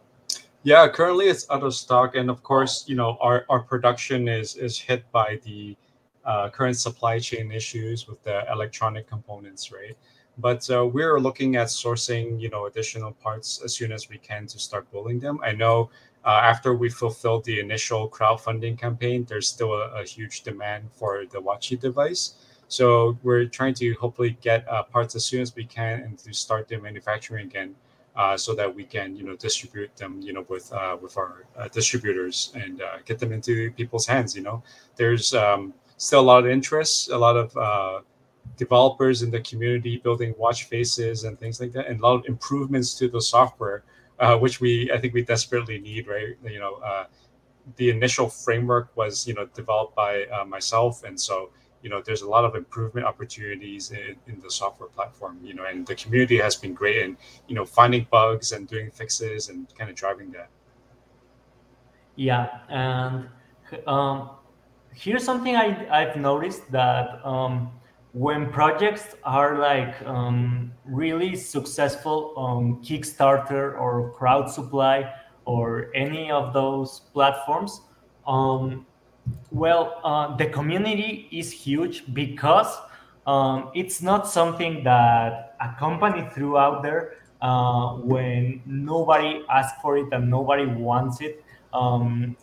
Yeah, 0.63 0.89
currently 0.89 1.27
it's 1.27 1.49
out 1.51 1.63
of 1.63 1.75
stock, 1.75 2.17
and 2.17 2.29
of 2.29 2.43
course, 2.43 2.85
you 2.89 2.97
know, 2.97 3.17
our, 3.21 3.45
our 3.49 3.61
production 3.61 4.29
is 4.29 4.57
is 4.57 4.79
hit 4.79 5.11
by 5.13 5.39
the 5.45 5.77
uh, 6.25 6.51
current 6.51 6.77
supply 6.77 7.19
chain 7.19 7.51
issues 7.53 8.07
with 8.07 8.23
the 8.23 8.45
electronic 8.53 9.09
components, 9.09 9.73
right? 9.73 9.97
But 10.37 10.69
uh, 10.71 10.87
we're 10.87 11.19
looking 11.19 11.57
at 11.57 11.69
sourcing, 11.69 12.41
you 12.41 12.49
know, 12.49 12.67
additional 12.67 13.13
parts 13.13 13.61
as 13.65 13.75
soon 13.75 13.93
as 13.93 14.09
we 14.09 14.19
can 14.19 14.47
to 14.47 14.59
start 14.59 14.91
building 14.93 15.19
them. 15.19 15.41
I 15.43 15.53
know 15.53 15.91
uh, 16.25 16.41
after 16.43 16.75
we 16.75 16.91
fulfilled 16.91 17.45
the 17.45 17.59
initial 17.59 18.09
crowdfunding 18.09 18.79
campaign, 18.79 19.25
there's 19.29 19.49
still 19.49 19.73
a, 19.73 20.03
a, 20.03 20.05
huge 20.05 20.43
demand 20.43 20.91
for 20.93 21.25
the 21.27 21.41
Watchy 21.41 21.79
device. 21.81 22.35
So 22.69 23.19
we're 23.23 23.47
trying 23.47 23.75
to 23.75 23.95
hopefully 23.95 24.37
get 24.41 24.69
uh, 24.69 24.83
parts 24.85 25.15
as 25.15 25.25
soon 25.25 25.41
as 25.41 25.55
we 25.55 25.65
can 25.65 26.01
and 26.01 26.19
to 26.19 26.33
start 26.35 26.69
the 26.69 26.79
manufacturing 26.79 27.47
again, 27.47 27.75
uh, 28.17 28.37
so 28.37 28.55
that 28.55 28.75
we 28.75 28.85
can 28.85 29.17
you 29.17 29.25
know 29.25 29.37
distribute 29.37 29.95
them 29.97 30.21
you 30.21 30.33
know 30.33 30.45
with 30.49 30.73
uh, 30.73 30.97
with 31.01 31.17
our 31.17 31.47
uh, 31.57 31.69
distributors 31.69 32.53
and 32.55 32.83
uh, 32.83 32.99
get 33.05 33.19
them 33.19 33.33
into 33.33 33.71
people's 33.73 34.07
hands. 34.07 34.37
You 34.37 34.43
know, 34.43 34.63
there's 34.97 35.35
um, 35.35 35.73
still 35.97 36.21
a 36.21 36.29
lot 36.33 36.45
of 36.45 36.51
interest, 36.51 37.11
a 37.11 37.19
lot 37.19 37.37
of 37.37 38.05
developers 38.57 39.23
in 39.23 39.31
the 39.31 39.41
community 39.41 39.99
building 39.99 40.35
watch 40.37 40.65
faces 40.65 41.25
and 41.25 41.39
things 41.39 41.61
like 41.61 41.73
that, 41.73 41.87
and 41.87 42.01
a 42.01 42.03
lot 42.03 42.17
of 42.17 42.25
improvements 42.27 42.95
to 42.95 43.09
the 43.09 43.21
software 43.21 43.85
uh, 44.19 44.37
which 44.37 44.61
we 44.61 44.91
I 44.93 44.99
think 44.99 45.15
we 45.15 45.23
desperately 45.23 45.79
need, 45.79 46.09
right? 46.09 46.37
You 46.45 46.59
know, 46.59 46.75
uh, 46.77 47.05
the 47.77 47.91
initial 47.91 48.29
framework 48.29 48.97
was 48.97 49.27
you 49.27 49.35
know 49.35 49.47
developed 49.47 49.95
by 49.95 50.25
uh, 50.27 50.45
myself, 50.45 51.05
and 51.05 51.19
so 51.19 51.51
you 51.83 51.91
know 51.91 52.03
there's 52.05 52.23
a 52.23 52.29
lot 52.29 52.45
of 52.45 52.55
improvement 52.55 53.07
opportunities 53.07 53.91
in, 53.91 54.17
in 54.27 54.41
the 54.41 54.51
software 54.51 54.89
platform. 54.89 55.39
You 55.43 55.55
know, 55.55 55.65
and 55.65 55.87
the 55.87 55.95
community 55.95 56.39
has 56.39 56.57
been 56.57 56.75
great 56.75 57.03
in 57.03 57.17
you 57.47 57.55
know 57.55 57.65
finding 57.65 58.07
bugs 58.11 58.53
and 58.53 58.67
doing 58.69 58.91
fixes 58.91 59.49
and 59.49 59.67
kind 59.77 59.91
of 59.91 59.97
driving 59.97 60.31
that. 60.33 60.49
Yeah, 62.17 62.49
and 62.69 63.29
um, 63.87 64.31
here's 64.93 65.25
something 65.25 65.57
I 65.57 65.69
I've 65.91 66.17
noticed 66.17 66.71
that. 66.73 67.25
Um, 67.25 67.73
when 68.13 68.51
projects 68.51 69.15
are 69.23 69.59
like 69.59 70.01
um, 70.03 70.73
really 70.85 71.37
successful 71.37 72.33
on 72.37 72.83
Kickstarter 72.83 73.79
or 73.79 74.11
Crowd 74.13 74.51
Supply 74.51 75.13
or 75.45 75.91
any 75.95 76.31
of 76.31 76.53
those 76.53 77.01
platforms, 77.13 77.83
um, 78.27 78.87
well, 79.51 80.01
uh, 80.05 80.37
the 80.37 80.47
community 80.47 81.29
is 81.31 81.51
huge 81.51 82.13
because 82.13 82.79
um, 83.27 83.71
it's 83.75 84.03
not 84.03 84.29
something 84.29 84.83
that 84.85 85.57
a 85.61 85.75
company 85.79 86.29
threw 86.35 86.57
out 86.57 86.83
there 86.83 87.15
uh, 87.41 87.95
when 87.95 88.63
nobody 88.67 89.45
asked 89.51 89.81
for 89.81 89.97
it 89.99 90.13
and 90.13 90.31
nobody 90.31 90.67
wants 90.67 91.21
it. 91.21 91.45
Um, 91.73 92.37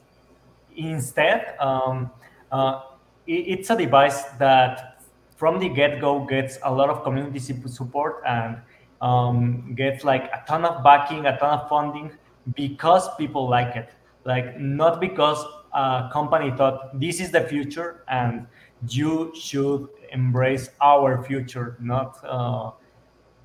instead, 0.75 1.55
um, 1.59 2.11
uh, 2.51 2.81
it, 3.27 3.59
it's 3.59 3.69
a 3.69 3.77
device 3.77 4.23
that 4.39 5.01
from 5.35 5.59
the 5.59 5.69
get-go 5.69 6.25
gets 6.25 6.57
a 6.63 6.71
lot 6.71 6.89
of 6.89 7.03
community 7.03 7.39
support 7.39 8.21
and 8.25 8.57
um, 9.01 9.73
gets 9.75 10.03
like 10.03 10.25
a 10.25 10.43
ton 10.47 10.65
of 10.65 10.83
backing, 10.83 11.25
a 11.25 11.37
ton 11.37 11.59
of 11.59 11.69
funding 11.69 12.11
because 12.55 13.13
people 13.15 13.49
like 13.49 13.75
it. 13.75 13.89
Like 14.23 14.59
not 14.59 14.99
because 14.99 15.43
a 15.75 16.09
company 16.11 16.51
thought 16.55 16.99
this 16.99 17.19
is 17.19 17.31
the 17.31 17.41
future 17.41 18.03
and 18.07 18.47
you 18.87 19.33
should 19.35 19.89
embrace 20.11 20.69
our 20.81 21.23
future, 21.23 21.77
not 21.79 22.17
uh, 22.23 22.71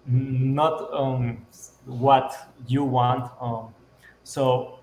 not 0.07 0.93
um, 0.93 1.47
what 1.85 2.35
you 2.67 2.85
want. 2.85 3.31
Um, 3.41 3.75
so 4.23 4.79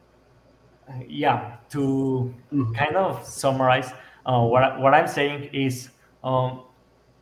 yeah, 1.08 1.58
to 1.70 2.34
mm-hmm. 2.54 2.74
kind 2.74 2.96
of 2.96 3.26
summarize, 3.26 3.92
uh, 4.26 4.42
what 4.42 4.80
what 4.80 4.94
I'm 4.94 5.08
saying 5.08 5.50
is 5.54 5.90
um, 6.24 6.64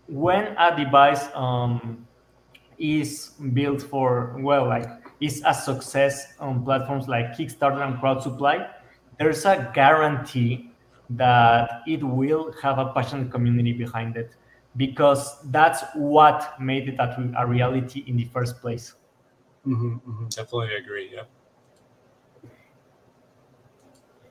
when 0.08 0.56
a 0.58 0.76
device 0.76 1.28
um, 1.34 2.06
is 2.78 3.32
built 3.54 3.82
for 3.82 4.36
well 4.40 4.68
like 4.68 4.90
is 5.22 5.42
a 5.46 5.54
success 5.54 6.34
on 6.40 6.64
platforms 6.64 7.08
like 7.08 7.38
kickstarter 7.38 7.86
and 7.86 8.00
crowd 8.00 8.22
supply 8.22 8.68
there's 9.18 9.46
a 9.46 9.72
guarantee 9.74 10.72
that 11.10 11.82
it 11.88 12.04
will 12.04 12.52
have 12.62 12.80
a 12.80 12.92
passionate 12.94 13.32
community 13.32 13.74
behind 13.74 14.18
it 14.18 14.36
because 14.78 15.42
that's 15.52 15.84
what 15.94 16.60
made 16.60 16.90
it 16.90 16.96
a, 17.00 17.34
a 17.38 17.46
reality 17.46 18.04
in 18.08 18.18
the 18.18 18.26
first 18.26 18.60
place 18.62 18.96
mm-hmm, 19.66 19.96
mm-hmm. 19.96 20.28
definitely 20.30 20.76
agree 20.76 21.12
yeah 21.14 21.24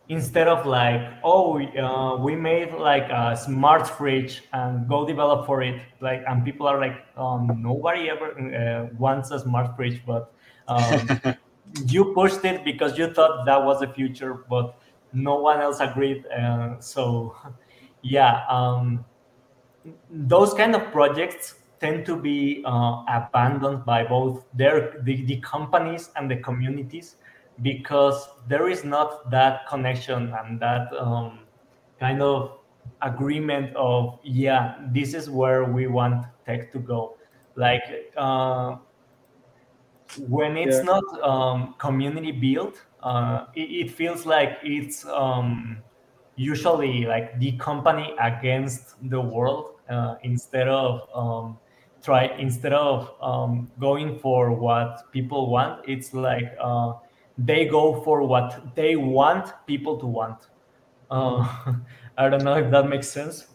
instead 0.09 0.49
of 0.49 0.67
like 0.67 1.01
oh 1.23 1.59
uh, 1.59 2.17
we 2.17 2.37
made 2.37 2.73
like 2.75 3.09
a 3.11 3.37
smart 3.37 3.89
fridge 3.89 4.43
and 4.53 4.87
go 4.87 5.07
develop 5.07 5.47
for 5.47 5.63
it 5.63 5.81
like 6.01 6.23
and 6.29 6.45
people 6.45 6.67
are 6.67 6.79
like 6.79 7.07
um, 7.17 7.59
nobody 7.63 8.11
ever 8.11 8.33
uh, 8.37 8.95
wants 8.99 9.31
a 9.31 9.41
smart 9.41 9.75
fridge 9.77 10.03
but 10.07 10.35
um, 10.69 11.09
you 11.87 12.13
pushed 12.15 12.45
it 12.45 12.65
because 12.65 12.97
you 12.99 13.13
thought 13.13 13.45
that 13.47 13.63
was 13.63 13.81
the 13.81 13.89
future 13.89 14.45
but 14.49 14.79
no 15.13 15.37
one 15.37 15.61
else 15.61 15.81
agreed 15.81 16.25
uh, 16.27 16.79
so 16.81 17.37
yeah 18.03 18.45
um, 18.49 19.05
those 20.11 20.55
kind 20.55 20.75
of 20.75 20.91
projects 20.93 21.57
tend 21.81 22.07
to 22.07 22.17
be 22.17 22.63
uh, 22.65 23.03
abandoned 23.09 23.85
by 23.85 24.05
both 24.05 24.45
their 24.55 25.01
the, 25.03 25.25
the 25.27 25.41
companies 25.41 26.11
and 26.17 26.31
the 26.31 26.37
communities 26.37 27.17
because 27.63 28.29
there 28.49 28.69
is 28.69 28.85
not 28.85 29.31
that 29.31 29.67
connection 29.69 30.33
and 30.41 30.59
that 30.61 30.89
um, 30.99 31.41
kind 32.01 32.23
of 32.23 32.59
agreement 33.03 33.75
of 33.77 34.19
yeah 34.23 34.77
this 34.93 35.15
is 35.15 35.31
where 35.31 35.65
we 35.65 35.87
want 35.87 36.25
tech 36.47 36.73
to 36.73 36.79
go. 36.79 37.17
Like 37.57 38.13
uh, 38.17 38.77
when 40.19 40.57
it's 40.57 40.77
yeah. 40.77 40.83
not 40.83 41.05
um, 41.23 41.75
community 41.79 42.33
built 42.33 42.81
uh, 43.03 43.47
it, 43.55 43.87
it, 43.87 43.91
feels 43.91 44.25
like 44.25 44.59
it's 44.63 45.05
um, 45.07 45.79
usually 46.37 47.05
like 47.05 47.39
the 47.39 47.53
company 47.53 48.15
against 48.21 48.95
the 49.11 49.21
world 49.21 49.75
uh, 49.91 50.15
instead 50.23 50.69
of 50.69 51.09
um, 51.15 51.59
try 52.03 52.27
instead 52.39 52.73
of 52.73 53.13
um, 53.21 53.71
going 53.79 54.19
for 54.19 54.53
what 54.53 55.11
people 55.13 55.51
want 55.51 55.81
it's 55.87 56.15
like 56.15 56.55
uh, 56.61 56.93
they 57.39 57.67
go 57.67 58.01
for 58.03 58.23
what 58.23 58.75
they 58.75 58.97
want 58.97 59.53
people 59.67 59.99
to 59.99 60.07
want 60.07 60.49
uh, 61.11 61.75
i 62.19 62.29
don't 62.29 62.45
know 62.45 62.57
if 62.57 62.71
that 62.71 62.89
makes 62.89 63.09
sense 63.09 63.54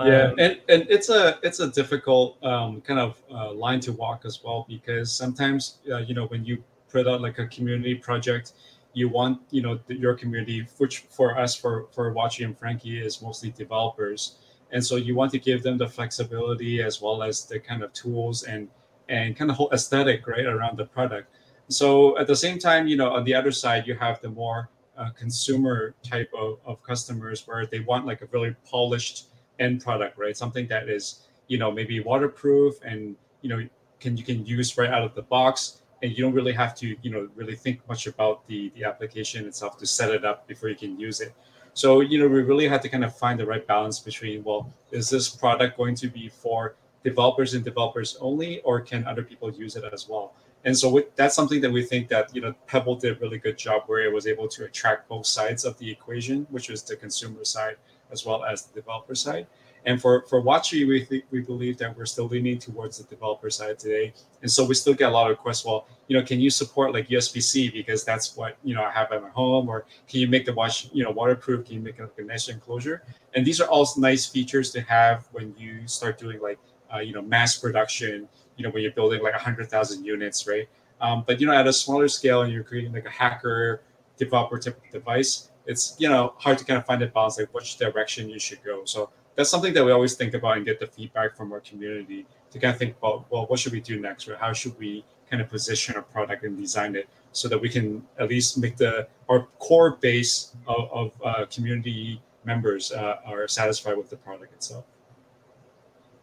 yeah 0.00 0.24
um, 0.24 0.34
and, 0.38 0.60
and 0.68 0.86
it's 0.88 1.08
a 1.08 1.38
it's 1.42 1.60
a 1.60 1.68
difficult 1.68 2.42
um, 2.44 2.80
kind 2.82 3.00
of 3.00 3.22
uh, 3.30 3.52
line 3.52 3.80
to 3.80 3.92
walk 3.92 4.24
as 4.24 4.42
well 4.44 4.66
because 4.68 5.10
sometimes 5.12 5.78
uh, 5.90 5.98
you 5.98 6.14
know 6.14 6.26
when 6.26 6.44
you 6.44 6.62
put 6.90 7.06
out 7.08 7.20
like 7.20 7.38
a 7.38 7.46
community 7.46 7.94
project 7.94 8.52
you 8.96 9.10
want 9.10 9.38
you 9.50 9.60
know 9.60 9.78
your 9.88 10.14
community 10.14 10.66
which 10.78 11.00
for 11.10 11.38
us 11.38 11.54
for 11.54 11.86
for 11.92 12.14
Watchy 12.14 12.46
and 12.46 12.58
Frankie 12.58 12.98
is 12.98 13.20
mostly 13.20 13.50
developers. 13.50 14.38
And 14.72 14.84
so 14.84 14.96
you 14.96 15.14
want 15.14 15.30
to 15.32 15.38
give 15.38 15.62
them 15.62 15.76
the 15.76 15.86
flexibility 15.86 16.82
as 16.82 17.00
well 17.00 17.22
as 17.22 17.44
the 17.44 17.60
kind 17.60 17.82
of 17.82 17.92
tools 17.92 18.44
and 18.44 18.68
and 19.10 19.36
kind 19.36 19.50
of 19.50 19.56
whole 19.58 19.70
aesthetic 19.70 20.26
right 20.26 20.46
around 20.46 20.78
the 20.78 20.86
product. 20.86 21.28
So 21.68 22.18
at 22.18 22.26
the 22.26 22.34
same 22.34 22.58
time 22.58 22.88
you 22.88 22.96
know 22.96 23.10
on 23.10 23.24
the 23.24 23.34
other 23.34 23.52
side 23.52 23.86
you 23.86 23.94
have 23.96 24.18
the 24.22 24.30
more 24.30 24.70
uh, 24.96 25.10
consumer 25.10 25.94
type 26.02 26.30
of, 26.34 26.58
of 26.64 26.82
customers 26.82 27.46
where 27.46 27.66
they 27.66 27.80
want 27.80 28.06
like 28.06 28.22
a 28.22 28.26
really 28.32 28.56
polished 28.64 29.26
end 29.58 29.82
product 29.82 30.18
right? 30.18 30.36
Something 30.36 30.66
that 30.68 30.88
is 30.88 31.26
you 31.48 31.58
know 31.58 31.70
maybe 31.70 32.00
waterproof 32.00 32.74
and 32.84 33.16
you 33.42 33.48
know 33.48 33.68
can 34.00 34.16
you 34.16 34.24
can 34.24 34.44
use 34.44 34.76
right 34.76 34.90
out 34.90 35.02
of 35.02 35.14
the 35.14 35.22
box. 35.22 35.82
And 36.02 36.12
you 36.12 36.22
don't 36.22 36.34
really 36.34 36.52
have 36.52 36.74
to 36.76 36.94
you 37.00 37.10
know 37.10 37.28
really 37.34 37.56
think 37.56 37.86
much 37.88 38.06
about 38.06 38.46
the 38.46 38.70
the 38.76 38.84
application 38.84 39.46
itself 39.46 39.78
to 39.78 39.86
set 39.86 40.10
it 40.10 40.24
up 40.24 40.46
before 40.46 40.68
you 40.68 40.76
can 40.76 41.00
use 41.00 41.20
it. 41.20 41.34
So 41.72 42.00
you 42.00 42.18
know 42.18 42.28
we 42.28 42.42
really 42.42 42.68
had 42.68 42.82
to 42.82 42.88
kind 42.88 43.04
of 43.04 43.16
find 43.16 43.40
the 43.40 43.46
right 43.46 43.66
balance 43.66 43.98
between 44.00 44.44
well 44.44 44.72
is 44.90 45.08
this 45.08 45.28
product 45.28 45.76
going 45.76 45.94
to 45.96 46.08
be 46.08 46.28
for 46.28 46.76
developers 47.02 47.54
and 47.54 47.64
developers 47.64 48.16
only 48.20 48.60
or 48.62 48.80
can 48.80 49.06
other 49.06 49.22
people 49.22 49.50
use 49.52 49.76
it 49.76 49.84
as 49.92 50.08
well? 50.08 50.34
And 50.64 50.76
so 50.76 50.90
with, 50.90 51.14
that's 51.14 51.36
something 51.36 51.60
that 51.60 51.70
we 51.70 51.84
think 51.84 52.08
that 52.08 52.34
you 52.34 52.40
know 52.42 52.52
pebble 52.66 52.96
did 52.96 53.16
a 53.16 53.20
really 53.20 53.38
good 53.38 53.56
job 53.56 53.84
where 53.86 54.02
it 54.04 54.12
was 54.12 54.26
able 54.26 54.48
to 54.48 54.64
attract 54.64 55.08
both 55.08 55.26
sides 55.26 55.64
of 55.64 55.78
the 55.78 55.88
equation 55.90 56.46
which 56.50 56.68
was 56.68 56.82
the 56.82 56.96
consumer 56.96 57.44
side 57.44 57.76
as 58.10 58.24
well 58.24 58.44
as 58.44 58.66
the 58.66 58.74
developer 58.80 59.14
side 59.14 59.46
and 59.86 60.02
for 60.02 60.22
for 60.22 60.42
Watchy, 60.42 60.86
we 60.86 61.04
think 61.04 61.24
we 61.30 61.40
believe 61.40 61.78
that 61.78 61.96
we're 61.96 62.06
still 62.06 62.26
leaning 62.26 62.58
towards 62.58 62.98
the 62.98 63.04
developer 63.04 63.48
side 63.50 63.78
today. 63.78 64.12
And 64.42 64.50
so 64.50 64.64
we 64.64 64.74
still 64.74 64.94
get 64.94 65.10
a 65.10 65.12
lot 65.12 65.30
of 65.30 65.36
requests. 65.38 65.64
Well, 65.64 65.86
you 66.08 66.18
know, 66.18 66.24
can 66.24 66.40
you 66.40 66.50
support 66.50 66.92
like 66.92 67.08
USB-C 67.08 67.70
because 67.70 68.04
that's 68.04 68.36
what 68.36 68.58
you 68.64 68.74
know 68.74 68.82
I 68.82 68.90
have 68.90 69.12
at 69.12 69.22
my 69.22 69.30
home, 69.30 69.68
or 69.68 69.86
can 70.08 70.20
you 70.20 70.26
make 70.26 70.44
the 70.44 70.52
watch 70.52 70.88
you 70.92 71.04
know 71.04 71.12
waterproof? 71.12 71.66
Can 71.66 71.76
you 71.76 71.80
make 71.80 72.00
like 72.00 72.10
a 72.18 72.22
nice 72.22 72.48
enclosure? 72.48 73.04
And 73.34 73.46
these 73.46 73.60
are 73.60 73.68
all 73.68 73.88
nice 73.96 74.26
features 74.26 74.72
to 74.72 74.80
have 74.80 75.28
when 75.30 75.54
you 75.56 75.86
start 75.86 76.18
doing 76.18 76.40
like 76.42 76.58
uh, 76.92 76.98
you 76.98 77.12
know 77.14 77.22
mass 77.22 77.56
production. 77.56 78.28
You 78.56 78.64
know, 78.64 78.70
when 78.70 78.82
you're 78.82 78.92
building 78.92 79.22
like 79.22 79.34
a 79.34 79.38
hundred 79.38 79.70
thousand 79.70 80.04
units, 80.04 80.48
right? 80.48 80.68
Um, 81.00 81.22
but 81.24 81.40
you 81.40 81.46
know, 81.46 81.52
at 81.52 81.66
a 81.68 81.72
smaller 81.72 82.08
scale, 82.08 82.42
and 82.42 82.52
you're 82.52 82.64
creating 82.64 82.92
like 82.92 83.06
a 83.06 83.10
hacker 83.10 83.82
developer 84.16 84.58
type 84.58 84.78
of 84.82 84.90
device, 84.90 85.50
it's 85.66 85.96
you 85.98 86.08
know 86.08 86.34
hard 86.38 86.58
to 86.58 86.64
kind 86.64 86.78
of 86.78 86.86
find 86.86 87.02
a 87.02 87.06
balance 87.06 87.38
like 87.38 87.52
which 87.52 87.76
direction 87.76 88.28
you 88.28 88.38
should 88.38 88.62
go. 88.64 88.84
So 88.84 89.10
that's 89.34 89.50
something 89.50 89.74
that 89.74 89.84
we 89.84 89.92
always 89.92 90.14
think 90.14 90.34
about 90.34 90.56
and 90.56 90.64
get 90.64 90.80
the 90.80 90.86
feedback 90.86 91.36
from 91.36 91.52
our 91.52 91.60
community 91.60 92.26
to 92.50 92.58
kind 92.58 92.72
of 92.72 92.78
think 92.78 92.96
about 92.98 93.30
well 93.30 93.46
what 93.46 93.58
should 93.58 93.72
we 93.72 93.80
do 93.80 94.00
next? 94.00 94.28
Or 94.28 94.36
how 94.36 94.52
should 94.52 94.78
we 94.78 95.04
kind 95.30 95.42
of 95.42 95.48
position 95.50 95.96
our 95.96 96.02
product 96.02 96.44
and 96.44 96.56
design 96.58 96.94
it 96.94 97.08
so 97.32 97.48
that 97.48 97.58
we 97.60 97.68
can 97.68 98.02
at 98.18 98.28
least 98.28 98.58
make 98.58 98.76
the 98.76 99.06
our 99.28 99.48
core 99.58 99.92
base 99.96 100.54
of, 100.66 100.90
of 100.92 101.12
uh, 101.24 101.44
community 101.46 102.20
members 102.44 102.92
uh, 102.92 103.16
are 103.26 103.48
satisfied 103.48 103.96
with 103.96 104.08
the 104.08 104.16
product 104.16 104.52
itself. 104.54 104.84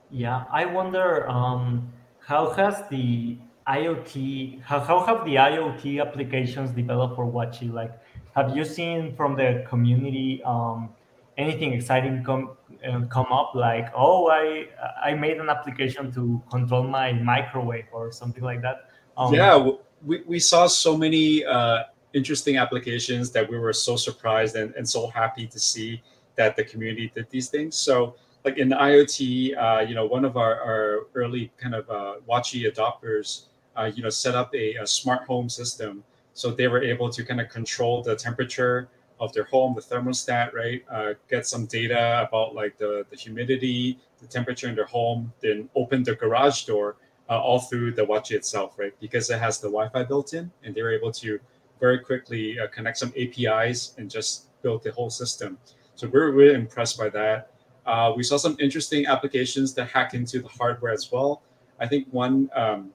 Yeah 0.10 0.46
i 0.52 0.64
wonder 0.66 1.28
um, 1.28 1.92
how 2.20 2.52
has 2.52 2.84
the 2.90 3.36
iot 3.68 4.62
how, 4.62 4.80
how 4.80 5.06
have 5.06 5.26
the 5.26 5.36
iot 5.36 6.02
applications 6.02 6.70
developed 6.72 7.16
for 7.16 7.26
watchy 7.26 7.72
like 7.72 7.94
have 8.36 8.56
you 8.56 8.66
seen 8.66 9.16
from 9.16 9.36
the 9.36 9.66
community 9.70 10.42
um, 10.44 10.90
anything 11.38 11.74
exciting 11.74 12.24
come 12.24 12.52
uh, 12.88 13.02
come 13.10 13.32
up? 13.32 13.56
Like 13.56 13.92
oh 13.96 14.30
i 14.30 14.68
i 15.04 15.14
made 15.14 15.38
an 15.38 15.50
application 15.50 16.12
to 16.14 16.42
control 16.50 16.84
my 16.84 17.14
microwave 17.14 17.86
or 17.92 18.12
something 18.12 18.44
like 18.44 18.62
that? 18.62 18.90
Um, 19.18 19.34
yeah 19.34 19.72
we, 20.06 20.22
we 20.26 20.40
saw 20.40 20.68
so 20.68 20.98
many 20.98 21.46
uh, 21.46 21.84
interesting 22.14 22.58
applications 22.58 23.32
that 23.32 23.50
we 23.50 23.58
were 23.58 23.74
so 23.74 23.96
surprised 23.96 24.56
and, 24.56 24.74
and 24.76 24.88
so 24.88 25.08
happy 25.08 25.48
to 25.48 25.60
see 25.60 26.02
that 26.36 26.56
the 26.56 26.64
community 26.64 27.12
did 27.16 27.30
these 27.30 27.50
things. 27.50 27.76
So 27.76 28.16
like 28.44 28.58
in 28.58 28.70
iot 28.70 29.58
uh, 29.58 29.82
you 29.88 29.96
know 29.96 30.06
one 30.06 30.26
of 30.26 30.38
our, 30.38 30.62
our 30.62 31.08
early 31.16 31.52
kind 31.58 31.76
of 31.76 31.90
uh, 31.90 32.16
watchy 32.30 32.72
adopters 32.72 33.46
uh, 33.78 33.90
you 33.94 34.04
know 34.04 34.10
set 34.10 34.36
up 34.36 34.54
a, 34.54 34.76
a 34.76 34.88
smart 34.88 35.24
home 35.24 35.50
system 35.50 36.04
so 36.34 36.52
they 36.52 36.68
were 36.68 36.82
able 36.82 37.10
to 37.10 37.24
kind 37.24 37.40
of 37.40 37.50
control 37.50 38.02
the 38.02 38.16
temperature 38.16 38.90
of 39.20 39.32
their 39.34 39.46
home, 39.46 39.76
the 39.76 39.82
thermostat, 39.82 40.54
right? 40.54 40.84
Uh, 40.90 41.14
get 41.30 41.46
some 41.46 41.66
data 41.66 42.28
about 42.28 42.56
like 42.56 42.78
the, 42.78 43.06
the 43.10 43.16
humidity, 43.16 44.00
the 44.20 44.28
temperature 44.28 44.68
in 44.68 44.76
their 44.76 44.86
home, 44.86 45.32
then 45.42 45.70
open 45.76 46.04
the 46.04 46.16
garage 46.16 46.64
door 46.64 46.98
uh, 47.30 47.40
all 47.40 47.60
through 47.60 47.92
the 47.92 48.04
watch 48.04 48.32
itself, 48.32 48.78
right? 48.78 48.94
Because 49.00 49.30
it 49.30 49.40
has 49.40 49.60
the 49.60 49.68
Wi-Fi 49.68 50.04
built 50.04 50.34
in, 50.34 50.52
and 50.64 50.76
they 50.76 50.82
were 50.82 50.92
able 50.92 51.12
to 51.14 51.40
very 51.80 52.00
quickly 52.00 52.60
uh, 52.60 52.68
connect 52.68 52.98
some 52.98 53.14
APIs 53.18 53.96
and 53.98 54.10
just 54.10 54.48
build 54.62 54.84
the 54.84 54.92
whole 54.92 55.10
system. 55.10 55.58
So 55.96 56.08
we're 56.08 56.32
really 56.32 56.56
impressed 56.56 56.98
by 56.98 57.10
that. 57.10 57.52
Uh, 57.86 58.14
we 58.16 58.24
saw 58.24 58.38
some 58.38 58.56
interesting 58.60 59.06
applications 59.06 59.74
that 59.76 59.90
hack 59.90 60.14
into 60.14 60.42
the 60.42 60.48
hardware 60.48 60.94
as 60.94 61.12
well. 61.12 61.42
I 61.80 61.88
think 61.88 62.08
one 62.12 62.50
um, 62.56 62.92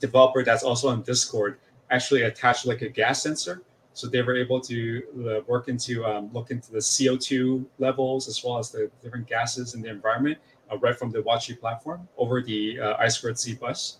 developer 0.00 0.42
that's 0.42 0.62
also 0.62 0.88
on 0.88 1.02
Discord 1.02 1.58
actually 1.92 2.22
attached 2.22 2.66
like 2.66 2.82
a 2.82 2.88
gas 2.88 3.22
sensor 3.22 3.62
so 3.94 4.08
they 4.08 4.22
were 4.22 4.36
able 4.36 4.60
to 4.60 5.02
uh, 5.20 5.40
work 5.46 5.68
into 5.68 6.04
um, 6.04 6.30
look 6.32 6.50
into 6.50 6.72
the 6.72 6.78
CO2 6.78 7.64
levels 7.78 8.28
as 8.28 8.42
well 8.42 8.58
as 8.58 8.70
the 8.70 8.90
different 9.02 9.26
gases 9.26 9.74
in 9.74 9.82
the 9.82 9.90
environment 9.90 10.38
uh, 10.70 10.78
right 10.78 10.98
from 10.98 11.10
the 11.10 11.22
Watchy 11.22 11.58
platform 11.58 12.08
over 12.16 12.42
the 12.42 12.80
uh, 12.80 12.96
I2C 13.02 13.58
bus. 13.60 13.98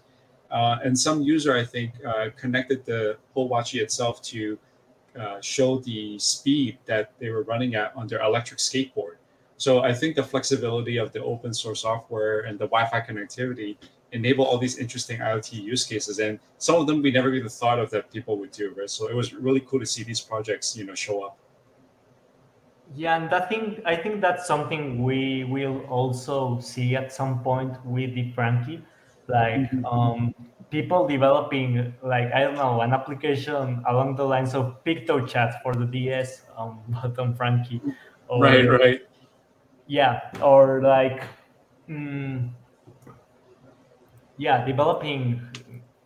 Uh, 0.50 0.78
and 0.84 0.98
some 0.98 1.22
user, 1.22 1.56
I 1.56 1.64
think, 1.64 1.92
uh, 2.06 2.28
connected 2.36 2.84
the 2.84 3.16
whole 3.32 3.48
Watchy 3.48 3.80
itself 3.80 4.20
to 4.22 4.58
uh, 5.18 5.40
show 5.40 5.78
the 5.78 6.18
speed 6.18 6.78
that 6.84 7.12
they 7.18 7.30
were 7.30 7.42
running 7.42 7.74
at 7.74 7.94
on 7.96 8.06
their 8.06 8.22
electric 8.22 8.58
skateboard. 8.58 9.16
So 9.56 9.82
I 9.82 9.94
think 9.94 10.16
the 10.16 10.22
flexibility 10.22 10.96
of 10.96 11.12
the 11.12 11.22
open 11.22 11.54
source 11.54 11.82
software 11.82 12.40
and 12.40 12.58
the 12.58 12.66
Wi-Fi 12.66 13.00
connectivity 13.00 13.76
enable 14.12 14.44
all 14.44 14.58
these 14.58 14.78
interesting 14.78 15.18
IoT 15.18 15.52
use 15.52 15.84
cases. 15.84 16.18
And 16.18 16.38
some 16.58 16.76
of 16.76 16.86
them 16.86 17.02
we 17.02 17.10
never 17.10 17.32
even 17.34 17.48
thought 17.48 17.78
of 17.78 17.90
that 17.90 18.10
people 18.12 18.38
would 18.38 18.52
do, 18.52 18.72
right? 18.76 18.88
So 18.88 19.08
it 19.08 19.16
was 19.16 19.34
really 19.34 19.60
cool 19.60 19.80
to 19.80 19.86
see 19.86 20.04
these 20.04 20.20
projects, 20.20 20.76
you 20.76 20.84
know, 20.84 20.94
show 20.94 21.24
up. 21.24 21.38
Yeah, 22.94 23.16
and 23.16 23.32
I 23.32 23.40
think 23.46 23.80
I 23.86 23.96
think 23.96 24.20
that's 24.20 24.46
something 24.46 25.02
we 25.02 25.44
will 25.44 25.80
also 25.88 26.60
see 26.60 26.94
at 26.94 27.10
some 27.10 27.42
point 27.42 27.72
with 27.86 28.14
the 28.14 28.30
Frankie, 28.32 28.84
like 29.28 29.72
mm-hmm. 29.72 29.86
um, 29.86 30.34
people 30.68 31.08
developing 31.08 31.94
like 32.02 32.30
I 32.34 32.40
don't 32.44 32.56
know 32.56 32.82
an 32.82 32.92
application 32.92 33.82
along 33.88 34.16
the 34.16 34.24
lines 34.24 34.54
of 34.54 34.84
PictoChat 34.84 35.62
for 35.62 35.72
the 35.74 35.86
DS, 35.86 36.42
um, 36.58 36.80
but 37.02 37.18
on 37.18 37.34
Frankie. 37.34 37.80
Or, 38.28 38.42
right, 38.42 38.68
right. 38.68 39.00
Yeah, 39.86 40.20
or 40.42 40.82
like. 40.82 41.22
Mm, 41.88 42.50
yeah, 44.42 44.64
developing 44.66 45.40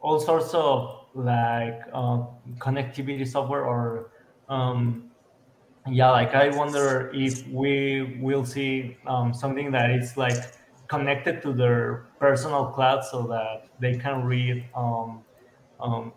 all 0.03 0.21
sorts 0.21 0.53
of 0.53 1.07
like 1.15 1.81
uh, 1.95 2.19
connectivity 2.59 3.27
software 3.27 3.65
or 3.65 4.11
um, 4.51 5.11
yeah, 5.89 6.11
like 6.11 6.35
I 6.35 6.51
wonder 6.51 7.11
if 7.15 7.49
we 7.49 8.19
will 8.21 8.45
see 8.45 8.99
um, 9.07 9.33
something 9.33 9.71
that 9.73 9.91
is 9.91 10.19
like 10.19 10.37
connected 10.89 11.41
to 11.43 11.55
their 11.55 12.07
personal 12.21 12.67
cloud 12.67 13.05
so 13.05 13.27
that 13.29 13.69
they 13.81 13.97
can 13.97 14.23
read 14.25 14.67
um, 14.75 15.25
um, 15.81 16.13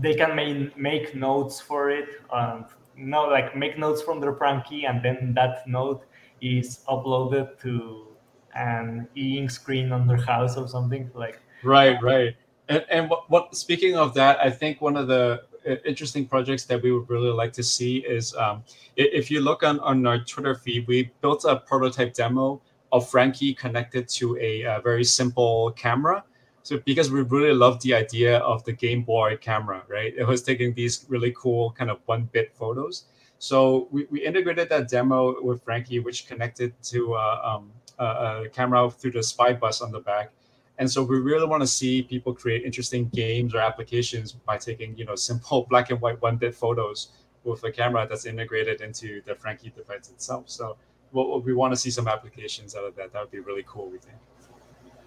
they 0.00 0.14
can 0.14 0.34
make, 0.34 0.76
make 0.78 1.14
notes 1.14 1.60
for 1.60 1.90
it 1.90 2.08
and 2.32 2.64
no 2.96 3.24
like 3.24 3.54
make 3.54 3.78
notes 3.78 4.00
from 4.00 4.20
their 4.20 4.34
Frankie 4.34 4.86
and 4.86 5.04
then 5.04 5.34
that 5.34 5.68
note 5.68 6.04
is 6.40 6.80
uploaded 6.88 7.60
to 7.60 8.11
an 8.54 9.08
e-ink 9.16 9.50
screen 9.50 9.92
on 9.92 10.06
their 10.06 10.16
house 10.16 10.56
or 10.56 10.68
something 10.68 11.10
like. 11.14 11.40
Right, 11.62 12.00
right. 12.02 12.36
And, 12.68 12.84
and 12.90 13.10
what, 13.10 13.30
what 13.30 13.54
speaking 13.54 13.96
of 13.96 14.14
that, 14.14 14.38
I 14.40 14.50
think 14.50 14.80
one 14.80 14.96
of 14.96 15.06
the 15.08 15.42
uh, 15.68 15.76
interesting 15.84 16.26
projects 16.26 16.64
that 16.64 16.82
we 16.82 16.92
would 16.92 17.08
really 17.08 17.30
like 17.30 17.52
to 17.54 17.62
see 17.62 17.98
is 17.98 18.34
um, 18.34 18.64
if 18.96 19.30
you 19.30 19.40
look 19.40 19.62
on, 19.62 19.80
on 19.80 20.06
our 20.06 20.18
Twitter 20.18 20.54
feed, 20.54 20.86
we 20.86 21.10
built 21.20 21.44
a 21.44 21.56
prototype 21.56 22.14
demo 22.14 22.60
of 22.90 23.08
Frankie 23.08 23.54
connected 23.54 24.08
to 24.08 24.36
a, 24.38 24.62
a 24.62 24.80
very 24.82 25.04
simple 25.04 25.72
camera. 25.72 26.24
So 26.62 26.78
because 26.84 27.10
we 27.10 27.22
really 27.22 27.54
loved 27.54 27.82
the 27.82 27.94
idea 27.94 28.38
of 28.38 28.62
the 28.64 28.72
Game 28.72 29.02
Boy 29.02 29.36
camera, 29.40 29.82
right? 29.88 30.14
It 30.16 30.24
was 30.24 30.42
taking 30.42 30.74
these 30.74 31.06
really 31.08 31.34
cool 31.36 31.72
kind 31.72 31.90
of 31.90 31.98
one 32.06 32.28
bit 32.32 32.54
photos. 32.54 33.04
So 33.38 33.88
we, 33.90 34.06
we 34.10 34.24
integrated 34.24 34.68
that 34.68 34.88
demo 34.88 35.42
with 35.42 35.64
Frankie, 35.64 35.98
which 35.98 36.28
connected 36.28 36.80
to 36.84 37.14
uh, 37.14 37.40
um, 37.44 37.72
a, 37.98 38.04
a 38.44 38.48
camera 38.48 38.90
through 38.90 39.12
the 39.12 39.22
SPI 39.22 39.54
bus 39.54 39.80
on 39.80 39.92
the 39.92 40.00
back 40.00 40.30
and 40.78 40.90
so 40.90 41.02
we 41.02 41.18
really 41.18 41.46
want 41.46 41.62
to 41.62 41.66
see 41.66 42.02
people 42.02 42.34
create 42.34 42.64
interesting 42.64 43.08
games 43.10 43.54
or 43.54 43.60
applications 43.60 44.32
by 44.32 44.56
taking, 44.56 44.96
you 44.96 45.04
know, 45.04 45.14
simple 45.14 45.66
black 45.70 45.90
and 45.90 46.00
white 46.00 46.20
one 46.22 46.36
bit 46.36 46.54
photos 46.54 47.12
with 47.44 47.62
a 47.64 47.70
camera 47.70 48.06
that's 48.08 48.26
integrated 48.26 48.80
into 48.80 49.20
the 49.22 49.34
Frankie 49.34 49.70
device 49.70 50.10
itself. 50.10 50.44
So 50.48 50.76
we 51.12 51.52
want 51.52 51.72
to 51.72 51.76
see 51.76 51.90
some 51.90 52.08
applications 52.08 52.74
out 52.74 52.84
of 52.84 52.96
that. 52.96 53.12
That 53.12 53.20
would 53.20 53.30
be 53.30 53.40
really 53.40 53.64
cool, 53.66 53.90
we 53.90 53.98
think. 53.98 54.16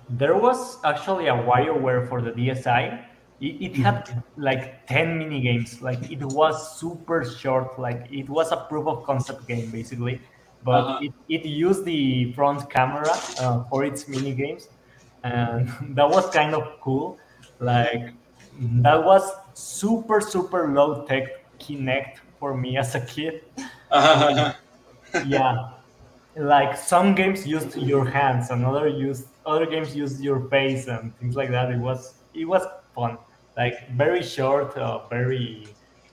There 0.10 0.38
was 0.38 0.78
actually 0.84 1.28
a 1.28 1.34
WarioWare 1.34 2.08
for 2.08 2.22
the 2.22 2.32
DSi. 2.32 3.04
It, 3.42 3.46
it 3.46 3.76
had 3.76 4.06
mm-hmm. 4.06 4.42
like 4.42 4.86
10 4.86 5.18
mini 5.18 5.42
games. 5.42 5.82
Like 5.82 6.12
it 6.12 6.24
was 6.24 6.80
super 6.80 7.26
short. 7.26 7.80
Like 7.80 8.08
it 8.12 8.30
was 8.30 8.52
a 8.52 8.58
proof 8.70 8.88
of 8.88 9.04
concept 9.04 9.48
game, 9.48 9.72
basically. 9.72 10.22
But 10.66 10.84
uh-huh. 10.84 11.00
it, 11.04 11.14
it 11.30 11.46
used 11.46 11.86
the 11.86 12.34
front 12.34 12.70
camera 12.70 13.14
uh, 13.40 13.64
for 13.70 13.86
its 13.86 14.08
mini 14.08 14.34
games 14.34 14.68
and 15.26 15.68
that 15.96 16.10
was 16.10 16.30
kind 16.30 16.54
of 16.54 16.80
cool. 16.80 17.18
Like 17.60 18.14
that 18.84 19.04
was 19.04 19.24
super 19.54 20.22
super 20.22 20.70
low 20.70 21.06
tech 21.06 21.44
Kinect 21.60 22.18
for 22.40 22.56
me 22.56 22.78
as 22.78 22.96
a 22.96 23.02
kid. 23.02 23.44
yeah, 25.26 25.70
like 26.36 26.78
some 26.78 27.16
games 27.16 27.48
used 27.48 27.76
your 27.76 28.06
hands, 28.06 28.50
and 28.52 28.66
other 28.66 28.88
used 28.88 29.28
other 29.46 29.66
games 29.66 29.96
used 29.96 30.22
your 30.22 30.48
face 30.50 30.88
and 30.88 31.18
things 31.18 31.36
like 31.36 31.50
that. 31.50 31.72
It 31.72 31.80
was 31.80 32.16
it 32.34 32.46
was 32.46 32.64
fun. 32.94 33.18
Like 33.58 33.90
very 33.92 34.22
short, 34.22 34.78
uh, 34.78 35.08
very 35.08 35.68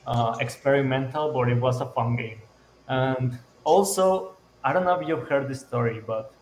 uh, 0.06 0.36
experimental, 0.40 1.32
but 1.32 1.48
it 1.48 1.60
was 1.60 1.80
a 1.80 1.86
fun 1.86 2.16
game. 2.16 2.40
And 2.86 3.38
also, 3.64 4.31
I 4.64 4.72
don't 4.72 4.84
know 4.84 4.98
if 5.00 5.06
you've 5.06 5.28
heard 5.28 5.48
this 5.48 5.60
story, 5.60 6.02
but 6.06 6.32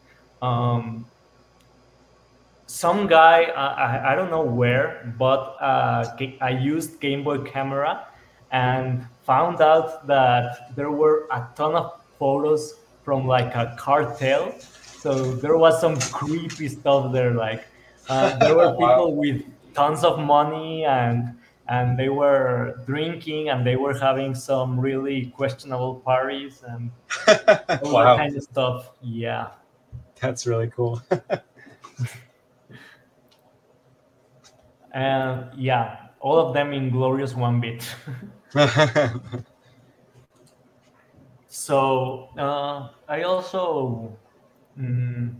um, 0.43 1.07
some 2.71 3.09
guy 3.09 3.43
I, 3.45 4.13
I 4.13 4.15
don't 4.15 4.31
know 4.31 4.43
where 4.43 5.13
but 5.19 5.57
uh, 5.61 6.17
i 6.41 6.51
used 6.51 7.01
game 7.01 7.25
boy 7.25 7.39
camera 7.39 8.07
and 8.53 9.05
found 9.25 9.61
out 9.61 10.07
that 10.07 10.77
there 10.77 10.93
were 10.93 11.27
a 11.33 11.49
ton 11.57 11.75
of 11.75 12.01
photos 12.17 12.77
from 13.03 13.27
like 13.27 13.53
a 13.57 13.75
cartel 13.77 14.55
so 15.03 15.35
there 15.35 15.57
was 15.57 15.81
some 15.81 15.99
creepy 15.99 16.69
stuff 16.69 17.13
there 17.13 17.33
like 17.33 17.67
uh, 18.09 18.39
there 18.39 18.55
were 18.55 18.71
people 18.79 19.11
wow. 19.13 19.21
with 19.23 19.43
tons 19.75 20.05
of 20.05 20.21
money 20.21 20.85
and 20.85 21.35
and 21.71 21.99
they 21.99 22.11
were 22.11 22.83
drinking 22.85 23.49
and 23.49 23.67
they 23.67 23.77
were 23.77 23.97
having 23.99 24.35
some 24.35 24.79
really 24.79 25.27
questionable 25.37 25.95
parties 26.01 26.63
and 26.69 26.91
all 27.83 27.95
wow. 27.95 28.05
that 28.05 28.19
kind 28.19 28.37
of 28.37 28.43
stuff 28.43 28.91
yeah 29.01 29.49
that's 30.21 30.47
really 30.47 30.69
cool 30.69 31.01
and 34.93 35.47
yeah, 35.57 35.97
all 36.21 36.39
of 36.39 36.55
them 36.55 36.73
in 36.73 36.91
glorious 36.91 37.35
one 37.35 37.61
bit. 37.61 37.85
so 41.49 42.29
uh, 42.39 42.89
I 43.09 43.23
also 43.23 44.17
mm, 44.79 45.35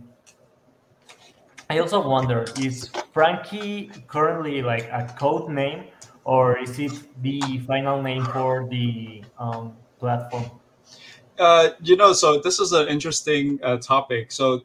I 1.69 1.77
also 1.79 2.07
wonder 2.07 2.45
is 2.59 2.89
Frankie 3.13 3.91
currently 4.07 4.61
like 4.61 4.89
a 4.91 5.13
code 5.17 5.49
name 5.49 5.85
or 6.23 6.59
is 6.59 6.79
it 6.79 6.91
the 7.21 7.59
final 7.67 8.01
name 8.01 8.25
for 8.25 8.67
the 8.69 9.23
um, 9.39 9.73
platform? 9.99 10.45
Uh, 11.39 11.69
you 11.81 11.95
know, 11.95 12.13
so 12.13 12.39
this 12.39 12.59
is 12.59 12.71
an 12.71 12.87
interesting 12.87 13.59
uh, 13.63 13.77
topic. 13.77 14.31
So 14.31 14.63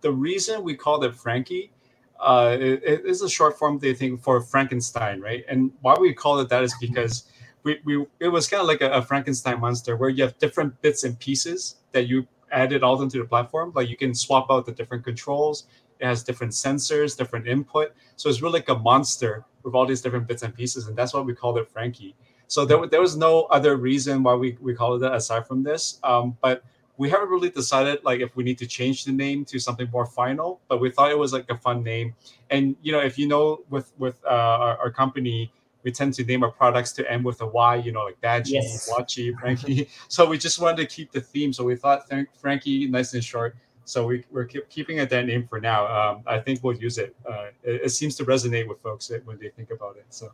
the 0.00 0.12
reason 0.12 0.62
we 0.62 0.74
called 0.74 1.04
it 1.04 1.14
Frankie 1.14 1.72
uh, 2.20 2.56
it, 2.60 3.04
is 3.06 3.22
a 3.22 3.28
short 3.28 3.58
form 3.58 3.78
they 3.78 3.94
think 3.94 4.22
for 4.22 4.40
Frankenstein, 4.42 5.20
right? 5.20 5.44
And 5.48 5.72
why 5.80 5.96
we 5.98 6.12
call 6.12 6.38
it 6.40 6.48
that 6.50 6.62
is 6.62 6.74
because 6.80 7.24
we, 7.62 7.80
we 7.84 8.04
it 8.18 8.28
was 8.28 8.48
kind 8.48 8.60
of 8.60 8.66
like 8.66 8.82
a, 8.82 8.90
a, 8.90 9.02
Frankenstein 9.02 9.60
monster 9.60 9.96
where 9.96 10.10
you 10.10 10.22
have 10.22 10.36
different 10.38 10.80
bits 10.82 11.04
and 11.04 11.18
pieces 11.18 11.76
that 11.92 12.06
you 12.06 12.26
added 12.52 12.82
all 12.82 13.00
into 13.00 13.18
the 13.18 13.24
platform. 13.24 13.72
Like 13.74 13.88
you 13.88 13.96
can 13.96 14.14
swap 14.14 14.46
out 14.50 14.66
the 14.66 14.72
different 14.72 15.04
controls. 15.04 15.64
It 15.98 16.06
has 16.06 16.22
different 16.22 16.52
sensors, 16.52 17.16
different 17.16 17.46
input. 17.46 17.94
So 18.16 18.28
it's 18.28 18.42
really 18.42 18.60
like 18.60 18.68
a 18.68 18.78
monster 18.78 19.44
with 19.62 19.74
all 19.74 19.86
these 19.86 20.00
different 20.00 20.26
bits 20.26 20.42
and 20.42 20.54
pieces, 20.54 20.88
and 20.88 20.96
that's 20.96 21.14
why 21.14 21.20
we 21.20 21.34
called 21.34 21.58
it 21.58 21.68
Frankie. 21.70 22.14
So 22.46 22.64
there, 22.64 22.84
there 22.86 23.00
was 23.00 23.16
no 23.16 23.42
other 23.44 23.76
reason 23.76 24.22
why 24.24 24.34
we, 24.34 24.58
we 24.60 24.74
called 24.74 24.96
it 24.96 25.06
that 25.06 25.14
aside 25.14 25.46
from 25.46 25.62
this. 25.62 26.00
Um, 26.02 26.36
but 26.42 26.64
we 27.00 27.08
haven't 27.08 27.30
really 27.30 27.48
decided 27.48 28.04
like 28.04 28.20
if 28.20 28.36
we 28.36 28.44
need 28.44 28.58
to 28.58 28.66
change 28.66 29.06
the 29.06 29.12
name 29.12 29.42
to 29.46 29.58
something 29.58 29.88
more 29.90 30.04
final 30.04 30.60
but 30.68 30.80
we 30.80 30.90
thought 30.90 31.10
it 31.10 31.18
was 31.18 31.32
like 31.32 31.46
a 31.48 31.56
fun 31.56 31.82
name 31.82 32.14
and 32.50 32.76
you 32.82 32.92
know 32.92 33.00
if 33.00 33.18
you 33.18 33.26
know 33.26 33.60
with 33.70 33.90
with 33.96 34.22
uh, 34.26 34.28
our, 34.64 34.76
our, 34.78 34.90
company 34.90 35.50
we 35.82 35.90
tend 35.90 36.12
to 36.12 36.22
name 36.24 36.44
our 36.44 36.50
products 36.50 36.92
to 36.92 37.10
end 37.10 37.24
with 37.24 37.40
a 37.40 37.46
y 37.46 37.76
you 37.76 37.90
know 37.90 38.04
like 38.04 38.20
badgy 38.20 38.52
yes. 38.52 38.90
watchy 38.92 39.34
frankie 39.40 39.88
so 40.08 40.26
we 40.26 40.36
just 40.36 40.60
wanted 40.60 40.76
to 40.76 40.94
keep 40.94 41.10
the 41.10 41.22
theme 41.22 41.54
so 41.54 41.64
we 41.64 41.74
thought 41.74 42.04
frankie 42.38 42.86
nice 42.86 43.14
and 43.14 43.24
short 43.24 43.56
so 43.90 44.06
we, 44.06 44.24
we're 44.30 44.44
keeping 44.44 44.98
it 44.98 45.10
that 45.10 45.26
name 45.26 45.46
for 45.48 45.60
now 45.60 45.86
um, 45.86 46.22
i 46.26 46.38
think 46.38 46.62
we'll 46.62 46.76
use 46.76 46.98
it. 46.98 47.14
Uh, 47.28 47.46
it 47.62 47.82
it 47.86 47.90
seems 47.90 48.14
to 48.16 48.24
resonate 48.24 48.66
with 48.68 48.80
folks 48.80 49.10
when 49.24 49.38
they 49.38 49.48
think 49.50 49.70
about 49.70 49.96
it 49.96 50.06
so 50.10 50.30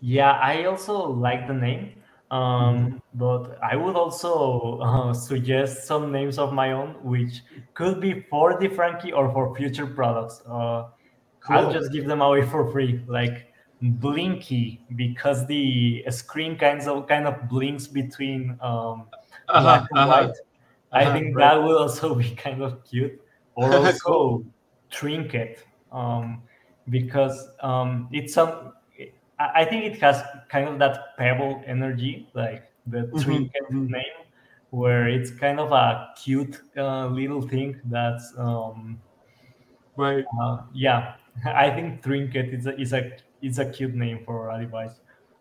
yeah 0.00 0.32
i 0.32 0.64
also 0.64 0.96
like 1.08 1.46
the 1.46 1.54
name 1.54 1.92
um, 2.30 3.02
but 3.14 3.58
I 3.62 3.76
would 3.76 3.96
also 3.96 4.78
uh, 4.82 5.12
suggest 5.12 5.86
some 5.86 6.12
names 6.12 6.38
of 6.38 6.52
my 6.52 6.72
own, 6.72 6.94
which 7.02 7.42
could 7.74 8.00
be 8.00 8.24
for 8.30 8.58
the 8.58 8.68
Frankie 8.68 9.12
or 9.12 9.32
for 9.32 9.54
future 9.56 9.86
products. 9.86 10.42
Uh, 10.46 10.86
cool. 11.40 11.56
I'll 11.56 11.72
just 11.72 11.92
give 11.92 12.06
them 12.06 12.20
away 12.22 12.42
for 12.42 12.70
free, 12.70 13.02
like 13.08 13.52
Blinky, 13.82 14.80
because 14.94 15.46
the 15.46 16.04
screen 16.10 16.56
kind 16.56 16.80
of 16.82 17.08
kind 17.08 17.26
of 17.26 17.48
blinks 17.48 17.86
between 17.86 18.50
um, 18.60 19.08
uh-huh, 19.48 19.62
black 19.62 19.86
and 19.90 19.98
uh-huh. 19.98 20.26
white. 20.26 20.36
I 20.92 21.04
uh-huh, 21.04 21.12
think 21.12 21.36
that 21.36 21.62
would 21.62 21.76
also 21.76 22.14
be 22.22 22.30
kind 22.30 22.62
of 22.62 22.84
cute. 22.84 23.20
Or 23.54 23.72
also 23.74 23.98
cool. 23.98 24.44
Trinket, 24.90 25.64
um, 25.92 26.42
because 26.88 27.48
um, 27.60 28.08
it's 28.10 28.34
some 28.34 28.72
I 29.40 29.64
think 29.64 29.84
it 29.84 30.00
has 30.00 30.22
kind 30.48 30.68
of 30.68 30.78
that 30.80 31.16
pebble 31.16 31.62
energy, 31.66 32.28
like 32.34 32.70
the 32.86 32.98
mm-hmm. 32.98 33.18
trinket 33.20 33.62
mm-hmm. 33.70 33.86
name, 33.86 34.18
where 34.68 35.08
it's 35.08 35.30
kind 35.30 35.58
of 35.58 35.72
a 35.72 36.08
cute 36.22 36.60
uh, 36.76 37.06
little 37.06 37.40
thing 37.40 37.80
that's 37.86 38.34
um, 38.36 39.00
right. 39.96 40.24
Uh, 40.40 40.58
yeah, 40.74 41.14
I 41.46 41.70
think 41.70 42.02
trinket 42.02 42.52
is 42.52 42.66
a 42.66 42.78
is 42.78 42.92
a 42.92 43.12
is 43.40 43.58
a 43.58 43.64
cute 43.64 43.94
name 43.94 44.20
for 44.26 44.50
a 44.50 44.60
device. 44.60 45.00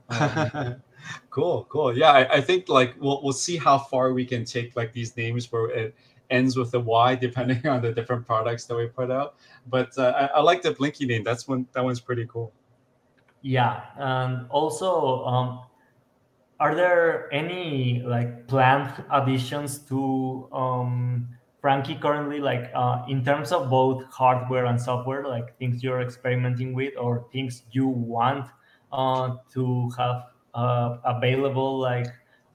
Um, 0.09 0.81
cool, 1.29 1.65
cool. 1.69 1.97
Yeah, 1.97 2.11
I, 2.11 2.35
I 2.35 2.41
think 2.41 2.69
like 2.69 2.95
we'll 2.99 3.21
we'll 3.23 3.33
see 3.33 3.57
how 3.57 3.77
far 3.77 4.13
we 4.13 4.25
can 4.25 4.45
take 4.45 4.75
like 4.75 4.93
these 4.93 5.15
names 5.17 5.51
where 5.51 5.69
it 5.69 5.95
ends 6.29 6.55
with 6.55 6.73
a 6.73 6.79
Y 6.79 7.15
depending 7.15 7.65
on 7.73 7.81
the 7.81 7.91
different 7.91 8.25
products 8.25 8.65
that 8.65 8.75
we 8.75 8.87
put 8.87 9.11
out. 9.11 9.35
But 9.67 9.97
uh, 9.97 10.13
I, 10.15 10.25
I 10.37 10.41
like 10.41 10.61
the 10.61 10.71
Blinky 10.71 11.05
name. 11.05 11.23
That's 11.23 11.47
one 11.47 11.67
that 11.73 11.83
one's 11.83 11.99
pretty 11.99 12.25
cool. 12.27 12.53
Yeah, 13.41 13.83
and 13.97 14.47
also, 14.49 15.23
um, 15.25 15.61
are 16.59 16.75
there 16.75 17.33
any 17.33 18.01
like 18.05 18.47
planned 18.47 18.91
additions 19.11 19.79
to 19.87 20.49
um, 20.51 21.29
Frankie 21.61 21.95
currently, 21.95 22.39
like 22.39 22.69
uh, 22.75 23.03
in 23.07 23.23
terms 23.23 23.51
of 23.51 23.69
both 23.69 24.03
hardware 24.05 24.65
and 24.65 24.79
software, 24.79 25.25
like 25.27 25.57
things 25.57 25.81
you're 25.83 26.01
experimenting 26.01 26.73
with, 26.73 26.93
or 26.97 27.27
things 27.31 27.63
you 27.71 27.87
want 27.87 28.45
uh, 28.91 29.35
to 29.53 29.89
have 29.97 30.23
uh, 30.59 30.97
available, 31.05 31.79
like 31.79 32.07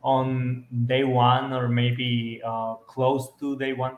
on 0.03 0.67
day 0.87 1.05
one, 1.05 1.53
or 1.53 1.69
maybe 1.69 2.41
uh, 2.45 2.75
close 2.87 3.29
to 3.41 3.57
day 3.57 3.73
one? 3.73 3.97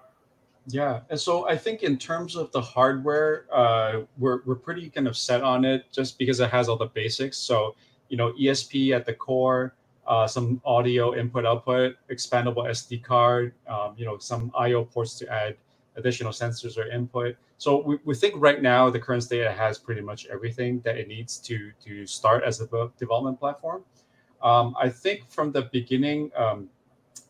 Yeah, 0.68 1.00
and 1.10 1.18
so 1.18 1.48
I 1.48 1.56
think 1.56 1.82
in 1.82 1.96
terms 1.96 2.34
of 2.36 2.50
the 2.52 2.60
hardware, 2.60 3.46
uh, 3.52 4.02
we're 4.18 4.40
we're 4.46 4.62
pretty 4.68 4.90
kind 4.90 5.06
of 5.06 5.16
set 5.16 5.42
on 5.42 5.64
it 5.64 5.86
just 5.92 6.18
because 6.18 6.40
it 6.40 6.50
has 6.50 6.68
all 6.68 6.76
the 6.76 6.92
basics. 7.00 7.38
So 7.38 7.74
you 8.08 8.16
know, 8.16 8.32
ESP 8.32 8.94
at 8.94 9.04
the 9.06 9.14
core, 9.14 9.74
uh, 10.06 10.26
some 10.26 10.60
audio 10.64 11.14
input 11.14 11.44
output, 11.46 11.96
expandable 12.10 12.66
SD 12.70 13.02
card, 13.02 13.54
um, 13.66 13.94
you 13.96 14.04
know, 14.04 14.18
some 14.18 14.50
I/O 14.58 14.84
ports 14.84 15.18
to 15.18 15.32
add 15.32 15.56
additional 15.96 16.32
sensors 16.32 16.76
or 16.76 16.88
input. 16.88 17.36
So 17.58 17.82
we, 17.82 17.98
we 18.04 18.14
think 18.14 18.34
right 18.36 18.60
now 18.60 18.90
the 18.90 19.00
current 19.00 19.22
state 19.22 19.46
has 19.46 19.78
pretty 19.78 20.00
much 20.00 20.26
everything 20.26 20.80
that 20.84 20.96
it 20.96 21.08
needs 21.08 21.38
to 21.38 21.72
to 21.84 22.06
start 22.06 22.44
as 22.44 22.60
a 22.60 22.90
development 22.98 23.40
platform. 23.40 23.84
Um, 24.42 24.74
I 24.80 24.88
think 24.88 25.28
from 25.28 25.52
the 25.52 25.62
beginning, 25.72 26.30
um, 26.36 26.68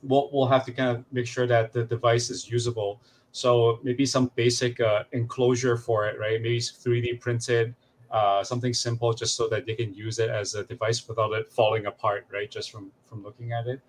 we'll, 0.02 0.28
we'll 0.32 0.48
have 0.48 0.64
to 0.66 0.72
kind 0.72 0.96
of 0.96 1.04
make 1.12 1.26
sure 1.26 1.46
that 1.46 1.72
the 1.72 1.84
device 1.84 2.30
is 2.30 2.50
usable. 2.50 3.00
So 3.32 3.80
maybe 3.82 4.06
some 4.06 4.30
basic 4.34 4.80
uh, 4.80 5.04
enclosure 5.12 5.76
for 5.76 6.08
it, 6.08 6.18
right? 6.18 6.40
Maybe 6.40 6.58
3D 6.58 7.20
printed, 7.20 7.74
uh, 8.10 8.42
something 8.42 8.72
simple, 8.72 9.12
just 9.12 9.36
so 9.36 9.48
that 9.48 9.66
they 9.66 9.74
can 9.74 9.92
use 9.92 10.18
it 10.18 10.30
as 10.30 10.54
a 10.54 10.64
device 10.64 11.06
without 11.06 11.32
it 11.32 11.52
falling 11.52 11.86
apart, 11.86 12.26
right? 12.32 12.50
Just 12.50 12.70
from 12.70 12.90
from 13.04 13.22
looking 13.22 13.52
at 13.52 13.66
it. 13.66 13.80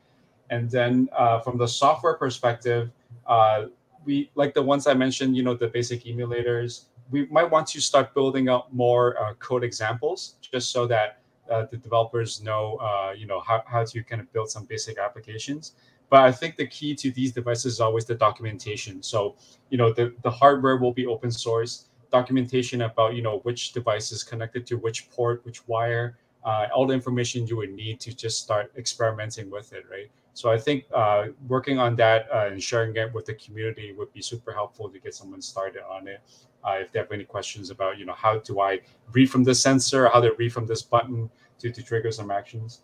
And 0.49 0.69
then 0.69 1.09
uh, 1.15 1.39
from 1.39 1.57
the 1.57 1.67
software 1.67 2.15
perspective, 2.15 2.91
uh, 3.25 3.65
we 4.07 4.31
like 4.35 4.53
the 4.53 4.63
ones 4.63 4.87
I 4.87 4.93
mentioned, 4.95 5.35
you 5.35 5.43
know, 5.43 5.53
the 5.53 5.67
basic 5.67 6.05
emulators. 6.05 6.85
We 7.11 7.27
might 7.27 7.49
want 7.51 7.67
to 7.67 7.81
start 7.81 8.13
building 8.13 8.49
up 8.49 8.73
more 8.73 9.21
uh, 9.21 9.33
code 9.35 9.63
examples, 9.63 10.35
just 10.41 10.71
so 10.71 10.87
that 10.87 11.19
uh, 11.51 11.65
the 11.71 11.77
developers 11.77 12.41
know, 12.41 12.77
uh, 12.77 13.11
you 13.11 13.27
know, 13.27 13.39
how, 13.41 13.63
how 13.67 13.83
to 13.83 14.03
kind 14.03 14.21
of 14.21 14.31
build 14.33 14.49
some 14.49 14.65
basic 14.65 14.97
applications. 14.97 15.73
But 16.09 16.21
I 16.21 16.31
think 16.31 16.55
the 16.55 16.67
key 16.67 16.95
to 16.95 17.11
these 17.11 17.33
devices 17.33 17.73
is 17.73 17.79
always 17.81 18.05
the 18.05 18.15
documentation. 18.15 19.03
So, 19.03 19.35
you 19.69 19.77
know, 19.77 19.91
the, 19.91 20.15
the 20.23 20.31
hardware 20.31 20.77
will 20.77 20.93
be 20.93 21.05
open 21.05 21.31
source, 21.31 21.89
documentation 22.11 22.81
about, 22.83 23.15
you 23.15 23.21
know, 23.21 23.39
which 23.39 23.73
device 23.73 24.11
is 24.11 24.23
connected 24.23 24.65
to 24.67 24.75
which 24.75 25.09
port, 25.11 25.45
which 25.45 25.67
wire, 25.67 26.17
uh, 26.45 26.67
all 26.73 26.87
the 26.87 26.93
information 26.93 27.45
you 27.45 27.57
would 27.57 27.73
need 27.73 27.99
to 27.99 28.15
just 28.15 28.41
start 28.41 28.71
experimenting 28.77 29.49
with 29.51 29.73
it, 29.73 29.83
right? 29.91 30.09
So 30.37 30.51
I 30.51 30.59
think 30.59 30.85
uh, 30.93 31.29
working 31.47 31.79
on 31.79 31.95
that 31.95 32.27
uh, 32.31 32.49
and 32.51 32.61
sharing 32.61 32.95
it 32.95 33.11
with 33.11 33.25
the 33.25 33.33
community 33.33 33.91
would 33.93 34.13
be 34.13 34.21
super 34.21 34.51
helpful 34.51 34.87
to 34.87 34.99
get 34.99 35.15
someone 35.15 35.41
started 35.41 35.81
on 35.89 36.07
it. 36.07 36.21
Uh, 36.63 36.75
if 36.81 36.91
they 36.91 36.99
have 36.99 37.11
any 37.11 37.23
questions 37.23 37.71
about, 37.71 37.97
you 37.97 38.05
know, 38.05 38.13
how 38.13 38.37
do 38.37 38.61
I 38.61 38.81
read 39.13 39.31
from 39.31 39.43
this 39.43 39.59
sensor, 39.59 40.07
how 40.09 40.21
to 40.21 40.35
read 40.37 40.53
from 40.53 40.67
this 40.67 40.83
button 40.83 41.27
to, 41.57 41.71
to 41.71 41.81
trigger 41.81 42.11
some 42.11 42.29
actions. 42.29 42.83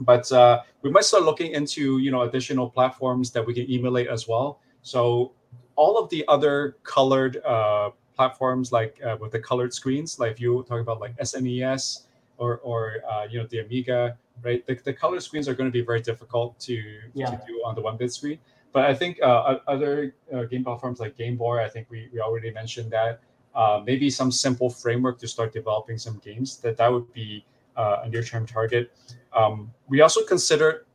But 0.00 0.30
uh, 0.32 0.64
we 0.82 0.90
might 0.90 1.04
start 1.04 1.22
looking 1.22 1.52
into, 1.52 1.96
you 1.96 2.10
know, 2.10 2.22
additional 2.28 2.68
platforms 2.68 3.30
that 3.30 3.46
we 3.46 3.54
can 3.54 3.64
emulate 3.70 4.08
as 4.08 4.28
well. 4.28 4.60
So 4.82 5.32
all 5.76 5.96
of 5.96 6.10
the 6.10 6.26
other 6.28 6.76
colored 6.82 7.38
uh, 7.38 7.92
platforms, 8.14 8.70
like 8.70 9.00
uh, 9.02 9.16
with 9.18 9.32
the 9.32 9.40
colored 9.40 9.72
screens, 9.72 10.18
like 10.18 10.32
if 10.32 10.40
you 10.42 10.62
talk 10.68 10.80
about 10.80 11.00
like 11.00 11.16
SNES 11.16 12.02
or, 12.36 12.58
or 12.58 12.96
you 13.30 13.38
know, 13.38 13.46
the 13.46 13.60
Amiga, 13.60 14.18
right? 14.42 14.64
The, 14.66 14.74
the 14.84 14.92
color 14.92 15.20
screens 15.20 15.48
are 15.48 15.54
going 15.54 15.68
to 15.68 15.72
be 15.72 15.84
very 15.84 16.00
difficult 16.00 16.58
to, 16.60 16.74
yeah. 17.14 17.26
to 17.26 17.40
do 17.46 17.62
on 17.64 17.74
the 17.74 17.80
one 17.80 17.96
bit 17.96 18.12
screen. 18.12 18.38
But 18.72 18.86
I 18.86 18.94
think 18.94 19.20
uh, 19.22 19.58
other 19.66 20.14
uh, 20.32 20.44
game 20.44 20.64
platforms 20.64 20.98
like 20.98 21.16
Game 21.16 21.36
Boy, 21.36 21.62
I 21.62 21.68
think 21.68 21.88
we, 21.90 22.08
we 22.12 22.20
already 22.20 22.50
mentioned 22.50 22.90
that. 22.92 23.20
Uh, 23.54 23.82
maybe 23.84 24.08
some 24.08 24.32
simple 24.32 24.70
framework 24.70 25.18
to 25.18 25.28
start 25.28 25.52
developing 25.52 25.98
some 25.98 26.18
games 26.24 26.56
that 26.58 26.76
that 26.78 26.90
would 26.90 27.12
be 27.12 27.44
uh, 27.76 27.98
a 28.04 28.08
near 28.08 28.22
term 28.22 28.46
target. 28.46 28.90
Um, 29.34 29.70
we 29.88 30.00
also 30.00 30.24
considered 30.24 30.86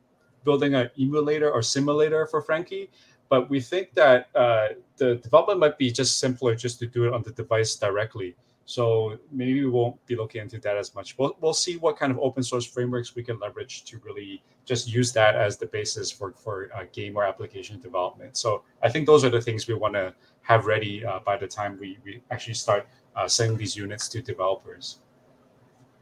building 0.44 0.74
an 0.74 0.90
emulator 0.98 1.50
or 1.50 1.62
simulator 1.62 2.26
for 2.26 2.42
Frankie, 2.42 2.90
but 3.28 3.48
we 3.48 3.60
think 3.60 3.94
that 3.94 4.28
uh, 4.34 4.68
the 4.96 5.16
development 5.16 5.60
might 5.60 5.78
be 5.78 5.92
just 5.92 6.18
simpler 6.18 6.56
just 6.56 6.78
to 6.80 6.86
do 6.86 7.06
it 7.06 7.12
on 7.12 7.22
the 7.22 7.30
device 7.30 7.76
directly. 7.76 8.34
So 8.68 9.18
maybe 9.32 9.64
we 9.64 9.70
won't 9.70 9.96
be 10.04 10.14
looking 10.14 10.42
into 10.42 10.58
that 10.58 10.76
as 10.76 10.94
much. 10.94 11.16
We'll, 11.16 11.34
we'll 11.40 11.54
see 11.54 11.78
what 11.78 11.98
kind 11.98 12.12
of 12.12 12.18
open 12.18 12.42
source 12.42 12.66
frameworks 12.66 13.14
we 13.14 13.22
can 13.22 13.38
leverage 13.38 13.84
to 13.84 13.98
really 14.04 14.42
just 14.66 14.92
use 14.92 15.10
that 15.12 15.36
as 15.36 15.56
the 15.56 15.64
basis 15.64 16.12
for, 16.12 16.32
for 16.32 16.68
uh, 16.76 16.84
game 16.92 17.16
or 17.16 17.24
application 17.24 17.80
development. 17.80 18.36
So 18.36 18.64
I 18.82 18.90
think 18.90 19.06
those 19.06 19.24
are 19.24 19.30
the 19.30 19.40
things 19.40 19.66
we 19.66 19.72
want 19.72 19.94
to 19.94 20.12
have 20.42 20.66
ready 20.66 21.02
uh, 21.02 21.20
by 21.20 21.38
the 21.38 21.46
time 21.46 21.78
we, 21.80 21.96
we 22.04 22.20
actually 22.30 22.52
start 22.52 22.86
uh, 23.16 23.26
sending 23.26 23.56
these 23.56 23.74
units 23.74 24.06
to 24.08 24.20
developers. 24.20 24.98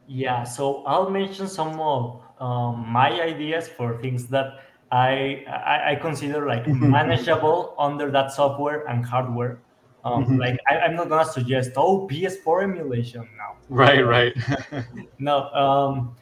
Yeah, 0.05 0.43
so 0.43 0.83
I'll 0.83 1.09
mention 1.09 1.47
some 1.47 1.79
of 1.79 2.21
um, 2.41 2.85
my 2.85 3.11
ideas 3.21 3.69
for 3.69 3.97
things 4.01 4.27
that 4.27 4.59
I, 4.91 5.45
I, 5.47 5.91
I 5.91 5.95
consider 5.95 6.45
like 6.45 6.67
manageable 6.97 7.75
under 7.79 8.11
that 8.11 8.33
software 8.33 8.85
and 8.87 9.05
hardware. 9.05 9.59
Um, 10.07 10.23
mm-hmm. 10.23 10.37
Like 10.37 10.59
I, 10.69 10.85
am 10.85 10.95
not 10.95 11.09
gonna 11.09 11.25
suggest 11.25 11.71
oh 11.75 12.07
PS4 12.07 12.63
emulation 12.63 13.27
now. 13.37 13.57
Right, 13.67 14.05
right. 14.05 14.33
no, 15.19 15.49
um, 15.51 16.15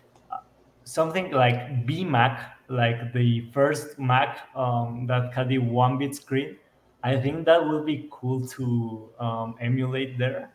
something 0.84 1.32
like 1.32 1.86
vMac, 1.86 2.40
like 2.68 3.14
the 3.14 3.52
first 3.54 4.00
Mac 4.00 4.48
um, 4.56 5.06
that 5.08 5.34
had 5.34 5.50
the 5.50 5.60
one 5.60 5.98
bit 5.98 6.16
screen. 6.16 6.58
I 7.04 7.18
think 7.18 7.46
that 7.46 7.64
will 7.64 7.84
be 7.84 8.08
cool 8.12 8.48
to 8.58 9.10
um, 9.20 9.56
emulate 9.62 10.18
there. 10.18 10.50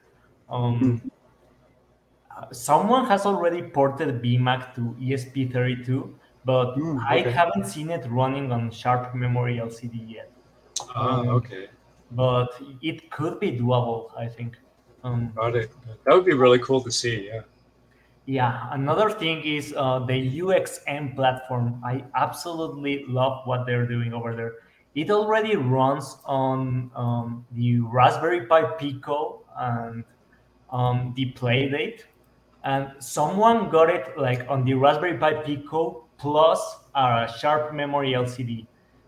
Um, 0.48 0.80
mm-hmm. 0.80 1.08
Someone 2.52 3.06
has 3.06 3.26
already 3.26 3.62
ported 3.62 4.20
vMac 4.22 4.74
to 4.74 4.96
ESP32, 4.98 6.10
but 6.44 6.74
mm, 6.74 6.96
okay. 6.96 7.28
I 7.28 7.30
haven't 7.30 7.66
seen 7.66 7.90
it 7.90 8.04
running 8.10 8.50
on 8.50 8.70
Sharp 8.72 9.14
Memory 9.14 9.58
LCD 9.58 10.14
yet. 10.14 10.32
Ah, 10.96 11.20
okay 11.26 11.68
but 12.10 12.48
it 12.82 13.10
could 13.10 13.40
be 13.40 13.52
doable. 13.52 14.10
I 14.16 14.26
think. 14.26 14.56
Um, 15.02 15.32
Got 15.34 15.56
it. 15.56 15.70
That 16.04 16.14
would 16.14 16.24
be 16.24 16.34
really 16.34 16.58
cool 16.58 16.82
to 16.82 16.90
see. 16.90 17.28
Yeah. 17.28 17.42
Yeah. 18.26 18.68
Another 18.70 19.10
thing 19.10 19.42
is 19.42 19.74
uh, 19.76 20.00
the 20.00 20.40
UXN 20.40 21.16
platform. 21.16 21.80
I 21.84 22.04
absolutely 22.14 23.04
love 23.06 23.46
what 23.46 23.66
they're 23.66 23.86
doing 23.86 24.12
over 24.12 24.34
there. 24.36 24.52
It 24.94 25.10
already 25.10 25.56
runs 25.56 26.16
on 26.24 26.90
um, 26.96 27.46
the 27.52 27.80
Raspberry 27.80 28.46
Pi 28.46 28.62
Pico 28.72 29.44
and 29.56 30.04
um, 30.70 31.12
the 31.16 31.32
Playdate, 31.32 32.02
and 32.64 32.92
someone 32.98 33.70
got 33.70 33.88
it 33.88 34.18
like 34.18 34.44
on 34.48 34.64
the 34.64 34.74
Raspberry 34.74 35.16
Pi 35.16 35.34
Pico 35.34 36.08
plus 36.18 36.60
a 36.94 37.32
Sharp 37.38 37.72
Memory 37.72 38.12
LCD. 38.12 38.66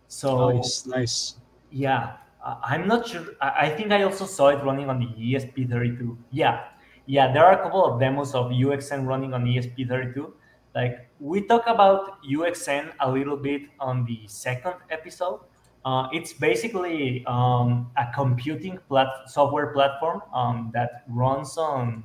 So 0.09 0.51
nice, 0.51 0.87
nice. 0.87 1.37
Yeah, 1.71 2.17
I'm 2.45 2.89
not 2.89 3.07
sure. 3.07 3.25
I 3.41 3.69
think 3.69 3.93
I 3.93 4.03
also 4.03 4.27
saw 4.27 4.49
it 4.49 4.63
running 4.65 4.89
on 4.91 4.99
the 4.99 5.07
ESP32. 5.07 6.17
Yeah, 6.31 6.65
yeah. 7.07 7.33
There 7.33 7.45
are 7.45 7.53
a 7.53 7.63
couple 7.63 7.85
of 7.85 8.01
demos 8.01 8.35
of 8.35 8.51
UXN 8.51 9.07
running 9.07 9.33
on 9.33 9.45
ESP32. 9.45 10.33
Like 10.75 11.09
we 11.21 11.43
talk 11.43 11.65
about 11.67 12.23
UXN 12.25 12.93
a 13.01 13.11
little 13.11 13.37
bit 13.37 13.63
on 13.79 14.05
the 14.05 14.21
second 14.27 14.75
episode. 14.91 15.41
Uh, 15.85 16.09
it's 16.13 16.33
basically 16.33 17.25
um, 17.27 17.91
a 17.97 18.07
computing 18.15 18.79
plat- 18.89 19.27
software 19.29 19.73
platform 19.73 20.23
um, 20.33 20.71
that 20.75 21.05
runs 21.09 21.59
on 21.59 22.05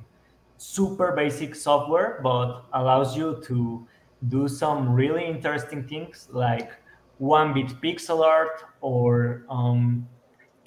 super 0.56 1.12
basic 1.12 1.54
software, 1.54 2.20
but 2.22 2.64
allows 2.74 3.16
you 3.16 3.40
to 3.46 3.86
do 4.28 4.48
some 4.48 4.92
really 4.92 5.24
interesting 5.24 5.86
things 5.86 6.28
like 6.32 6.72
one 7.18 7.54
bit 7.54 7.68
pixel 7.80 8.24
art 8.24 8.64
or 8.80 9.44
um, 9.48 10.06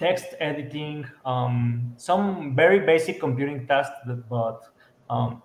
text 0.02 0.34
editing, 0.40 1.06
um, 1.24 1.94
some 1.96 2.56
very 2.56 2.80
basic 2.80 3.20
computing 3.20 3.64
tasks, 3.68 4.00
but 4.28 4.66
um, 5.08 5.40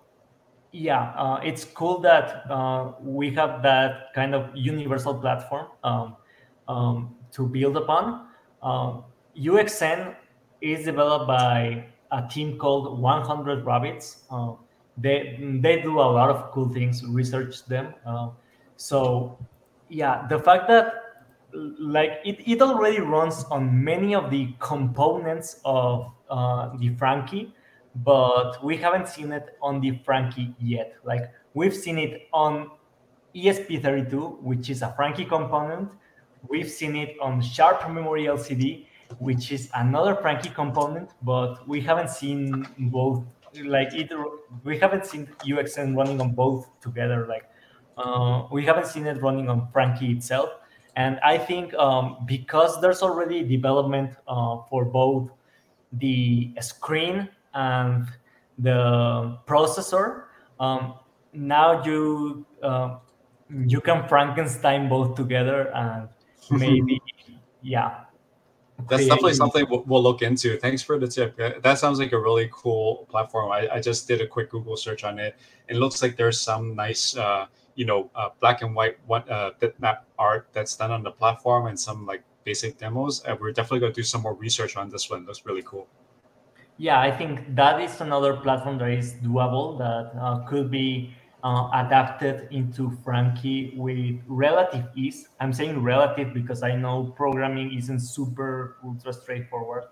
yeah, 0.72 1.14
uh, 1.16 1.38
it's 1.44 1.64
cool 1.64 2.00
that 2.00 2.42
uh, 2.50 2.92
we 3.00 3.30
have 3.34 3.62
that 3.62 4.12
kind 4.16 4.34
of 4.34 4.50
universal 4.54 5.14
platform 5.14 5.66
um, 5.84 6.16
um 6.66 7.14
to 7.30 7.46
build 7.46 7.76
upon. 7.76 8.26
UXN 9.36 10.08
um, 10.08 10.16
is 10.60 10.84
developed 10.86 11.28
by 11.28 11.84
a 12.10 12.26
team 12.28 12.58
called 12.58 12.98
100 12.98 13.64
Rabbits. 13.64 14.24
Uh, 14.28 14.54
they 14.96 15.38
they 15.62 15.80
do 15.80 16.00
a 16.00 16.08
lot 16.18 16.30
of 16.30 16.50
cool 16.50 16.68
things, 16.68 17.04
research 17.06 17.64
them. 17.66 17.94
So 18.76 19.38
yeah, 19.88 20.26
the 20.28 20.38
fact 20.38 20.66
that 20.68 21.07
like 21.52 22.20
it, 22.24 22.40
it 22.50 22.62
already 22.62 23.00
runs 23.00 23.44
on 23.50 23.82
many 23.84 24.14
of 24.14 24.30
the 24.30 24.54
components 24.58 25.60
of 25.64 26.12
uh, 26.28 26.76
the 26.76 26.94
Frankie, 26.96 27.54
but 27.96 28.62
we 28.62 28.76
haven't 28.76 29.08
seen 29.08 29.32
it 29.32 29.56
on 29.62 29.80
the 29.80 29.98
Frankie 30.04 30.54
yet. 30.58 30.94
Like 31.04 31.30
we've 31.54 31.74
seen 31.74 31.98
it 31.98 32.28
on 32.32 32.70
ESP32, 33.34 34.42
which 34.42 34.70
is 34.70 34.82
a 34.82 34.92
Frankie 34.94 35.24
component. 35.24 35.90
We've 36.48 36.70
seen 36.70 36.96
it 36.96 37.16
on 37.20 37.40
Sharp 37.40 37.88
Memory 37.90 38.24
LCD, 38.24 38.86
which 39.18 39.50
is 39.50 39.70
another 39.74 40.14
Frankie 40.16 40.50
component, 40.50 41.10
but 41.22 41.66
we 41.66 41.80
haven't 41.80 42.10
seen 42.10 42.66
both. 42.78 43.24
Like 43.64 43.94
it, 43.94 44.12
we 44.62 44.78
haven't 44.78 45.06
seen 45.06 45.26
UXN 45.44 45.96
running 45.96 46.20
on 46.20 46.34
both 46.34 46.68
together. 46.80 47.26
Like 47.26 47.44
uh, 47.96 48.44
we 48.52 48.64
haven't 48.64 48.86
seen 48.86 49.06
it 49.06 49.20
running 49.22 49.48
on 49.48 49.68
Frankie 49.72 50.12
itself 50.12 50.50
and 50.98 51.20
I 51.20 51.38
think 51.38 51.72
um, 51.74 52.24
because 52.26 52.80
there's 52.80 53.02
already 53.02 53.44
development 53.44 54.16
uh, 54.26 54.58
for 54.68 54.84
both 54.84 55.30
the 55.92 56.52
screen 56.60 57.28
and 57.54 58.08
the 58.58 59.38
processor, 59.46 60.24
um, 60.58 60.94
now 61.32 61.84
you 61.84 62.44
uh, 62.64 62.96
you 63.64 63.80
can 63.80 64.08
Frankenstein 64.08 64.88
both 64.88 65.14
together 65.14 65.70
and 65.72 66.08
maybe 66.50 67.00
yeah. 67.62 68.00
that's 68.88 69.06
definitely 69.06 69.34
something 69.34 69.66
we'll, 69.70 69.84
we'll, 69.84 70.02
look 70.02 70.22
into. 70.22 70.58
Thanks 70.58 70.82
for 70.82 70.98
the 70.98 71.06
tip. 71.06 71.36
That 71.62 71.78
sounds 71.78 72.00
like 72.00 72.10
a 72.10 72.18
really 72.18 72.50
cool 72.52 73.06
platform. 73.08 73.52
I, 73.52 73.68
I 73.74 73.80
just 73.80 74.08
did 74.08 74.20
a 74.20 74.26
quick 74.26 74.50
Google 74.50 74.76
search 74.76 75.04
on 75.04 75.20
it. 75.20 75.36
It 75.68 75.76
looks 75.76 76.02
like 76.02 76.16
there's 76.16 76.40
some 76.40 76.74
nice, 76.74 77.16
uh, 77.16 77.46
you 77.78 77.86
know, 77.86 78.10
uh, 78.16 78.30
black 78.40 78.60
and 78.62 78.74
white 78.74 78.98
one 79.06 79.22
uh, 79.30 79.52
bitmap 79.62 79.98
art 80.18 80.48
that's 80.52 80.74
done 80.74 80.90
on 80.90 81.04
the 81.04 81.12
platform 81.12 81.68
and 81.68 81.78
some 81.78 82.04
like 82.04 82.24
basic 82.42 82.76
demos. 82.76 83.22
And 83.22 83.38
we're 83.38 83.52
definitely 83.52 83.78
going 83.78 83.92
to 83.92 84.00
do 84.00 84.02
some 84.02 84.22
more 84.22 84.34
research 84.34 84.76
on 84.76 84.90
this 84.90 85.08
one. 85.08 85.22
It 85.22 85.28
looks 85.28 85.46
really 85.46 85.62
cool. 85.62 85.86
Yeah, 86.76 87.00
I 87.00 87.12
think 87.12 87.54
that 87.54 87.80
is 87.80 88.00
another 88.00 88.34
platform 88.34 88.78
that 88.78 88.90
is 88.90 89.14
doable 89.22 89.78
that 89.78 90.10
uh, 90.20 90.44
could 90.48 90.72
be 90.72 91.14
uh, 91.44 91.70
adapted 91.72 92.48
into 92.50 92.90
Frankie 93.04 93.74
with 93.76 94.22
relative 94.26 94.86
ease. 94.96 95.28
I'm 95.38 95.52
saying 95.52 95.80
relative 95.80 96.34
because 96.34 96.64
I 96.64 96.74
know 96.74 97.14
programming 97.16 97.78
isn't 97.78 98.00
super 98.00 98.78
ultra 98.84 99.12
straightforward. 99.12 99.84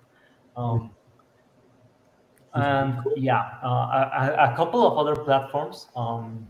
Um, 0.57 0.91
and 2.55 2.99
yeah, 3.17 3.59
uh, 3.63 4.11
a, 4.11 4.51
a, 4.51 4.57
couple 4.57 4.85
of 4.85 4.99
other 4.99 5.15
platforms. 5.15 5.87
Um, 5.95 6.49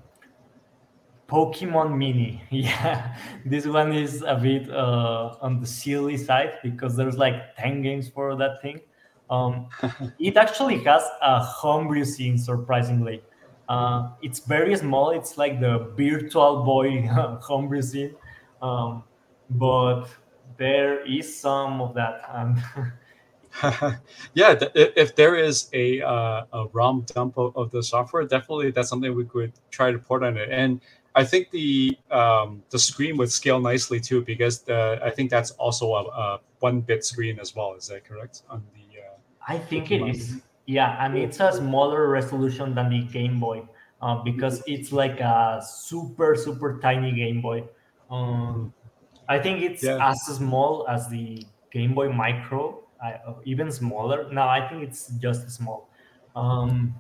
Pokemon 1.28 1.96
Mini. 1.96 2.42
Yeah, 2.50 3.16
this 3.44 3.66
one 3.66 3.92
is 3.92 4.22
a 4.22 4.36
bit 4.36 4.70
uh, 4.70 5.36
on 5.40 5.60
the 5.60 5.66
silly 5.66 6.16
side 6.16 6.58
because 6.62 6.96
there's 6.96 7.16
like 7.18 7.56
10 7.56 7.82
games 7.82 8.08
for 8.08 8.36
that 8.36 8.62
thing. 8.62 8.80
Um, 9.28 9.68
it 10.18 10.36
actually 10.36 10.82
has 10.84 11.02
a 11.22 11.40
homebrew 11.40 12.04
scene, 12.04 12.38
surprisingly. 12.38 13.22
Uh, 13.68 14.10
it's 14.22 14.40
very 14.40 14.76
small. 14.76 15.10
It's 15.10 15.36
like 15.36 15.60
the 15.60 15.90
virtual 15.96 16.64
boy 16.64 17.02
homebrew 17.42 17.82
scene, 17.82 18.14
um, 18.62 19.02
but 19.50 20.06
there 20.56 21.04
is 21.04 21.38
some 21.38 21.80
of 21.80 21.94
that. 21.94 22.22
And 22.32 22.62
yeah, 24.34 24.54
if 24.74 25.16
there 25.16 25.34
is 25.34 25.68
a 25.72 26.00
uh, 26.02 26.44
a 26.52 26.66
ROM 26.72 27.04
dump 27.06 27.38
of, 27.38 27.56
of, 27.56 27.70
the 27.70 27.82
software, 27.82 28.24
definitely 28.24 28.70
that's 28.70 28.88
something 28.88 29.14
we 29.14 29.24
could 29.24 29.52
try 29.70 29.90
to 29.90 29.98
port 29.98 30.22
on 30.22 30.36
it. 30.36 30.50
And 30.50 30.80
I 31.16 31.24
think 31.24 31.50
the 31.50 31.96
um, 32.10 32.62
the 32.68 32.78
screen 32.78 33.16
would 33.16 33.32
scale 33.32 33.58
nicely 33.58 33.98
too, 33.98 34.20
because 34.22 34.60
the, 34.60 35.00
I 35.02 35.10
think 35.10 35.30
that's 35.30 35.52
also 35.52 35.94
a, 35.94 36.02
a 36.04 36.40
one 36.60 36.82
bit 36.82 37.04
screen 37.04 37.40
as 37.40 37.56
well. 37.56 37.74
Is 37.74 37.88
that 37.88 38.04
correct? 38.04 38.42
On 38.50 38.62
the 38.74 39.00
uh, 39.00 39.16
I 39.48 39.58
think 39.58 39.90
it 39.90 40.02
is. 40.06 40.42
Yeah, 40.66 41.02
and 41.04 41.16
it's 41.16 41.40
a 41.40 41.52
smaller 41.52 42.08
resolution 42.08 42.74
than 42.74 42.90
the 42.90 43.02
Game 43.04 43.40
Boy 43.40 43.62
uh, 44.02 44.16
because 44.16 44.62
it's 44.66 44.92
like 44.92 45.20
a 45.20 45.62
super 45.66 46.36
super 46.36 46.78
tiny 46.82 47.12
Game 47.12 47.40
Boy. 47.40 47.64
Um, 48.10 48.74
I 49.28 49.38
think 49.38 49.62
it's 49.62 49.82
yeah. 49.82 50.10
as 50.10 50.20
small 50.22 50.86
as 50.88 51.08
the 51.08 51.46
Game 51.72 51.94
Boy 51.94 52.12
Micro, 52.12 52.82
uh, 53.02 53.34
even 53.44 53.72
smaller. 53.72 54.28
No, 54.30 54.42
I 54.42 54.68
think 54.68 54.82
it's 54.82 55.08
just 55.18 55.50
small. 55.50 55.88
Um, 56.34 56.94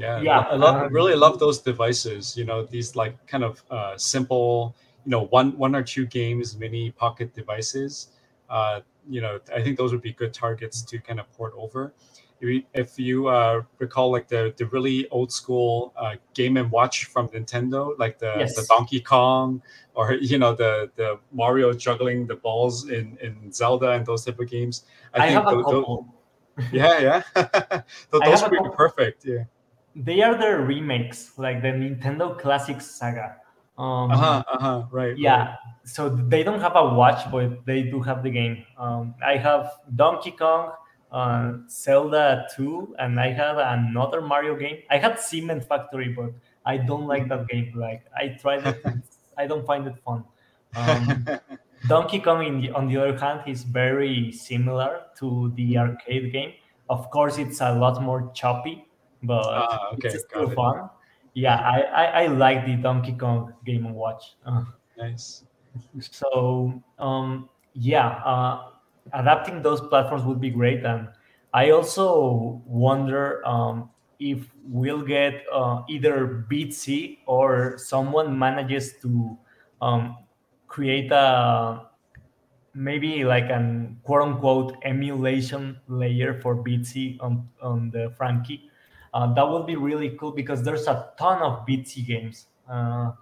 yeah, 0.00 0.20
yeah. 0.20 0.38
I 0.40 0.56
love, 0.56 0.76
um, 0.76 0.92
really 0.92 1.14
love 1.14 1.38
those 1.38 1.60
devices. 1.60 2.36
You 2.36 2.44
know, 2.44 2.64
these 2.64 2.96
like 2.96 3.26
kind 3.26 3.44
of 3.44 3.62
uh, 3.70 3.98
simple, 3.98 4.74
you 5.04 5.10
know, 5.10 5.26
one 5.26 5.56
one 5.58 5.74
or 5.76 5.82
two 5.82 6.06
games, 6.06 6.56
mini 6.56 6.90
pocket 6.90 7.34
devices. 7.34 8.08
Uh, 8.48 8.80
you 9.08 9.20
know, 9.20 9.38
I 9.54 9.62
think 9.62 9.76
those 9.76 9.92
would 9.92 10.00
be 10.02 10.12
good 10.12 10.32
targets 10.32 10.82
to 10.82 10.98
kind 10.98 11.20
of 11.20 11.30
port 11.32 11.52
over. 11.56 11.92
If 12.40 12.48
you, 12.48 12.62
if 12.72 12.98
you 12.98 13.28
uh, 13.28 13.62
recall, 13.78 14.10
like 14.10 14.26
the 14.26 14.54
the 14.56 14.66
really 14.66 15.06
old 15.10 15.30
school 15.30 15.92
uh, 15.96 16.14
Game 16.32 16.56
and 16.56 16.70
Watch 16.70 17.04
from 17.04 17.28
Nintendo, 17.28 17.92
like 17.98 18.18
the, 18.18 18.34
yes. 18.38 18.56
the 18.56 18.64
Donkey 18.66 19.00
Kong, 19.00 19.60
or 19.94 20.14
you 20.20 20.38
know 20.38 20.54
the 20.54 20.90
the 20.96 21.18
Mario 21.30 21.74
juggling 21.74 22.26
the 22.26 22.36
balls 22.36 22.88
in 22.88 23.18
in 23.20 23.52
Zelda 23.52 23.90
and 23.90 24.06
those 24.06 24.24
type 24.24 24.40
of 24.40 24.48
games. 24.48 24.84
I, 25.12 25.18
I 25.18 25.20
think 25.28 25.44
have 25.44 25.58
a 25.58 25.62
couple. 25.62 26.06
yeah, 26.72 27.22
yeah, 27.36 27.82
those 28.10 28.42
would 28.42 28.50
be 28.50 28.58
perfect. 28.74 29.26
Yeah 29.26 29.44
they 29.94 30.22
are 30.22 30.36
their 30.36 30.60
remakes, 30.60 31.32
like 31.38 31.62
the 31.62 31.68
Nintendo 31.68 32.38
Classic 32.38 32.80
Saga. 32.80 33.36
Um, 33.78 34.10
uh 34.10 34.16
huh. 34.16 34.44
Uh 34.52 34.58
huh. 34.58 34.82
Right. 34.90 35.16
Yeah. 35.16 35.38
Right. 35.38 35.58
So 35.84 36.08
they 36.08 36.42
don't 36.42 36.60
have 36.60 36.76
a 36.76 36.94
watch, 36.94 37.30
but 37.30 37.64
they 37.64 37.82
do 37.82 38.00
have 38.00 38.22
the 38.22 38.30
game. 38.30 38.64
Um, 38.78 39.14
I 39.24 39.36
have 39.36 39.72
Donkey 39.96 40.32
Kong, 40.32 40.72
uh, 41.10 41.52
Zelda 41.68 42.46
2, 42.54 42.96
and 42.98 43.18
I 43.18 43.32
have 43.32 43.58
another 43.58 44.20
Mario 44.20 44.54
game. 44.54 44.78
I 44.90 44.98
had 44.98 45.18
Cement 45.18 45.64
Factory, 45.64 46.10
but 46.10 46.32
I 46.66 46.76
don't 46.76 47.06
like 47.06 47.28
that 47.28 47.48
game. 47.48 47.72
Like 47.74 48.04
I 48.14 48.36
tried 48.40 48.66
it, 48.66 48.84
I 49.38 49.46
don't 49.46 49.66
find 49.66 49.86
it 49.86 49.94
fun. 50.04 50.24
Um, 50.76 51.26
Donkey 51.88 52.20
Kong, 52.20 52.60
the, 52.60 52.70
on 52.72 52.86
the 52.86 52.98
other 52.98 53.16
hand, 53.16 53.40
is 53.46 53.64
very 53.64 54.30
similar 54.32 55.00
to 55.18 55.50
the 55.56 55.78
arcade 55.78 56.30
game. 56.32 56.52
Of 56.90 57.10
course, 57.10 57.38
it's 57.38 57.60
a 57.62 57.72
lot 57.72 58.02
more 58.02 58.30
choppy 58.34 58.84
but 59.22 59.44
ah, 59.46 59.90
okay, 59.94 60.08
it's 60.08 60.24
still 60.24 60.50
fun. 60.50 60.90
Yeah, 61.34 61.56
I, 61.56 61.80
I, 61.80 62.04
I 62.04 62.26
like 62.26 62.66
the 62.66 62.74
Donkey 62.76 63.12
Kong 63.12 63.54
Game 63.64 63.86
and 63.86 63.94
Watch. 63.94 64.36
Nice. 64.98 65.44
So 66.00 66.82
um, 66.98 67.48
yeah, 67.72 68.20
uh, 68.20 68.72
adapting 69.14 69.62
those 69.62 69.80
platforms 69.80 70.24
would 70.24 70.40
be 70.40 70.50
great, 70.50 70.84
and 70.84 71.08
I 71.54 71.70
also 71.70 72.60
wonder 72.66 73.40
um, 73.48 73.88
if 74.18 74.44
we'll 74.66 75.00
get 75.00 75.42
uh, 75.50 75.82
either 75.88 76.44
Bitsy 76.50 77.18
or 77.26 77.78
someone 77.78 78.38
manages 78.38 78.94
to 79.00 79.38
um, 79.80 80.18
create 80.68 81.10
a 81.10 81.86
maybe 82.74 83.24
like 83.24 83.50
an 83.50 83.98
quote 84.04 84.22
unquote 84.22 84.76
emulation 84.84 85.80
layer 85.88 86.40
for 86.40 86.56
Bitsy 86.62 87.16
on, 87.20 87.48
on 87.60 87.90
the 87.90 88.12
Frankie 88.16 88.69
uh, 89.14 89.32
that 89.34 89.48
would 89.48 89.66
be 89.66 89.76
really 89.76 90.16
cool 90.18 90.32
because 90.32 90.62
there's 90.62 90.86
a 90.86 91.10
ton 91.18 91.42
of 91.42 91.66
Bitsy 91.66 92.06
games. 92.06 92.46
Uh, 92.68 93.12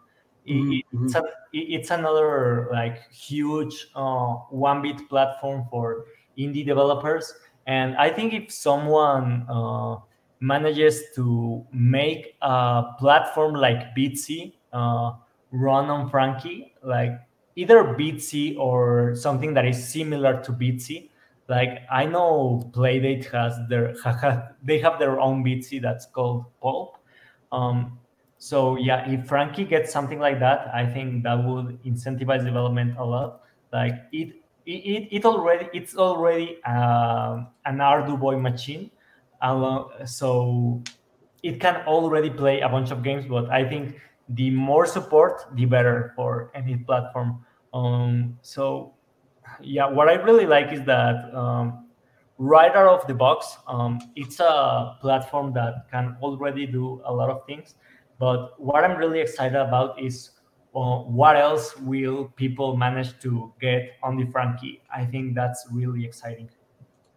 mm-hmm. 0.49 1.05
it's, 1.05 1.15
a, 1.15 1.23
it's 1.53 1.91
another 1.91 2.69
like 2.73 3.11
huge 3.11 3.89
uh, 3.95 4.35
one 4.51 4.83
bit 4.83 5.09
platform 5.09 5.67
for 5.71 6.07
indie 6.39 6.65
developers, 6.65 7.33
and 7.67 7.97
I 7.97 8.11
think 8.11 8.33
if 8.33 8.53
someone 8.53 9.47
uh, 9.49 9.97
manages 10.41 11.05
to 11.17 11.65
make 11.73 12.37
a 12.43 12.85
platform 12.99 13.55
like 13.55 13.95
Bitsy 13.97 14.55
uh, 14.73 15.13
run 15.51 15.91
on 15.91 16.11
Frankie, 16.11 16.75
like 16.83 17.13
either 17.57 17.83
Bitsy 17.85 18.57
or 18.57 19.15
something 19.17 19.55
that 19.55 19.67
is 19.67 19.89
similar 19.89 20.43
to 20.43 20.53
Bitsy, 20.53 21.08
like 21.49 21.81
I 21.91 22.05
know 22.05 22.71
Playdate 22.73 23.31
has 23.33 23.59
their 23.69 23.95
they 24.63 24.79
have 24.79 24.99
their 24.99 25.19
own 25.19 25.43
Bitsy 25.43 25.81
that's 25.81 26.07
called 26.07 26.45
Pulp. 26.61 26.99
Um, 27.51 27.99
so 28.37 28.77
yeah, 28.77 29.09
if 29.09 29.27
Frankie 29.27 29.65
gets 29.65 29.93
something 29.93 30.21
like 30.21 30.39
that, 30.41 30.71
I 30.73 30.87
think 30.87 31.25
that 31.25 31.43
would 31.43 31.83
incentivize 31.85 32.45
development 32.45 32.99
a 32.99 33.05
lot. 33.05 33.41
Like 33.73 33.95
it, 34.13 34.37
it, 34.67 35.09
it 35.11 35.25
already 35.25 35.69
it's 35.73 35.97
already 35.97 36.59
uh, 36.65 37.45
an 37.65 37.79
Arduino 37.79 38.41
machine, 38.41 38.91
so 40.05 40.83
it 41.43 41.61
can 41.61 41.77
already 41.87 42.31
play 42.31 42.61
a 42.61 42.69
bunch 42.69 42.91
of 42.91 43.03
games. 43.03 43.25
But 43.27 43.51
I 43.51 43.67
think 43.67 43.99
the 44.29 44.51
more 44.51 44.85
support, 44.85 45.47
the 45.55 45.65
better 45.65 46.13
for 46.15 46.51
any 46.55 46.77
platform. 46.77 47.45
Um, 47.73 48.39
so 48.43 48.95
yeah, 49.63 49.87
what 49.87 50.09
I 50.09 50.15
really 50.15 50.47
like 50.47 50.73
is 50.73 50.83
that 50.85 51.35
um, 51.35 51.87
right 52.39 52.75
out 52.75 53.01
of 53.01 53.07
the 53.07 53.15
box, 53.15 53.57
um, 53.67 53.99
it's 54.17 54.41
a 54.41 54.97
platform 55.01 55.53
that 55.55 55.91
can 55.91 56.17
already 56.23 56.67
do 56.67 57.03
a 57.05 57.13
lot 57.13 57.31
of 57.31 57.45
things. 57.47 57.75
But 58.19 58.61
what 58.61 58.85
I'm 58.85 58.97
really 58.97 59.21
excited 59.21 59.59
about 59.59 60.01
is 60.03 60.31
uh, 60.75 60.99
what 61.01 61.37
else 61.37 61.77
will 61.79 62.33
people 62.37 62.77
manage 62.77 63.19
to 63.21 63.53
get 63.61 63.93
on 64.03 64.17
the 64.17 64.27
Frankie? 64.27 64.83
I 64.95 65.05
think 65.05 65.35
that's 65.35 65.67
really 65.73 66.05
exciting. 66.05 66.51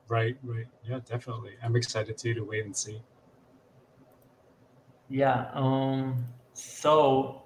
Right, 0.07 0.37
right. 0.43 0.67
Yeah, 0.87 0.99
definitely. 1.05 1.53
I'm 1.63 1.75
excited 1.75 2.17
too 2.17 2.33
to 2.33 2.41
wait 2.41 2.65
and 2.65 2.75
see. 2.75 3.01
Yeah. 5.09 5.47
Um, 5.53 6.25
so 6.53 7.43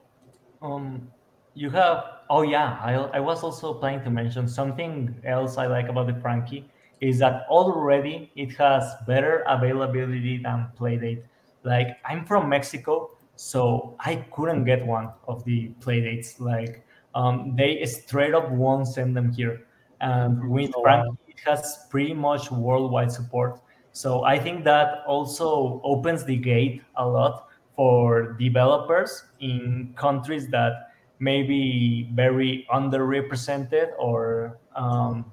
um, 0.61 1.11
you 1.55 1.69
have 1.71 2.15
Oh 2.29 2.41
yeah, 2.41 2.79
I, 2.81 2.93
I 2.93 3.19
was 3.19 3.43
also 3.43 3.73
planning 3.73 4.03
to 4.03 4.09
mention 4.09 4.47
something 4.47 5.15
else 5.23 5.57
I 5.57 5.67
like 5.67 5.89
about 5.89 6.07
the 6.07 6.15
Frankie 6.15 6.65
is 7.01 7.19
that 7.19 7.45
already 7.49 8.31
it 8.35 8.55
has 8.55 8.95
better 9.05 9.43
availability 9.47 10.41
than 10.41 10.67
Playdate. 10.79 11.21
Like 11.63 11.97
I'm 12.03 12.25
from 12.25 12.49
Mexico, 12.49 13.11
so 13.35 13.95
I 13.99 14.15
couldn't 14.31 14.65
get 14.65 14.85
one 14.85 15.11
of 15.27 15.43
the 15.43 15.69
Playdates. 15.81 16.39
Like 16.39 16.83
um, 17.13 17.55
they 17.55 17.85
straight 17.85 18.33
up 18.33 18.49
won't 18.49 18.87
send 18.87 19.15
them 19.15 19.31
here. 19.31 19.67
And 20.01 20.49
with 20.49 20.71
oh, 20.75 20.81
Frankie, 20.81 21.17
it 21.27 21.39
has 21.45 21.85
pretty 21.91 22.13
much 22.13 22.49
worldwide 22.49 23.11
support. 23.11 23.61
So 23.91 24.23
I 24.23 24.39
think 24.39 24.63
that 24.63 25.03
also 25.05 25.79
opens 25.83 26.25
the 26.25 26.37
gate 26.37 26.81
a 26.95 27.07
lot 27.07 27.49
for 27.75 28.33
developers 28.33 29.25
in 29.39 29.93
countries 29.95 30.47
that 30.47 30.94
maybe 31.19 32.11
very 32.13 32.67
underrepresented 32.71 33.91
or 33.99 34.59
um, 34.75 35.31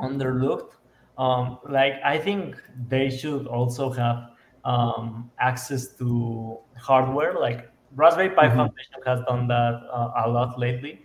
underlooked. 0.00 0.72
Um, 1.16 1.58
like 1.68 1.94
I 2.04 2.18
think 2.18 2.56
they 2.88 3.08
should 3.10 3.46
also 3.46 3.90
have 3.90 4.30
um, 4.64 5.30
access 5.38 5.94
to 5.98 6.58
hardware. 6.76 7.34
Like 7.38 7.70
Raspberry 7.94 8.30
Pi 8.30 8.48
Mhm. 8.48 8.56
Foundation 8.56 9.00
has 9.06 9.20
done 9.28 9.46
that 9.48 9.80
uh, 9.92 10.24
a 10.26 10.28
lot 10.28 10.58
lately, 10.58 11.02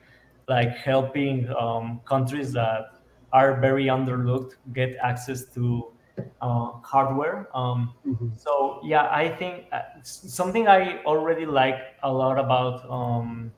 like 0.47 0.69
helping 0.77 1.47
um, 1.53 2.01
countries 2.07 2.51
that 2.53 2.85
are 3.31 3.59
very 3.61 3.85
underlooked 3.85 4.53
get 4.73 4.95
access 5.03 5.45
to 5.53 5.93
uh, 6.41 6.71
hardware. 6.83 7.47
Um, 7.55 7.93
Mhm. 8.03 8.29
so 8.35 8.79
yeah, 8.83 9.07
I 9.11 9.29
think 9.29 9.65
uh, 9.71 9.81
something 10.03 10.67
I 10.67 11.03
already 11.03 11.45
like 11.45 11.77
a 12.01 12.11
lot 12.11 12.39
about 12.39 12.89
um, 12.89 13.53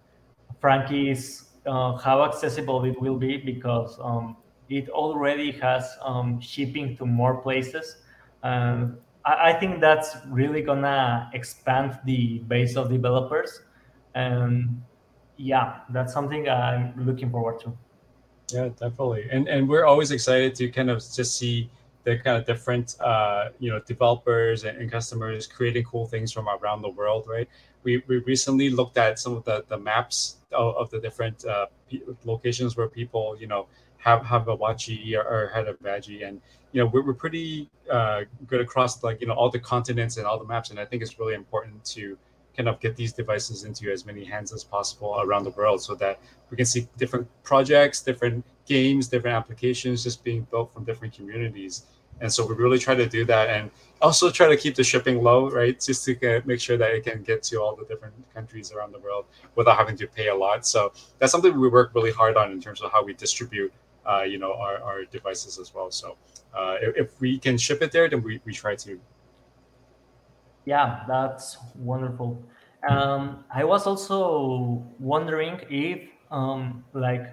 Frankie 0.62 1.10
is 1.10 1.46
uh, 1.66 1.98
how 1.98 2.24
accessible 2.24 2.86
it 2.86 3.00
will 3.02 3.18
be 3.18 3.38
because 3.38 3.98
um, 4.02 4.38
it 4.70 4.90
already 4.90 5.52
has 5.52 5.98
um, 6.02 6.40
shipping 6.40 6.96
to 6.98 7.06
more 7.06 7.42
places. 7.42 7.98
And 8.44 8.98
I, 9.26 9.50
I 9.50 9.54
think 9.60 9.82
that's 9.82 10.16
really 10.28 10.62
gonna 10.62 11.30
expand 11.34 12.00
the 12.06 12.40
base 12.48 12.78
of 12.78 12.90
developers. 12.90 13.62
And 14.14 14.82
yeah, 15.38 15.80
that's 15.90 16.14
something 16.14 16.48
I'm 16.48 16.94
looking 17.06 17.32
forward 17.32 17.60
to. 17.62 17.74
Yeah, 18.54 18.70
definitely. 18.70 19.28
And 19.32 19.48
and 19.48 19.68
we're 19.68 19.86
always 19.86 20.12
excited 20.12 20.56
to 20.56 20.70
kind 20.70 20.90
of 20.90 21.00
just 21.00 21.38
see 21.38 21.70
the 22.04 22.18
kind 22.18 22.38
of 22.38 22.46
different 22.46 22.96
uh, 23.00 23.50
you 23.60 23.70
know 23.70 23.80
developers 23.80 24.64
and, 24.64 24.78
and 24.78 24.92
customers 24.92 25.48
creating 25.48 25.84
cool 25.84 26.06
things 26.06 26.32
from 26.32 26.48
around 26.50 26.82
the 26.82 26.90
world, 26.90 27.28
right? 27.28 27.48
We, 27.84 28.04
we 28.08 28.18
recently 28.18 28.70
looked 28.70 28.98
at 28.98 29.18
some 29.18 29.36
of 29.36 29.44
the, 29.44 29.66
the 29.68 29.78
maps 29.78 30.38
of, 30.52 30.76
of 30.76 30.90
the 30.92 31.00
different 31.00 31.44
uh, 31.46 31.66
locations 32.26 32.78
where 32.78 32.88
people 32.88 33.38
you 33.40 33.48
know 33.48 33.68
have 33.98 34.26
have 34.26 34.48
a 34.48 34.58
Watchy 34.58 35.16
or, 35.16 35.24
or 35.24 35.52
had 35.54 35.68
a 35.68 35.74
Badgy, 35.74 36.24
and 36.24 36.42
you 36.72 36.82
know 36.82 36.88
we're, 36.88 37.04
we're 37.04 37.14
pretty 37.14 37.70
uh, 37.90 38.22
good 38.48 38.62
across 38.62 39.04
like 39.04 39.22
you 39.22 39.28
know 39.28 39.34
all 39.34 39.50
the 39.50 39.60
continents 39.60 40.18
and 40.18 40.26
all 40.26 40.40
the 40.40 40.46
maps, 40.46 40.72
and 40.72 40.80
I 40.80 40.86
think 40.86 41.02
it's 41.04 41.20
really 41.20 41.36
important 41.36 41.84
to 41.86 42.18
kind 42.56 42.68
of 42.68 42.80
get 42.80 42.96
these 42.96 43.14
devices 43.14 43.64
into 43.64 43.92
as 43.92 44.06
many 44.06 44.26
hands 44.26 44.52
as 44.52 44.64
possible 44.64 45.18
around 45.22 45.44
the 45.44 45.52
world 45.52 45.82
so 45.82 45.96
that 45.96 46.20
we 46.50 46.58
can 46.58 46.66
see 46.66 46.88
different 46.98 47.28
projects, 47.44 48.02
different 48.02 48.44
games, 48.76 49.02
different 49.14 49.36
applications 49.42 49.98
just 50.08 50.20
being 50.30 50.42
built 50.52 50.68
from 50.74 50.82
different 50.90 51.14
communities. 51.18 51.74
And 52.22 52.30
so 52.36 52.40
we 52.50 52.54
really 52.64 52.82
try 52.86 52.96
to 53.04 53.08
do 53.18 53.22
that 53.34 53.46
and 53.56 53.64
also 54.06 54.26
try 54.40 54.48
to 54.54 54.58
keep 54.64 54.76
the 54.80 54.86
shipping 54.92 55.18
low, 55.28 55.40
right? 55.60 55.76
Just 55.88 56.00
to 56.06 56.12
make 56.52 56.62
sure 56.68 56.78
that 56.82 56.92
it 56.98 57.02
can 57.10 57.20
get 57.32 57.40
to 57.50 57.54
all 57.62 57.74
the 57.82 57.86
different 57.92 58.16
countries 58.38 58.68
around 58.74 58.92
the 58.98 59.02
world 59.06 59.26
without 59.58 59.78
having 59.82 59.98
to 60.04 60.08
pay 60.18 60.28
a 60.36 60.38
lot. 60.46 60.60
So 60.74 60.80
that's 61.18 61.32
something 61.34 61.52
we 61.66 61.70
work 61.80 61.90
really 61.98 62.14
hard 62.22 62.36
on 62.42 62.48
in 62.56 62.60
terms 62.66 62.80
of 62.84 62.88
how 62.94 63.02
we 63.08 63.14
distribute, 63.26 63.72
uh, 64.10 64.26
you 64.32 64.40
know, 64.44 64.54
our, 64.66 64.76
our 64.88 65.00
devices 65.18 65.54
as 65.64 65.70
well. 65.76 65.90
So 66.02 66.08
uh, 66.58 66.76
if, 66.86 66.92
if 67.04 67.08
we 67.24 67.30
can 67.46 67.56
ship 67.66 67.80
it 67.86 67.92
there, 67.96 68.08
then 68.12 68.22
we, 68.28 68.34
we 68.46 68.54
try 68.64 68.74
to. 68.86 68.92
Yeah, 70.72 70.88
that's 71.14 71.58
wonderful. 71.92 72.30
Um, 72.88 73.22
I 73.60 73.64
was 73.74 73.84
also 73.92 74.84
wondering 75.14 75.56
if, 75.70 76.00
um, 76.40 76.84
like, 76.94 77.26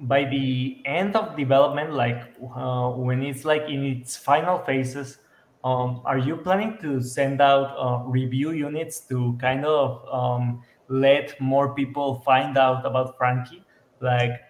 by 0.00 0.24
the 0.24 0.80
end 0.84 1.16
of 1.16 1.36
development, 1.36 1.92
like 1.92 2.34
uh, 2.54 2.90
when 2.90 3.22
it's 3.22 3.44
like 3.44 3.62
in 3.68 3.84
its 3.84 4.16
final 4.16 4.58
phases, 4.60 5.18
um, 5.64 6.02
are 6.04 6.18
you 6.18 6.36
planning 6.36 6.78
to 6.80 7.02
send 7.02 7.40
out 7.40 7.74
uh, 7.76 8.04
review 8.08 8.52
units 8.52 9.00
to 9.08 9.36
kind 9.40 9.64
of 9.64 10.06
um, 10.12 10.62
let 10.88 11.38
more 11.40 11.74
people 11.74 12.20
find 12.24 12.56
out 12.56 12.86
about 12.86 13.18
Frankie? 13.18 13.64
Like, 14.00 14.40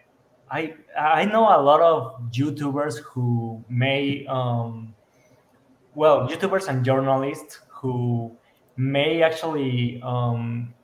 I 0.50 0.74
I 0.98 1.24
know 1.24 1.44
a 1.44 1.60
lot 1.60 1.80
of 1.80 2.30
YouTubers 2.30 2.98
who 2.98 3.64
may 3.68 4.26
um, 4.26 4.94
well 5.94 6.28
YouTubers 6.28 6.68
and 6.68 6.84
journalists 6.84 7.60
who 7.68 8.36
may 8.76 9.22
actually 9.22 10.00
um, 10.04 10.74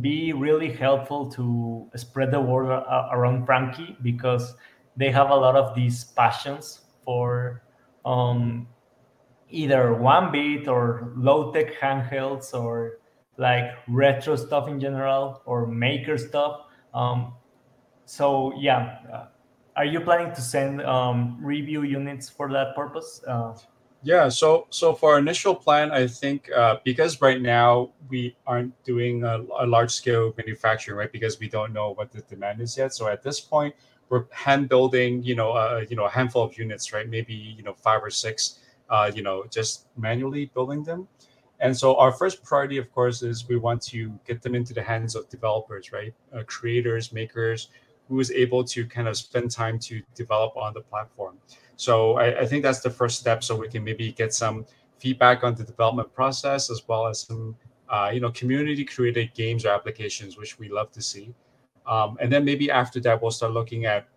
be 0.00 0.32
really 0.32 0.72
helpful 0.72 1.30
to 1.32 1.90
spread 1.96 2.30
the 2.30 2.40
word 2.40 2.66
around 3.12 3.46
Frankie 3.46 3.96
because 4.02 4.54
they 4.96 5.10
have 5.10 5.30
a 5.30 5.34
lot 5.34 5.56
of 5.56 5.74
these 5.74 6.04
passions 6.04 6.80
for 7.04 7.62
um, 8.04 8.66
either 9.50 9.94
one 9.94 10.32
bit 10.32 10.68
or 10.68 11.12
low 11.16 11.52
tech 11.52 11.74
handhelds 11.80 12.54
or 12.54 12.98
like 13.36 13.72
retro 13.88 14.36
stuff 14.36 14.68
in 14.68 14.80
general 14.80 15.42
or 15.44 15.66
maker 15.66 16.16
stuff. 16.16 16.62
Um, 16.92 17.34
so 18.04 18.52
yeah, 18.58 18.98
uh, 19.12 19.26
are 19.76 19.84
you 19.84 20.00
planning 20.00 20.32
to 20.34 20.40
send 20.40 20.82
um, 20.82 21.38
review 21.40 21.82
units 21.82 22.28
for 22.28 22.50
that 22.52 22.76
purpose? 22.76 23.22
Uh, 23.26 23.54
Yeah, 24.04 24.28
so 24.28 24.66
so 24.68 24.94
for 24.94 25.14
our 25.14 25.18
initial 25.18 25.54
plan, 25.54 25.90
I 25.90 26.06
think 26.06 26.50
uh, 26.52 26.76
because 26.84 27.22
right 27.22 27.40
now 27.40 27.90
we 28.10 28.36
aren't 28.46 28.74
doing 28.84 29.24
a, 29.24 29.40
a 29.60 29.66
large 29.66 29.90
scale 29.92 30.34
manufacturing, 30.36 30.98
right? 30.98 31.10
Because 31.10 31.40
we 31.40 31.48
don't 31.48 31.72
know 31.72 31.94
what 31.94 32.12
the 32.12 32.20
demand 32.22 32.60
is 32.60 32.76
yet. 32.76 32.92
So 32.92 33.08
at 33.08 33.22
this 33.22 33.40
point, 33.40 33.74
we're 34.10 34.26
hand 34.30 34.68
building, 34.68 35.22
you 35.22 35.34
know, 35.34 35.52
uh, 35.52 35.84
you 35.88 35.96
know, 35.96 36.04
a 36.04 36.10
handful 36.10 36.42
of 36.42 36.58
units, 36.58 36.92
right? 36.92 37.08
Maybe 37.08 37.34
you 37.34 37.62
know 37.62 37.72
five 37.72 38.02
or 38.04 38.10
six, 38.10 38.60
uh, 38.90 39.10
you 39.14 39.22
know, 39.22 39.46
just 39.50 39.86
manually 39.96 40.46
building 40.54 40.84
them. 40.84 41.08
And 41.60 41.74
so 41.74 41.96
our 41.96 42.12
first 42.12 42.44
priority, 42.44 42.76
of 42.76 42.92
course, 42.92 43.22
is 43.22 43.48
we 43.48 43.56
want 43.56 43.80
to 43.84 44.12
get 44.26 44.42
them 44.42 44.54
into 44.54 44.74
the 44.74 44.82
hands 44.82 45.14
of 45.14 45.30
developers, 45.30 45.92
right? 45.92 46.12
Uh, 46.34 46.42
creators, 46.46 47.10
makers, 47.12 47.70
who 48.08 48.20
is 48.20 48.30
able 48.32 48.64
to 48.64 48.86
kind 48.86 49.08
of 49.08 49.16
spend 49.16 49.50
time 49.50 49.78
to 49.78 50.02
develop 50.14 50.56
on 50.58 50.74
the 50.74 50.82
platform. 50.82 51.38
So 51.76 52.14
I, 52.14 52.40
I 52.40 52.46
think 52.46 52.62
that's 52.62 52.80
the 52.80 52.90
first 52.90 53.18
step. 53.20 53.42
So 53.42 53.56
we 53.56 53.68
can 53.68 53.84
maybe 53.84 54.12
get 54.12 54.32
some 54.32 54.66
feedback 54.98 55.44
on 55.44 55.54
the 55.54 55.64
development 55.64 56.12
process 56.14 56.70
as 56.70 56.82
well 56.86 57.06
as 57.06 57.20
some, 57.20 57.56
uh, 57.88 58.10
you 58.12 58.20
know, 58.20 58.30
community 58.30 58.84
created 58.84 59.34
games 59.34 59.64
or 59.64 59.70
applications, 59.70 60.38
which 60.38 60.58
we 60.58 60.68
love 60.68 60.90
to 60.92 61.02
see. 61.02 61.34
Um, 61.86 62.16
and 62.20 62.32
then 62.32 62.44
maybe 62.44 62.70
after 62.70 63.00
that, 63.00 63.20
we'll 63.20 63.30
start 63.30 63.52
looking 63.52 63.84
at 63.84 64.08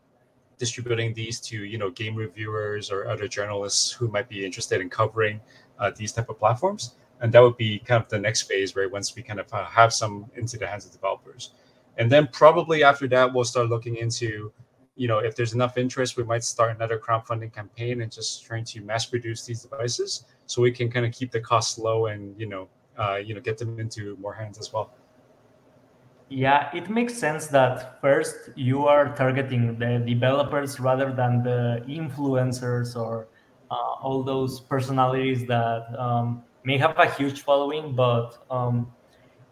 distributing 0.57 1.13
these 1.13 1.39
to 1.39 1.63
you 1.63 1.77
know 1.77 1.89
game 1.89 2.15
reviewers 2.15 2.91
or 2.91 3.07
other 3.07 3.27
journalists 3.27 3.91
who 3.91 4.07
might 4.07 4.27
be 4.27 4.45
interested 4.45 4.81
in 4.81 4.89
covering 4.89 5.39
uh, 5.79 5.91
these 5.95 6.11
type 6.11 6.29
of 6.29 6.39
platforms 6.39 6.95
and 7.21 7.31
that 7.31 7.41
would 7.41 7.57
be 7.57 7.79
kind 7.79 8.03
of 8.03 8.09
the 8.09 8.19
next 8.19 8.43
phase 8.43 8.75
right 8.75 8.91
once 8.91 9.15
we 9.15 9.21
kind 9.21 9.39
of 9.39 9.51
uh, 9.53 9.65
have 9.65 9.93
some 9.93 10.29
into 10.35 10.57
the 10.57 10.65
hands 10.65 10.85
of 10.85 10.91
developers 10.91 11.51
and 11.97 12.11
then 12.11 12.27
probably 12.31 12.83
after 12.83 13.07
that 13.07 13.31
we'll 13.31 13.43
start 13.43 13.69
looking 13.69 13.97
into 13.97 14.51
you 14.97 15.07
know 15.07 15.19
if 15.19 15.35
there's 15.35 15.53
enough 15.53 15.77
interest 15.77 16.17
we 16.17 16.23
might 16.23 16.43
start 16.43 16.75
another 16.75 16.97
crowdfunding 16.99 17.53
campaign 17.53 18.01
and 18.01 18.11
just 18.11 18.43
trying 18.43 18.65
to 18.65 18.81
mass 18.81 19.05
produce 19.05 19.45
these 19.45 19.61
devices 19.61 20.25
so 20.47 20.61
we 20.61 20.71
can 20.71 20.89
kind 20.91 21.05
of 21.05 21.11
keep 21.13 21.31
the 21.31 21.39
costs 21.39 21.77
low 21.77 22.07
and 22.07 22.37
you 22.39 22.47
know 22.47 22.67
uh, 22.97 23.15
you 23.15 23.33
know 23.33 23.41
get 23.41 23.57
them 23.57 23.79
into 23.79 24.17
more 24.17 24.33
hands 24.33 24.57
as 24.57 24.73
well. 24.73 24.91
Yeah, 26.29 26.69
it 26.73 26.89
makes 26.89 27.13
sense 27.13 27.47
that 27.47 28.01
first 28.01 28.49
you 28.55 28.85
are 28.85 29.15
targeting 29.15 29.79
the 29.79 30.03
developers 30.05 30.77
rather 30.79 31.13
than 31.13 31.41
the 31.41 31.83
influencers 31.87 32.97
or 32.97 33.27
uh, 33.71 33.75
all 34.01 34.23
those 34.23 34.59
personalities 34.59 35.45
that 35.47 35.87
um, 35.97 36.43
may 36.65 36.77
have 36.77 36.97
a 36.99 37.09
huge 37.09 37.43
following, 37.43 37.95
but 37.95 38.43
um, 38.51 38.91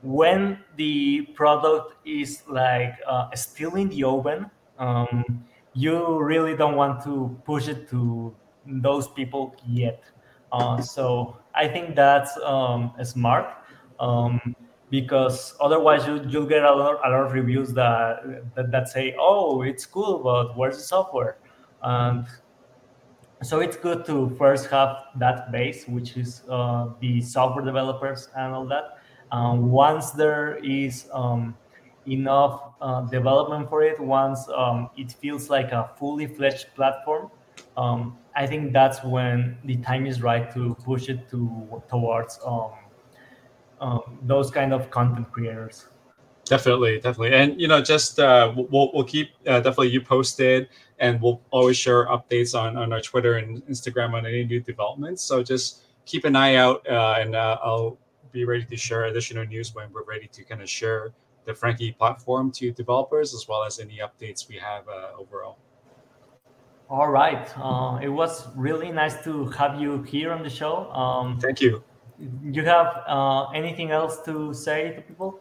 when 0.01 0.59
the 0.75 1.21
product 1.33 1.95
is 2.05 2.43
like 2.49 2.95
uh, 3.07 3.33
still 3.35 3.75
in 3.75 3.87
the 3.87 4.03
oven, 4.03 4.51
um, 4.79 5.45
you 5.73 6.19
really 6.21 6.55
don't 6.55 6.75
want 6.75 7.03
to 7.03 7.37
push 7.45 7.67
it 7.67 7.89
to 7.89 8.33
those 8.65 9.07
people 9.07 9.55
yet. 9.67 10.03
Uh, 10.51 10.81
so 10.81 11.37
I 11.53 11.67
think 11.67 11.95
that's 11.95 12.37
um, 12.43 12.93
smart 13.03 13.53
um, 13.99 14.55
because 14.89 15.55
otherwise 15.59 16.07
you, 16.07 16.23
you'll 16.27 16.45
get 16.45 16.63
a 16.63 16.73
lot, 16.73 16.99
a 17.05 17.09
lot 17.09 17.25
of 17.25 17.33
reviews 17.33 17.73
that, 17.73 18.53
that 18.55 18.71
that 18.71 18.87
say, 18.87 19.15
"Oh, 19.19 19.63
it's 19.63 19.85
cool, 19.85 20.19
but 20.19 20.57
where's 20.57 20.77
the 20.77 20.83
software?" 20.83 21.37
And 21.81 22.25
so 23.43 23.59
it's 23.59 23.75
good 23.75 24.05
to 24.05 24.29
first 24.37 24.67
have 24.67 24.95
that 25.17 25.51
base, 25.51 25.85
which 25.87 26.15
is 26.17 26.43
uh, 26.49 26.89
the 26.99 27.21
software 27.21 27.65
developers 27.65 28.29
and 28.35 28.53
all 28.53 28.65
that. 28.67 28.97
Um, 29.31 29.71
once 29.71 30.11
there 30.11 30.57
is 30.63 31.09
um, 31.13 31.55
enough 32.07 32.73
uh, 32.81 33.01
development 33.01 33.69
for 33.69 33.83
it, 33.83 33.99
once 33.99 34.47
um, 34.49 34.89
it 34.97 35.11
feels 35.11 35.49
like 35.49 35.71
a 35.71 35.89
fully 35.97 36.27
fledged 36.27 36.67
platform, 36.75 37.29
um, 37.77 38.17
I 38.35 38.45
think 38.45 38.73
that's 38.73 39.03
when 39.03 39.57
the 39.63 39.77
time 39.77 40.05
is 40.05 40.21
right 40.21 40.53
to 40.53 40.75
push 40.83 41.09
it 41.09 41.29
to 41.29 41.81
towards 41.89 42.39
um, 42.45 42.71
um, 43.79 44.19
those 44.23 44.51
kind 44.51 44.73
of 44.73 44.89
content 44.91 45.31
creators. 45.31 45.87
Definitely, 46.45 46.99
definitely, 46.99 47.33
and 47.33 47.59
you 47.59 47.67
know, 47.67 47.81
just 47.81 48.19
uh, 48.19 48.53
we'll 48.55 48.91
we'll 48.93 49.03
keep 49.03 49.31
uh, 49.47 49.61
definitely 49.61 49.89
you 49.89 50.01
posted, 50.01 50.69
and 50.99 51.19
we'll 51.19 51.41
always 51.49 51.75
share 51.75 52.05
updates 52.05 52.59
on 52.59 52.77
on 52.77 52.93
our 52.93 53.01
Twitter 53.01 53.37
and 53.37 53.65
Instagram 53.65 54.13
on 54.13 54.25
any 54.25 54.43
new 54.45 54.59
developments. 54.59 55.23
So 55.23 55.41
just 55.41 55.85
keep 56.05 56.23
an 56.23 56.35
eye 56.35 56.55
out, 56.55 56.87
uh, 56.87 57.15
and 57.17 57.35
uh, 57.35 57.57
I'll 57.63 57.97
be 58.31 58.45
ready 58.45 58.65
to 58.65 58.77
share 58.77 59.05
additional 59.05 59.45
news 59.45 59.73
when 59.73 59.91
we're 59.91 60.03
ready 60.03 60.27
to 60.27 60.43
kind 60.43 60.61
of 60.61 60.69
share 60.69 61.13
the 61.45 61.53
Frankie 61.53 61.91
platform 61.91 62.51
to 62.51 62.71
developers 62.71 63.33
as 63.33 63.47
well 63.47 63.63
as 63.63 63.79
any 63.79 63.99
updates 63.99 64.47
we 64.49 64.55
have 64.57 64.87
uh, 64.87 65.19
overall. 65.19 65.57
All 66.89 67.09
right. 67.09 67.51
Uh, 67.57 67.99
it 68.01 68.09
was 68.09 68.47
really 68.55 68.91
nice 68.91 69.23
to 69.23 69.47
have 69.49 69.81
you 69.81 70.03
here 70.03 70.31
on 70.31 70.43
the 70.43 70.49
show. 70.49 70.91
Um, 70.91 71.39
Thank 71.39 71.61
you. 71.61 71.83
You 72.43 72.63
have 72.63 73.03
uh, 73.07 73.49
anything 73.49 73.91
else 73.91 74.21
to 74.21 74.53
say 74.53 74.93
to 74.93 75.01
people? 75.01 75.39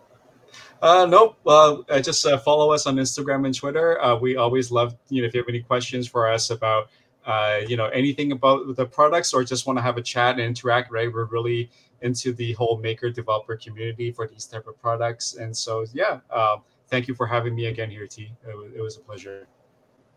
Uh, 0.81 1.07
nope. 1.07 1.37
Uh, 1.47 2.01
just 2.01 2.27
uh, 2.27 2.39
follow 2.39 2.73
us 2.73 2.87
on 2.87 2.97
Instagram 2.97 3.45
and 3.45 3.55
Twitter. 3.55 4.01
Uh, 4.03 4.17
we 4.17 4.37
always 4.37 4.71
love, 4.71 4.97
you 5.09 5.23
know, 5.23 5.29
if 5.29 5.35
you 5.35 5.41
have 5.41 5.49
any 5.49 5.61
questions 5.61 6.09
for 6.09 6.29
us 6.29 6.51
about, 6.51 6.89
uh, 7.27 7.61
you 7.67 7.77
know, 7.77 7.87
anything 7.87 8.33
about 8.33 8.77
the 8.77 8.87
products 8.87 9.33
or 9.33 9.45
just 9.45 9.67
want 9.67 9.79
to 9.79 9.83
have 9.83 9.97
a 9.97 10.03
chat 10.03 10.35
and 10.35 10.43
interact, 10.43 10.91
right? 10.91 11.13
We're 11.13 11.25
really 11.25 11.71
into 12.05 12.33
the 12.33 12.53
whole 12.53 12.77
maker 12.79 13.11
developer 13.11 13.57
community 13.57 14.13
for 14.13 14.29
these 14.29 14.45
type 14.47 14.67
of 14.67 14.81
products. 14.81 15.35
And 15.35 15.57
so, 15.57 15.85
yeah, 15.93 16.21
um, 16.31 16.63
thank 16.89 17.09
you 17.09 17.15
for 17.15 17.27
having 17.27 17.55
me 17.55 17.67
again 17.67 17.91
here, 17.91 18.07
T. 18.07 18.31
It 18.47 18.55
it 18.79 18.83
was 18.83 18.97
a 18.99 19.01
pleasure. 19.01 19.49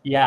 Yeah, 0.04 0.26